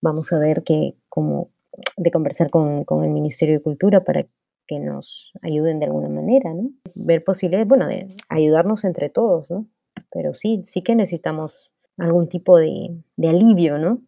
vamos 0.00 0.32
a 0.32 0.38
ver 0.38 0.62
que 0.64 0.94
como 1.08 1.48
de 1.96 2.10
conversar 2.10 2.50
con, 2.50 2.84
con 2.84 3.04
el 3.04 3.10
Ministerio 3.10 3.54
de 3.54 3.62
Cultura 3.62 4.04
para 4.04 4.26
que 4.68 4.78
nos 4.78 5.32
ayuden 5.42 5.80
de 5.80 5.86
alguna 5.86 6.08
manera, 6.08 6.54
¿no? 6.54 6.70
Ver 6.94 7.24
posibilidades, 7.24 7.66
bueno, 7.66 7.88
de 7.88 8.14
ayudarnos 8.28 8.84
entre 8.84 9.08
todos, 9.08 9.50
¿no? 9.50 9.66
Pero 10.12 10.34
sí, 10.34 10.62
sí 10.66 10.82
que 10.82 10.94
necesitamos 10.94 11.72
algún 11.96 12.28
tipo 12.28 12.58
de, 12.58 13.02
alivio, 13.18 13.78
¿no? 13.78 14.00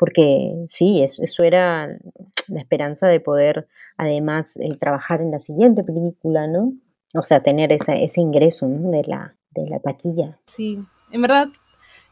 Porque 0.00 0.54
sí, 0.70 1.02
eso, 1.02 1.44
era 1.44 1.86
la 2.48 2.58
esperanza 2.58 3.06
de 3.06 3.20
poder 3.20 3.68
además 3.98 4.56
eh, 4.56 4.74
trabajar 4.80 5.20
en 5.20 5.30
la 5.30 5.40
siguiente 5.40 5.84
película, 5.84 6.46
¿no? 6.46 6.72
O 7.12 7.22
sea, 7.22 7.42
tener 7.42 7.70
ese 7.70 8.18
ingreso 8.18 8.66
¿no? 8.66 8.90
de, 8.92 9.04
la, 9.04 9.34
de 9.50 9.68
la 9.68 9.78
taquilla. 9.78 10.38
Sí, 10.46 10.78
en 11.12 11.20
verdad, 11.20 11.48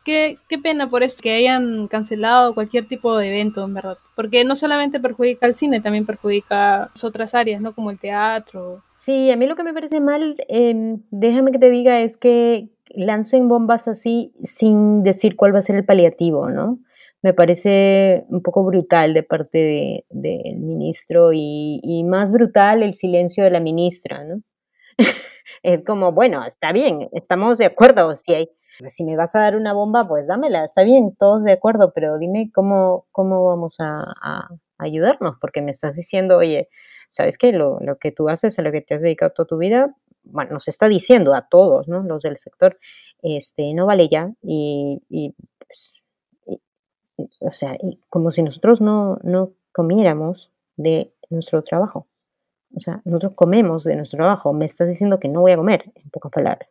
qué, 0.05 0.37
qué 0.51 0.59
pena 0.59 0.91
por 0.91 1.03
eso 1.03 1.17
que 1.23 1.33
hayan 1.33 1.89
cancelado 1.89 2.53
cualquier 2.53 2.87
tipo 2.87 3.17
de 3.17 3.29
evento, 3.29 3.65
en 3.65 3.73
verdad. 3.73 3.97
Porque 4.15 4.45
no 4.45 4.55
solamente 4.55 5.01
perjudica 5.01 5.47
al 5.47 5.55
cine, 5.55 5.81
también 5.81 6.05
perjudica 6.05 6.91
otras 7.03 7.35
áreas, 7.35 7.63
¿no? 7.63 7.75
Como 7.75 7.91
el 7.91 7.99
teatro. 7.99 8.83
Sí, 8.99 9.31
a 9.31 9.37
mí 9.37 9.47
lo 9.47 9.57
que 9.57 9.65
me 9.65 9.73
parece 9.73 10.01
mal, 10.01 10.37
em, 10.49 11.01
déjame 11.11 11.53
que 11.53 11.59
te 11.59 11.71
diga, 11.71 12.01
es 12.01 12.19
que 12.19 12.69
lancen 12.91 13.49
bombas 13.49 13.89
así 13.89 14.35
sin 14.43 15.03
decir 15.03 15.37
cuál 15.37 15.55
va 15.55 15.61
a 15.61 15.63
ser 15.63 15.77
el 15.77 15.87
paliativo, 15.87 16.51
¿no? 16.51 16.81
Me 17.23 17.35
parece 17.35 18.25
un 18.29 18.43
poco 18.43 18.65
brutal 18.65 19.13
de 19.13 19.23
parte 19.23 20.05
del 20.09 20.57
ministro 20.59 21.31
y, 21.33 22.05
más 22.07 22.31
brutal 22.31 22.83
el 22.83 22.95
silencio 22.95 23.45
de 23.45 23.51
la 23.51 23.61
ministra, 23.61 24.25
¿no? 24.25 24.43
Es 25.63 25.83
como, 25.85 26.13
bueno, 26.13 26.45
está 26.45 26.73
bien, 26.73 27.09
estamos 27.13 27.59
de 27.59 27.67
acuerdo, 27.67 28.15
si 28.17 28.49
si 28.87 29.05
me 29.05 29.17
vas 29.17 29.35
a 29.35 29.41
dar 29.41 29.57
una 29.57 29.73
bomba, 29.73 30.07
pues 30.07 30.29
dámela, 30.29 30.65
está 30.65 30.85
bien, 30.85 31.17
todos 31.17 31.43
de 31.43 31.53
acuerdo, 31.53 31.93
pero 31.93 32.19
dime 32.19 32.51
cómo, 32.55 33.07
cómo 33.11 33.45
vamos 33.45 33.77
a, 33.81 34.49
ayudarnos, 34.79 35.37
porque 35.41 35.61
me 35.61 35.73
estás 35.73 35.97
diciendo, 35.97 36.37
oye, 36.37 36.69
¿sabes 37.09 37.37
qué? 37.37 37.51
Lo, 37.53 37.79
lo, 37.81 37.99
que 37.99 38.13
tú 38.13 38.29
haces, 38.29 38.59
a 38.59 38.63
lo 38.63 38.71
que 38.71 38.81
te 38.81 38.95
has 38.95 39.03
dedicado 39.03 39.33
toda 39.33 39.49
tu 39.49 39.59
vida, 39.59 39.93
bueno, 40.23 40.53
nos 40.53 40.69
está 40.69 40.89
diciendo 40.89 41.35
a 41.35 41.49
todos, 41.49 41.89
¿no? 41.89 42.03
Los 42.03 42.23
del 42.23 42.39
sector, 42.39 42.79
este, 43.23 43.75
no 43.75 43.87
vale 43.87 44.09
ya, 44.09 44.31
y, 44.43 45.35
pues, 45.67 45.95
o 47.41 47.53
sea, 47.53 47.77
como 48.09 48.31
si 48.31 48.43
nosotros 48.43 48.81
no, 48.81 49.19
no 49.23 49.53
comiéramos 49.73 50.51
de 50.77 51.13
nuestro 51.31 51.63
trabajo. 51.63 52.07
O 52.75 52.81
sea, 52.81 53.01
nosotros 53.05 53.33
comemos 53.35 53.85
de 53.85 53.97
nuestro 53.97 54.19
trabajo. 54.19 54.53
Me 54.53 54.67
estás 54.67 54.89
diciendo 54.89 55.19
que 55.19 55.29
no 55.29 55.41
voy 55.41 55.53
a 55.53 55.57
comer, 55.57 55.91
en 55.95 56.11
pocas 56.11 56.31
palabras. 56.31 56.69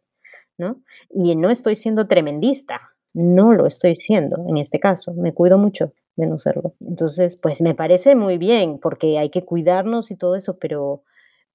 ¿no? 0.57 0.81
Y 1.09 1.35
no 1.35 1.49
estoy 1.49 1.75
siendo 1.75 2.07
tremendista. 2.07 2.93
No 3.13 3.53
lo 3.53 3.65
estoy 3.65 3.95
siendo 3.95 4.45
en 4.47 4.57
este 4.57 4.79
caso. 4.79 5.13
Me 5.13 5.33
cuido 5.33 5.57
mucho 5.57 5.91
de 6.15 6.27
no 6.27 6.39
serlo. 6.39 6.73
Entonces, 6.81 7.35
pues 7.35 7.61
me 7.61 7.75
parece 7.75 8.15
muy 8.15 8.37
bien 8.37 8.79
porque 8.79 9.17
hay 9.17 9.29
que 9.29 9.43
cuidarnos 9.43 10.11
y 10.11 10.15
todo 10.15 10.35
eso, 10.35 10.57
pero, 10.59 11.03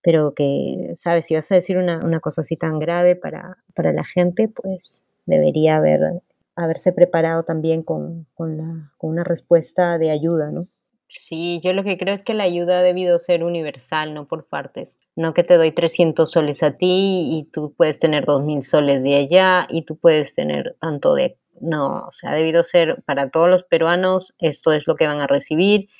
pero 0.02 0.34
que, 0.34 0.92
¿sabes? 0.96 1.26
Si 1.26 1.34
vas 1.34 1.50
a 1.52 1.56
decir 1.56 1.78
una, 1.78 2.00
una 2.04 2.20
cosa 2.20 2.40
así 2.40 2.56
tan 2.56 2.78
grave 2.78 3.16
para, 3.16 3.58
para 3.74 3.92
la 3.92 4.04
gente, 4.04 4.48
pues 4.48 5.04
debería 5.26 5.76
haber, 5.76 6.22
haberse 6.56 6.92
preparado 6.92 7.44
también 7.44 7.82
con, 7.82 8.26
con, 8.34 8.90
una 9.00 9.24
respuesta 9.24 9.98
de 9.98 10.10
ayuda, 10.10 10.50
¿no? 10.50 10.68
Sí, 11.08 11.60
yo 11.62 11.74
lo 11.74 11.84
que 11.84 11.98
creo 11.98 12.14
es 12.14 12.22
que 12.22 12.32
la 12.32 12.44
ayuda 12.44 12.78
ha 12.78 12.82
debido 12.82 13.18
ser 13.18 13.44
universal, 13.44 14.14
no 14.14 14.26
por 14.26 14.46
partes. 14.46 14.96
No 15.14 15.34
que 15.34 15.44
te 15.44 15.58
doy 15.58 15.72
300 15.72 16.30
soles 16.30 16.62
a 16.62 16.78
ti 16.78 17.28
y 17.30 17.50
tú 17.52 17.74
puedes 17.76 17.98
tener 17.98 18.24
2.000 18.24 18.62
soles 18.62 19.02
de 19.02 19.16
allá 19.16 19.66
y 19.68 19.82
tú 19.82 19.98
puedes 19.98 20.34
tener 20.34 20.76
tanto 20.80 21.14
de... 21.14 21.36
No, 21.60 22.06
o 22.08 22.12
sea, 22.12 22.30
ha 22.30 22.34
debido 22.34 22.64
ser 22.64 23.02
para 23.04 23.28
todos 23.28 23.50
los 23.50 23.62
peruanos, 23.62 24.34
esto 24.38 24.72
es 24.72 24.86
lo 24.86 24.96
que 24.96 25.06
van 25.06 25.20
a 25.20 25.26
recibir 25.26 25.90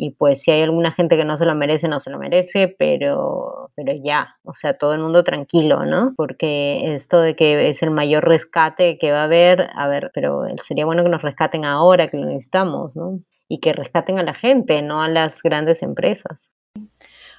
y 0.00 0.10
pues 0.10 0.42
si 0.42 0.50
hay 0.50 0.62
alguna 0.62 0.92
gente 0.92 1.16
que 1.16 1.24
no 1.24 1.36
se 1.36 1.44
lo 1.44 1.54
merece, 1.54 1.88
no 1.88 2.00
se 2.00 2.10
lo 2.10 2.18
merece, 2.18 2.74
pero, 2.78 3.70
pero 3.76 3.92
ya, 4.02 4.36
o 4.44 4.54
sea, 4.54 4.74
todo 4.74 4.94
el 4.94 5.00
mundo 5.00 5.24
tranquilo, 5.24 5.84
¿no? 5.84 6.14
Porque 6.16 6.94
esto 6.94 7.20
de 7.20 7.36
que 7.36 7.68
es 7.68 7.82
el 7.82 7.90
mayor 7.90 8.26
rescate 8.26 8.98
que 8.98 9.12
va 9.12 9.20
a 9.22 9.24
haber, 9.24 9.68
a 9.74 9.88
ver, 9.88 10.10
pero 10.14 10.44
sería 10.62 10.86
bueno 10.86 11.02
que 11.02 11.10
nos 11.10 11.22
rescaten 11.22 11.64
ahora 11.64 12.08
que 12.08 12.16
lo 12.16 12.26
necesitamos, 12.26 12.96
¿no? 12.96 13.20
y 13.50 13.58
que 13.58 13.74
rescaten 13.74 14.18
a 14.18 14.22
la 14.22 14.32
gente, 14.32 14.80
no 14.80 15.02
a 15.02 15.08
las 15.08 15.42
grandes 15.42 15.82
empresas. 15.82 16.40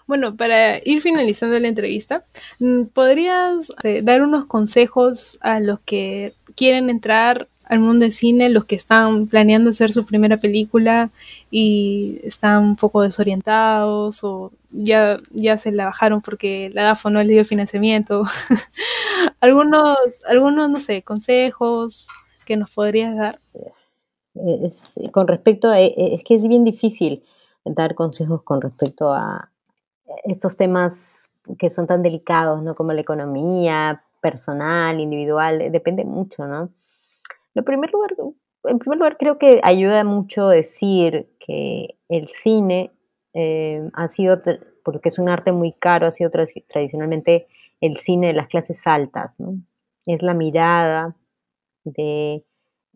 Bueno, 0.05 0.35
para 0.35 0.77
ir 0.83 1.01
finalizando 1.01 1.57
la 1.57 1.69
entrevista, 1.69 2.25
mm, 2.59 2.87
¿podrías 2.93 3.71
eh, 3.83 4.01
dar 4.03 4.21
unos 4.21 4.45
consejos 4.45 5.39
a 5.41 5.61
los 5.61 5.79
que 5.79 6.33
quieren 6.55 6.89
entrar 6.89 7.47
al 7.71 7.79
mundo 7.79 8.03
del 8.03 8.11
cine, 8.11 8.49
los 8.49 8.65
que 8.65 8.75
están 8.75 9.27
planeando 9.27 9.69
hacer 9.69 9.93
su 9.93 10.03
primera 10.03 10.35
película 10.35 11.09
y 11.49 12.19
están 12.21 12.65
un 12.65 12.75
poco 12.75 13.01
desorientados 13.01 14.25
o 14.25 14.51
ya, 14.71 15.15
ya 15.31 15.55
se 15.55 15.71
la 15.71 15.85
bajaron 15.85 16.19
porque 16.19 16.69
la 16.73 16.83
DAFO 16.83 17.09
no 17.09 17.19
les 17.19 17.29
dio 17.29 17.45
financiamiento? 17.45 18.23
algunos, 19.39 19.97
algunos, 20.27 20.69
no 20.69 20.79
sé, 20.79 21.01
consejos 21.03 22.09
que 22.43 22.57
nos 22.57 22.73
podrías 22.73 23.15
dar. 23.15 23.39
Con 25.13 25.29
respecto 25.29 25.69
a, 25.69 25.79
e, 25.79 25.93
es 25.95 26.23
que 26.25 26.35
es 26.35 26.43
bien 26.45 26.65
difícil 26.65 27.23
dar 27.63 27.95
consejos 27.95 28.43
con 28.43 28.59
respecto 28.59 29.13
a 29.13 29.49
estos 30.25 30.57
temas 30.57 31.29
que 31.57 31.69
son 31.69 31.87
tan 31.87 32.03
delicados, 32.03 32.61
¿no? 32.61 32.75
Como 32.75 32.91
la 32.91 32.99
economía 32.99 34.03
personal, 34.19 34.99
individual, 34.99 35.71
depende 35.71 36.03
mucho, 36.03 36.45
¿no? 36.47 36.69
En 37.55 37.63
primer 37.63 37.91
lugar, 37.91 39.17
creo 39.17 39.37
que 39.37 39.59
ayuda 39.63 40.03
mucho 40.03 40.47
decir 40.47 41.29
que 41.39 41.97
el 42.09 42.29
cine 42.29 42.91
eh, 43.33 43.89
ha 43.93 44.07
sido, 44.07 44.39
porque 44.83 45.09
es 45.09 45.19
un 45.19 45.29
arte 45.29 45.51
muy 45.51 45.73
caro, 45.73 46.07
ha 46.07 46.11
sido 46.11 46.29
tradicionalmente 46.29 47.47
el 47.79 47.97
cine 47.97 48.27
de 48.27 48.33
las 48.33 48.47
clases 48.47 48.85
altas, 48.85 49.39
¿no? 49.39 49.55
Es 50.05 50.21
la 50.21 50.33
mirada 50.33 51.15
de 51.83 52.45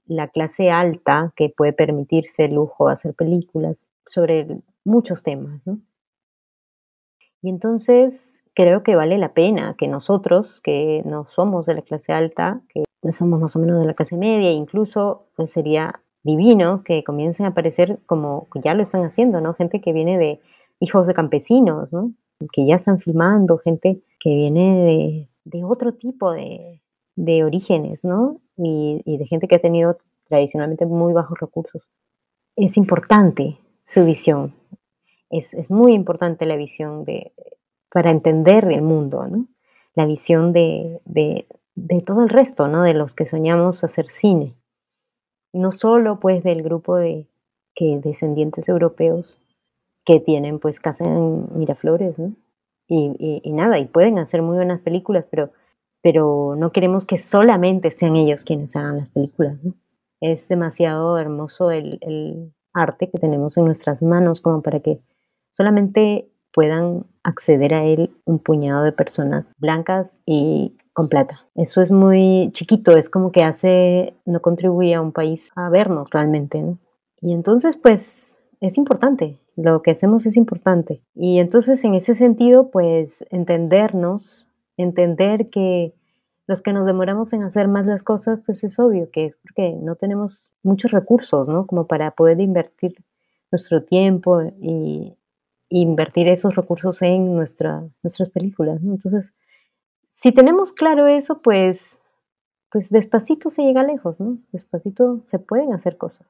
la 0.05 0.27
clase 0.27 0.69
alta 0.69 1.33
que 1.35 1.49
puede 1.49 1.73
permitirse 1.73 2.45
el 2.45 2.55
lujo 2.55 2.87
de 2.87 2.93
hacer 2.93 3.13
películas 3.15 3.87
sobre 4.05 4.47
muchos 4.83 5.23
temas. 5.23 5.63
Y 7.41 7.49
entonces 7.49 8.41
creo 8.53 8.83
que 8.83 8.95
vale 8.95 9.17
la 9.17 9.33
pena 9.33 9.75
que 9.77 9.87
nosotros, 9.87 10.61
que 10.61 11.01
no 11.05 11.27
somos 11.35 11.65
de 11.65 11.75
la 11.75 11.81
clase 11.81 12.13
alta, 12.13 12.61
que 12.69 12.83
somos 13.11 13.39
más 13.39 13.55
o 13.55 13.59
menos 13.59 13.79
de 13.79 13.85
la 13.85 13.93
clase 13.93 14.17
media, 14.17 14.51
incluso 14.51 15.27
pues 15.35 15.51
sería 15.51 16.01
divino 16.23 16.83
que 16.83 17.03
comiencen 17.03 17.45
a 17.45 17.49
aparecer 17.49 17.99
como 18.05 18.47
ya 18.63 18.73
lo 18.73 18.83
están 18.83 19.03
haciendo, 19.03 19.41
¿no? 19.41 19.53
Gente 19.53 19.81
que 19.81 19.93
viene 19.93 20.17
de 20.17 20.39
hijos 20.79 21.07
de 21.07 21.13
campesinos, 21.13 21.91
¿no? 21.93 22.11
Que 22.51 22.65
ya 22.65 22.75
están 22.75 22.99
filmando, 22.99 23.57
gente 23.57 24.01
que 24.19 24.29
viene 24.29 25.29
de, 25.45 25.63
otro 25.63 25.93
tipo 25.93 26.31
de, 26.31 26.81
de 27.15 27.43
orígenes, 27.43 28.03
¿no? 28.03 28.41
y, 28.57 29.17
de 29.17 29.25
gente 29.25 29.47
que 29.47 29.55
ha 29.55 29.61
tenido 29.61 29.97
tradicionalmente 30.27 30.85
muy 30.85 31.13
bajos 31.13 31.39
recursos. 31.39 31.83
Es 32.55 32.77
importante 32.77 33.57
su 33.83 34.05
visión, 34.05 34.53
es, 35.29 35.53
es 35.53 35.69
muy 35.69 35.93
importante 35.93 36.45
la 36.45 36.55
visión 36.55 37.03
de, 37.05 37.33
para 37.91 38.11
entender 38.11 38.65
el 38.71 38.81
mundo, 38.81 39.27
¿no? 39.27 39.47
la 39.93 40.05
visión 40.05 40.53
de, 40.53 40.99
de, 41.05 41.45
de, 41.75 42.01
todo 42.01 42.21
el 42.21 42.29
resto, 42.29 42.67
¿no? 42.67 42.83
de 42.83 42.93
los 42.93 43.13
que 43.13 43.25
soñamos 43.25 43.83
hacer 43.83 44.09
cine. 44.09 44.55
No 45.53 45.71
solo 45.71 46.19
pues 46.19 46.43
del 46.43 46.63
grupo 46.63 46.95
de 46.95 47.27
que 47.75 47.99
descendientes 48.03 48.67
europeos 48.67 49.37
que 50.05 50.19
tienen 50.19 50.59
pues 50.59 50.79
casa 50.79 51.05
en 51.05 51.47
Miraflores, 51.57 52.17
¿no? 52.17 52.33
y, 52.87 53.51
nada, 53.51 53.79
y 53.79 53.85
pueden 53.85 54.19
hacer 54.19 54.41
muy 54.41 54.57
buenas 54.57 54.81
películas, 54.81 55.25
pero 55.29 55.51
pero 56.05 56.55
no 56.55 56.71
queremos 56.71 57.07
que 57.07 57.17
solamente 57.17 57.89
sean 57.89 58.15
ellos 58.15 58.43
quienes 58.43 58.75
hagan 58.75 58.97
las 58.97 59.09
películas. 59.09 59.57
Es 60.21 60.47
demasiado 60.47 61.17
hermoso 61.17 61.71
el, 61.71 62.53
arte 62.75 63.09
que 63.09 63.17
tenemos 63.17 63.57
en 63.57 63.65
nuestras 63.65 64.03
manos 64.03 64.39
como 64.39 64.61
para 64.61 64.81
que 64.81 64.99
solamente 65.51 66.29
puedan 66.53 67.07
acceder 67.23 67.73
a 67.73 67.85
él 67.85 68.15
un 68.25 68.37
puñado 68.37 68.83
de 68.83 68.91
personas 68.91 69.55
blancas 69.57 70.21
y 70.27 70.77
con 70.95 71.09
plata. 71.09 71.41
Eso 71.55 71.81
es 71.81 71.91
muy 71.91 72.49
chiquito, 72.53 72.95
es 72.95 73.09
como 73.09 73.33
que 73.33 73.43
hace, 73.43 74.15
no 74.25 74.41
contribuye 74.41 74.95
a 74.95 75.01
un 75.01 75.11
país 75.11 75.51
a 75.55 75.69
vernos 75.69 76.09
realmente, 76.09 76.63
Y 77.21 77.33
entonces, 77.33 77.75
pues, 77.75 78.37
es 78.61 78.77
importante, 78.77 79.37
lo 79.57 79.81
que 79.81 79.91
hacemos 79.91 80.25
es 80.25 80.37
importante. 80.37 81.01
Y 81.13 81.39
entonces, 81.39 81.83
en 81.83 81.95
ese 81.95 82.15
sentido, 82.15 82.71
pues, 82.71 83.25
entendernos 83.29 84.47
entender 84.77 85.49
que 85.49 85.93
los 86.47 86.61
que 86.61 86.71
nos 86.71 86.85
demoramos 86.85 87.33
en 87.33 87.43
hacer 87.43 87.67
más 87.67 87.85
las 87.85 88.01
cosas, 88.01 88.39
pues 88.45 88.63
es 88.63 88.79
obvio 88.79 89.09
que 89.11 89.25
es 89.25 89.35
porque 89.43 89.73
no 89.81 89.95
tenemos 89.95 90.47
muchos 90.63 90.91
recursos, 90.91 91.49
¿no? 91.49 91.67
Como 91.67 91.87
para 91.87 92.11
poder 92.11 92.39
invertir 92.39 92.95
nuestro 93.51 93.83
tiempo 93.83 94.41
y, 94.61 95.17
invertir 95.67 96.29
esos 96.29 96.55
recursos 96.55 97.01
en 97.01 97.35
nuestra, 97.35 97.83
nuestras 98.03 98.29
películas, 98.29 98.81
¿no? 98.81 98.93
Entonces, 98.93 99.25
si 100.25 100.31
tenemos 100.31 100.73
claro 100.73 101.05
eso, 101.05 101.39
pues, 101.43 101.99
pues 102.71 102.89
despacito 102.89 103.51
se 103.51 103.61
llega 103.61 103.83
lejos, 103.83 104.19
¿no? 104.19 104.39
Despacito 104.51 105.21
se 105.27 105.37
pueden 105.37 105.71
hacer 105.71 105.97
cosas. 105.99 106.25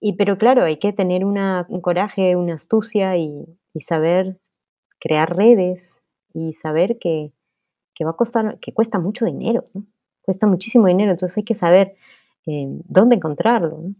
Y 0.00 0.14
pero 0.14 0.38
claro, 0.38 0.62
hay 0.62 0.78
que 0.78 0.94
tener 0.94 1.22
un 1.26 1.80
coraje, 1.82 2.36
una 2.36 2.54
astucia 2.54 3.18
y, 3.18 3.44
y 3.74 3.80
saber 3.82 4.32
crear 4.98 5.36
redes 5.36 5.98
y 6.32 6.54
saber 6.54 6.96
que, 6.98 7.34
que 7.94 8.06
va 8.06 8.12
a 8.12 8.16
costar, 8.16 8.58
que 8.60 8.72
cuesta 8.72 8.98
mucho 8.98 9.26
dinero, 9.26 9.66
cuesta 10.22 10.46
muchísimo 10.46 10.86
dinero, 10.86 11.10
entonces 11.10 11.36
hay 11.36 11.44
que 11.44 11.54
saber 11.54 11.96
eh, 12.46 12.64
dónde 12.88 13.16
encontrarlo 13.16 13.90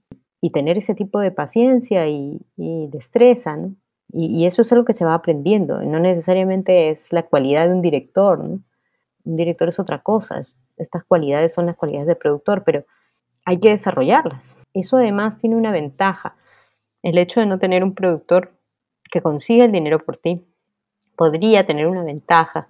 y 0.40 0.52
tener 0.52 0.78
ese 0.78 0.94
tipo 0.94 1.20
de 1.20 1.32
paciencia 1.32 2.08
y, 2.08 2.40
destreza, 2.56 3.58
y, 4.10 4.46
eso 4.46 4.62
es 4.62 4.72
algo 4.72 4.86
que 4.86 4.94
se 4.94 5.04
va 5.04 5.12
aprendiendo, 5.12 5.82
no 5.82 6.00
necesariamente 6.00 6.88
es 6.88 7.12
la 7.12 7.24
cualidad 7.24 7.66
de 7.66 7.74
un 7.74 7.82
director, 7.82 8.58
un 9.26 9.36
director 9.36 9.68
es 9.68 9.78
otra 9.78 10.02
cosa, 10.02 10.42
estas 10.78 11.04
cualidades 11.04 11.52
son 11.52 11.66
las 11.66 11.76
cualidades 11.76 12.06
de 12.06 12.16
productor, 12.16 12.64
pero 12.64 12.84
hay 13.44 13.58
que 13.60 13.70
desarrollarlas. 13.70 14.56
Eso 14.72 14.96
además 14.96 15.38
tiene 15.38 15.56
una 15.56 15.72
ventaja, 15.72 16.36
el 17.02 17.18
hecho 17.18 17.40
de 17.40 17.46
no 17.46 17.58
tener 17.58 17.84
un 17.84 17.94
productor 17.94 18.52
que 19.10 19.20
consiga 19.20 19.64
el 19.64 19.72
dinero 19.72 20.04
por 20.04 20.16
ti 20.16 20.44
podría 21.16 21.66
tener 21.66 21.86
una 21.86 22.04
ventaja 22.04 22.68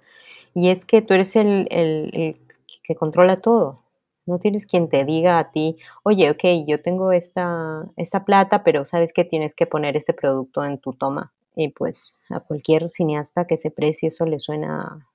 y 0.53 0.69
es 0.69 0.85
que 0.85 1.01
tú 1.01 1.13
eres 1.13 1.35
el, 1.35 2.37
que 2.83 2.95
controla 2.95 3.41
todo. 3.41 3.83
No 4.25 4.39
tienes 4.39 4.65
quien 4.65 4.89
te 4.89 5.05
diga 5.05 5.39
a 5.39 5.51
ti, 5.51 5.77
oye, 6.03 6.29
ok, 6.31 6.67
yo 6.67 6.81
tengo 6.81 7.11
esta, 7.11 7.85
esta 7.95 8.25
plata, 8.25 8.63
pero 8.63 8.85
sabes 8.85 9.13
que 9.13 9.23
tienes 9.23 9.55
que 9.55 9.67
poner 9.67 9.95
este 9.95 10.13
producto 10.13 10.65
en 10.65 10.79
tu 10.79 10.93
toma. 10.93 11.31
Y 11.55 11.69
pues 11.69 12.19
a 12.29 12.41
cualquier 12.41 12.89
cineasta 12.89 13.45
que 13.45 13.57
se 13.57 13.71
precie 13.71 14.09
eso 14.09 14.25
le 14.25 14.39
suena 14.39 15.07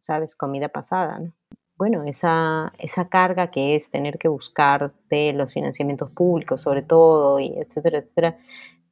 ¿sabes? 0.00 0.36
Comida 0.36 0.68
pasada, 0.68 1.18
¿no? 1.18 1.32
Bueno, 1.76 2.04
esa, 2.04 2.74
esa 2.78 3.08
carga 3.08 3.50
que 3.50 3.74
es 3.74 3.90
tener 3.90 4.18
que 4.18 4.28
buscar 4.28 4.92
de 5.08 5.32
los 5.32 5.52
financiamientos 5.52 6.10
públicos, 6.10 6.60
sobre 6.60 6.82
todo, 6.82 7.40
y 7.40 7.58
etcétera, 7.58 7.98
etcétera, 7.98 8.36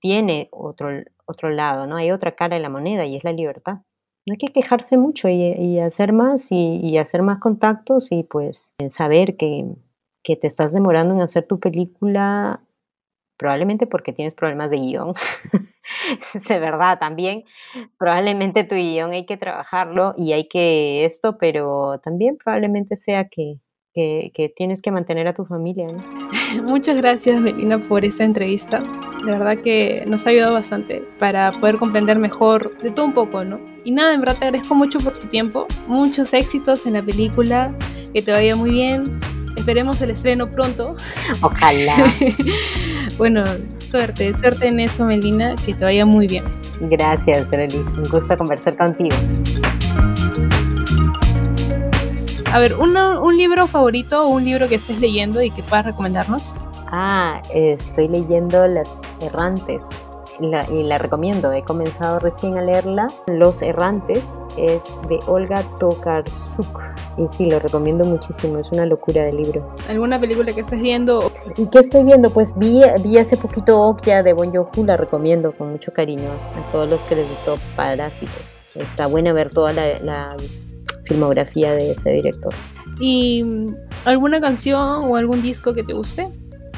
tiene 0.01 0.49
otro, 0.53 0.89
otro 1.27 1.51
lado, 1.51 1.87
¿no? 1.87 1.97
Hay 1.97 2.11
otra 2.11 2.35
cara 2.35 2.57
de 2.57 2.63
la 2.63 2.71
moneda 2.71 3.05
y 3.05 3.17
es 3.17 3.25
la 3.25 3.33
libertad. 3.33 3.81
No 4.27 4.33
hay 4.33 4.39
que 4.39 4.53
quejarse 4.53 4.97
mucho 4.97 5.29
y, 5.29 5.79
hacer 5.81 6.13
más 6.13 6.49
y, 6.51 6.97
hacer 6.99 7.23
más 7.23 7.41
contactos 7.41 8.09
y 8.11 8.23
pues 8.23 8.71
saber 8.89 9.37
que, 9.37 9.67
que 10.23 10.37
te 10.37 10.47
estás 10.47 10.73
demorando 10.73 11.15
en 11.15 11.21
hacer 11.21 11.47
tu 11.47 11.61
película 11.61 12.61
probablemente 13.39 13.87
porque 13.87 14.13
tienes 14.13 14.35
problemas 14.35 14.71
de 14.71 14.79
guion. 14.79 15.15
es 16.35 16.49
verdad 16.49 16.99
también. 16.99 17.45
Probablemente 17.99 18.65
tu 18.65 18.75
guion 18.75 19.13
hay 19.13 19.25
que 19.25 19.37
trabajarlo 19.37 20.15
y 20.19 20.33
hay 20.33 20.49
que 20.49 21.05
esto, 21.05 21.39
pero 21.39 22.01
también 22.05 22.37
probablemente 22.37 22.97
sea 22.97 23.29
que, 23.29 23.59
que, 23.95 24.53
tienes 24.57 24.83
que 24.83 24.91
mantener 24.91 25.27
a 25.29 25.35
tu 25.35 25.45
familia. 25.45 25.87
Muchas 26.65 26.97
gracias, 26.97 27.41
Melina, 27.41 27.79
por 27.79 28.05
esta 28.05 28.25
entrevista. 28.25 28.81
De 29.25 29.33
verdad 29.33 29.59
que 29.59 30.05
nos 30.07 30.27
ha 30.27 30.31
ayudado 30.31 30.55
bastante 30.55 31.03
para 31.19 31.53
poder 31.53 31.77
comprender 31.77 32.19
mejor 32.19 32.77
de 32.79 32.91
todo 32.91 33.07
un 33.07 33.15
poco, 33.15 33.45
¿no? 33.45 33.59
Y 33.85 33.91
nada, 33.91 34.15
en 34.15 34.21
verdad 34.21 34.37
te 34.39 34.45
agradezco 34.47 34.75
mucho 34.75 34.99
por 34.99 35.19
tu 35.19 35.27
tiempo. 35.29 35.67
Muchos 35.87 36.35
éxitos 36.35 36.87
en 36.87 36.95
la 36.95 37.03
película. 37.03 37.75
Que 38.13 38.23
te 38.23 38.33
vaya 38.33 38.57
muy 38.57 38.71
bien. 38.71 39.17
Esperemos 39.57 40.01
el 40.01 40.11
estreno 40.11 40.49
pronto. 40.49 40.97
Ojalá. 41.43 41.95
bueno, 43.19 43.45
suerte, 43.81 44.37
suerte 44.39 44.69
en 44.69 44.81
eso, 44.81 45.05
Melina, 45.05 45.57
que 45.67 45.75
te 45.75 45.85
vaya 45.85 46.07
muy 46.07 46.27
bien. 46.27 46.45
Gracias, 46.81 47.53
Elis. 47.53 47.75
Un 47.75 48.05
gusto 48.05 48.39
conversar 48.39 48.77
contigo. 48.77 49.17
A 52.47 52.59
ver, 52.61 52.75
un 52.77 53.37
libro 53.37 53.67
favorito 53.67 54.25
o 54.25 54.29
un 54.31 54.45
libro 54.45 54.69
que 54.69 54.77
estés 54.77 55.01
leyendo 55.01 55.43
y 55.43 55.51
que 55.51 55.63
puedas 55.63 55.85
recomendarnos. 55.85 56.57
Ah, 56.87 57.43
estoy 57.53 58.09
leyendo 58.09 58.67
Las 58.67 58.89
Errantes 59.21 59.83
y 60.41 60.83
la 60.83 60.99
recomiendo. 60.99 61.53
He 61.53 61.63
comenzado 61.63 62.19
recién 62.19 62.59
a 62.59 62.63
leerla. 62.63 63.09
Los 63.27 63.63
Errantes 63.63 64.39
es 64.57 64.83
de 65.09 65.19
Olga 65.27 65.63
Tokarczuk. 65.79 66.81
Y 67.17 67.27
sí, 67.31 67.51
lo 67.51 67.59
recomiendo 67.59 68.05
muchísimo, 68.05 68.59
es 68.59 68.71
una 68.71 68.87
locura 68.87 69.25
de 69.25 69.33
libro. 69.33 69.75
¿Alguna 69.89 70.21
película 70.21 70.53
que 70.53 70.61
estés 70.61 70.81
viendo? 70.81 71.33
¿Y 71.57 71.67
qué 71.67 71.81
estoy 71.81 72.05
viendo? 72.05 72.31
Pues 72.31 72.57
vi, 72.57 72.83
vi 73.03 73.19
hace 73.19 73.37
poquito 73.37 73.81
Okja 73.81 74.23
de 74.23 74.33
Bon 74.33 74.53
Joon-ho, 74.53 74.85
la 74.85 74.97
recomiendo 74.97 75.53
con 75.53 75.73
mucho 75.73 75.93
cariño 75.93 76.31
a 76.31 76.71
todos 76.71 76.89
los 76.89 77.01
que 77.03 77.17
les 77.17 77.29
gustó 77.29 77.57
Parásitos. 77.75 78.43
Está 78.75 79.09
buena 79.09 79.33
ver 79.33 79.51
toda 79.51 79.73
la, 79.73 79.99
la 79.99 80.37
filmografía 81.07 81.73
de 81.73 81.91
ese 81.91 82.11
director. 82.11 82.55
¿Y 83.01 83.45
alguna 84.05 84.41
canción 84.41 85.11
o 85.11 85.17
algún 85.17 85.43
disco 85.43 85.75
que 85.75 85.83
te 85.83 85.95
guste? 85.95 86.29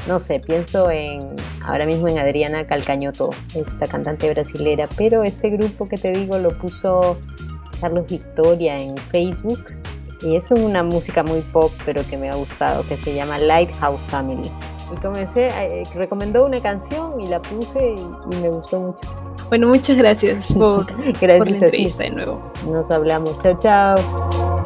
No 0.07 0.19
sé, 0.19 0.39
pienso 0.39 0.89
en 0.89 1.35
ahora 1.65 1.85
mismo 1.85 2.07
en 2.07 2.17
Adriana 2.17 2.65
Calcañoto, 2.65 3.31
esta 3.55 3.87
cantante 3.87 4.29
brasilera, 4.31 4.87
pero 4.97 5.23
este 5.23 5.49
grupo 5.51 5.87
que 5.87 5.97
te 5.97 6.11
digo 6.11 6.37
lo 6.37 6.57
puso 6.57 7.17
Carlos 7.79 8.05
Victoria 8.07 8.77
en 8.77 8.97
Facebook 8.97 9.63
y 10.21 10.35
es 10.35 10.49
una 10.51 10.83
música 10.83 11.23
muy 11.23 11.41
pop, 11.41 11.71
pero 11.85 12.03
que 12.07 12.17
me 12.17 12.29
ha 12.29 12.35
gustado, 12.35 12.85
que 12.87 12.97
se 12.97 13.13
llama 13.13 13.37
Lighthouse 13.37 13.99
Family. 14.07 14.49
Y 14.93 14.95
comencé, 14.97 15.47
eh, 15.47 15.83
recomendó 15.95 16.45
una 16.45 16.59
canción 16.61 17.19
y 17.19 17.27
la 17.27 17.41
puse 17.41 17.95
y, 17.95 18.35
me 18.41 18.49
gustó 18.49 18.79
mucho. 18.79 19.01
Bueno, 19.49 19.67
muchas 19.67 19.97
gracias 19.97 20.53
por, 20.53 20.85
gracias 21.21 21.37
por 21.37 21.49
la 21.49 21.57
entrevista 21.57 22.03
de 22.03 22.11
nuevo. 22.11 22.51
Nos 22.69 22.91
hablamos. 22.91 23.39
Chao, 23.39 23.57
chao. 23.59 24.60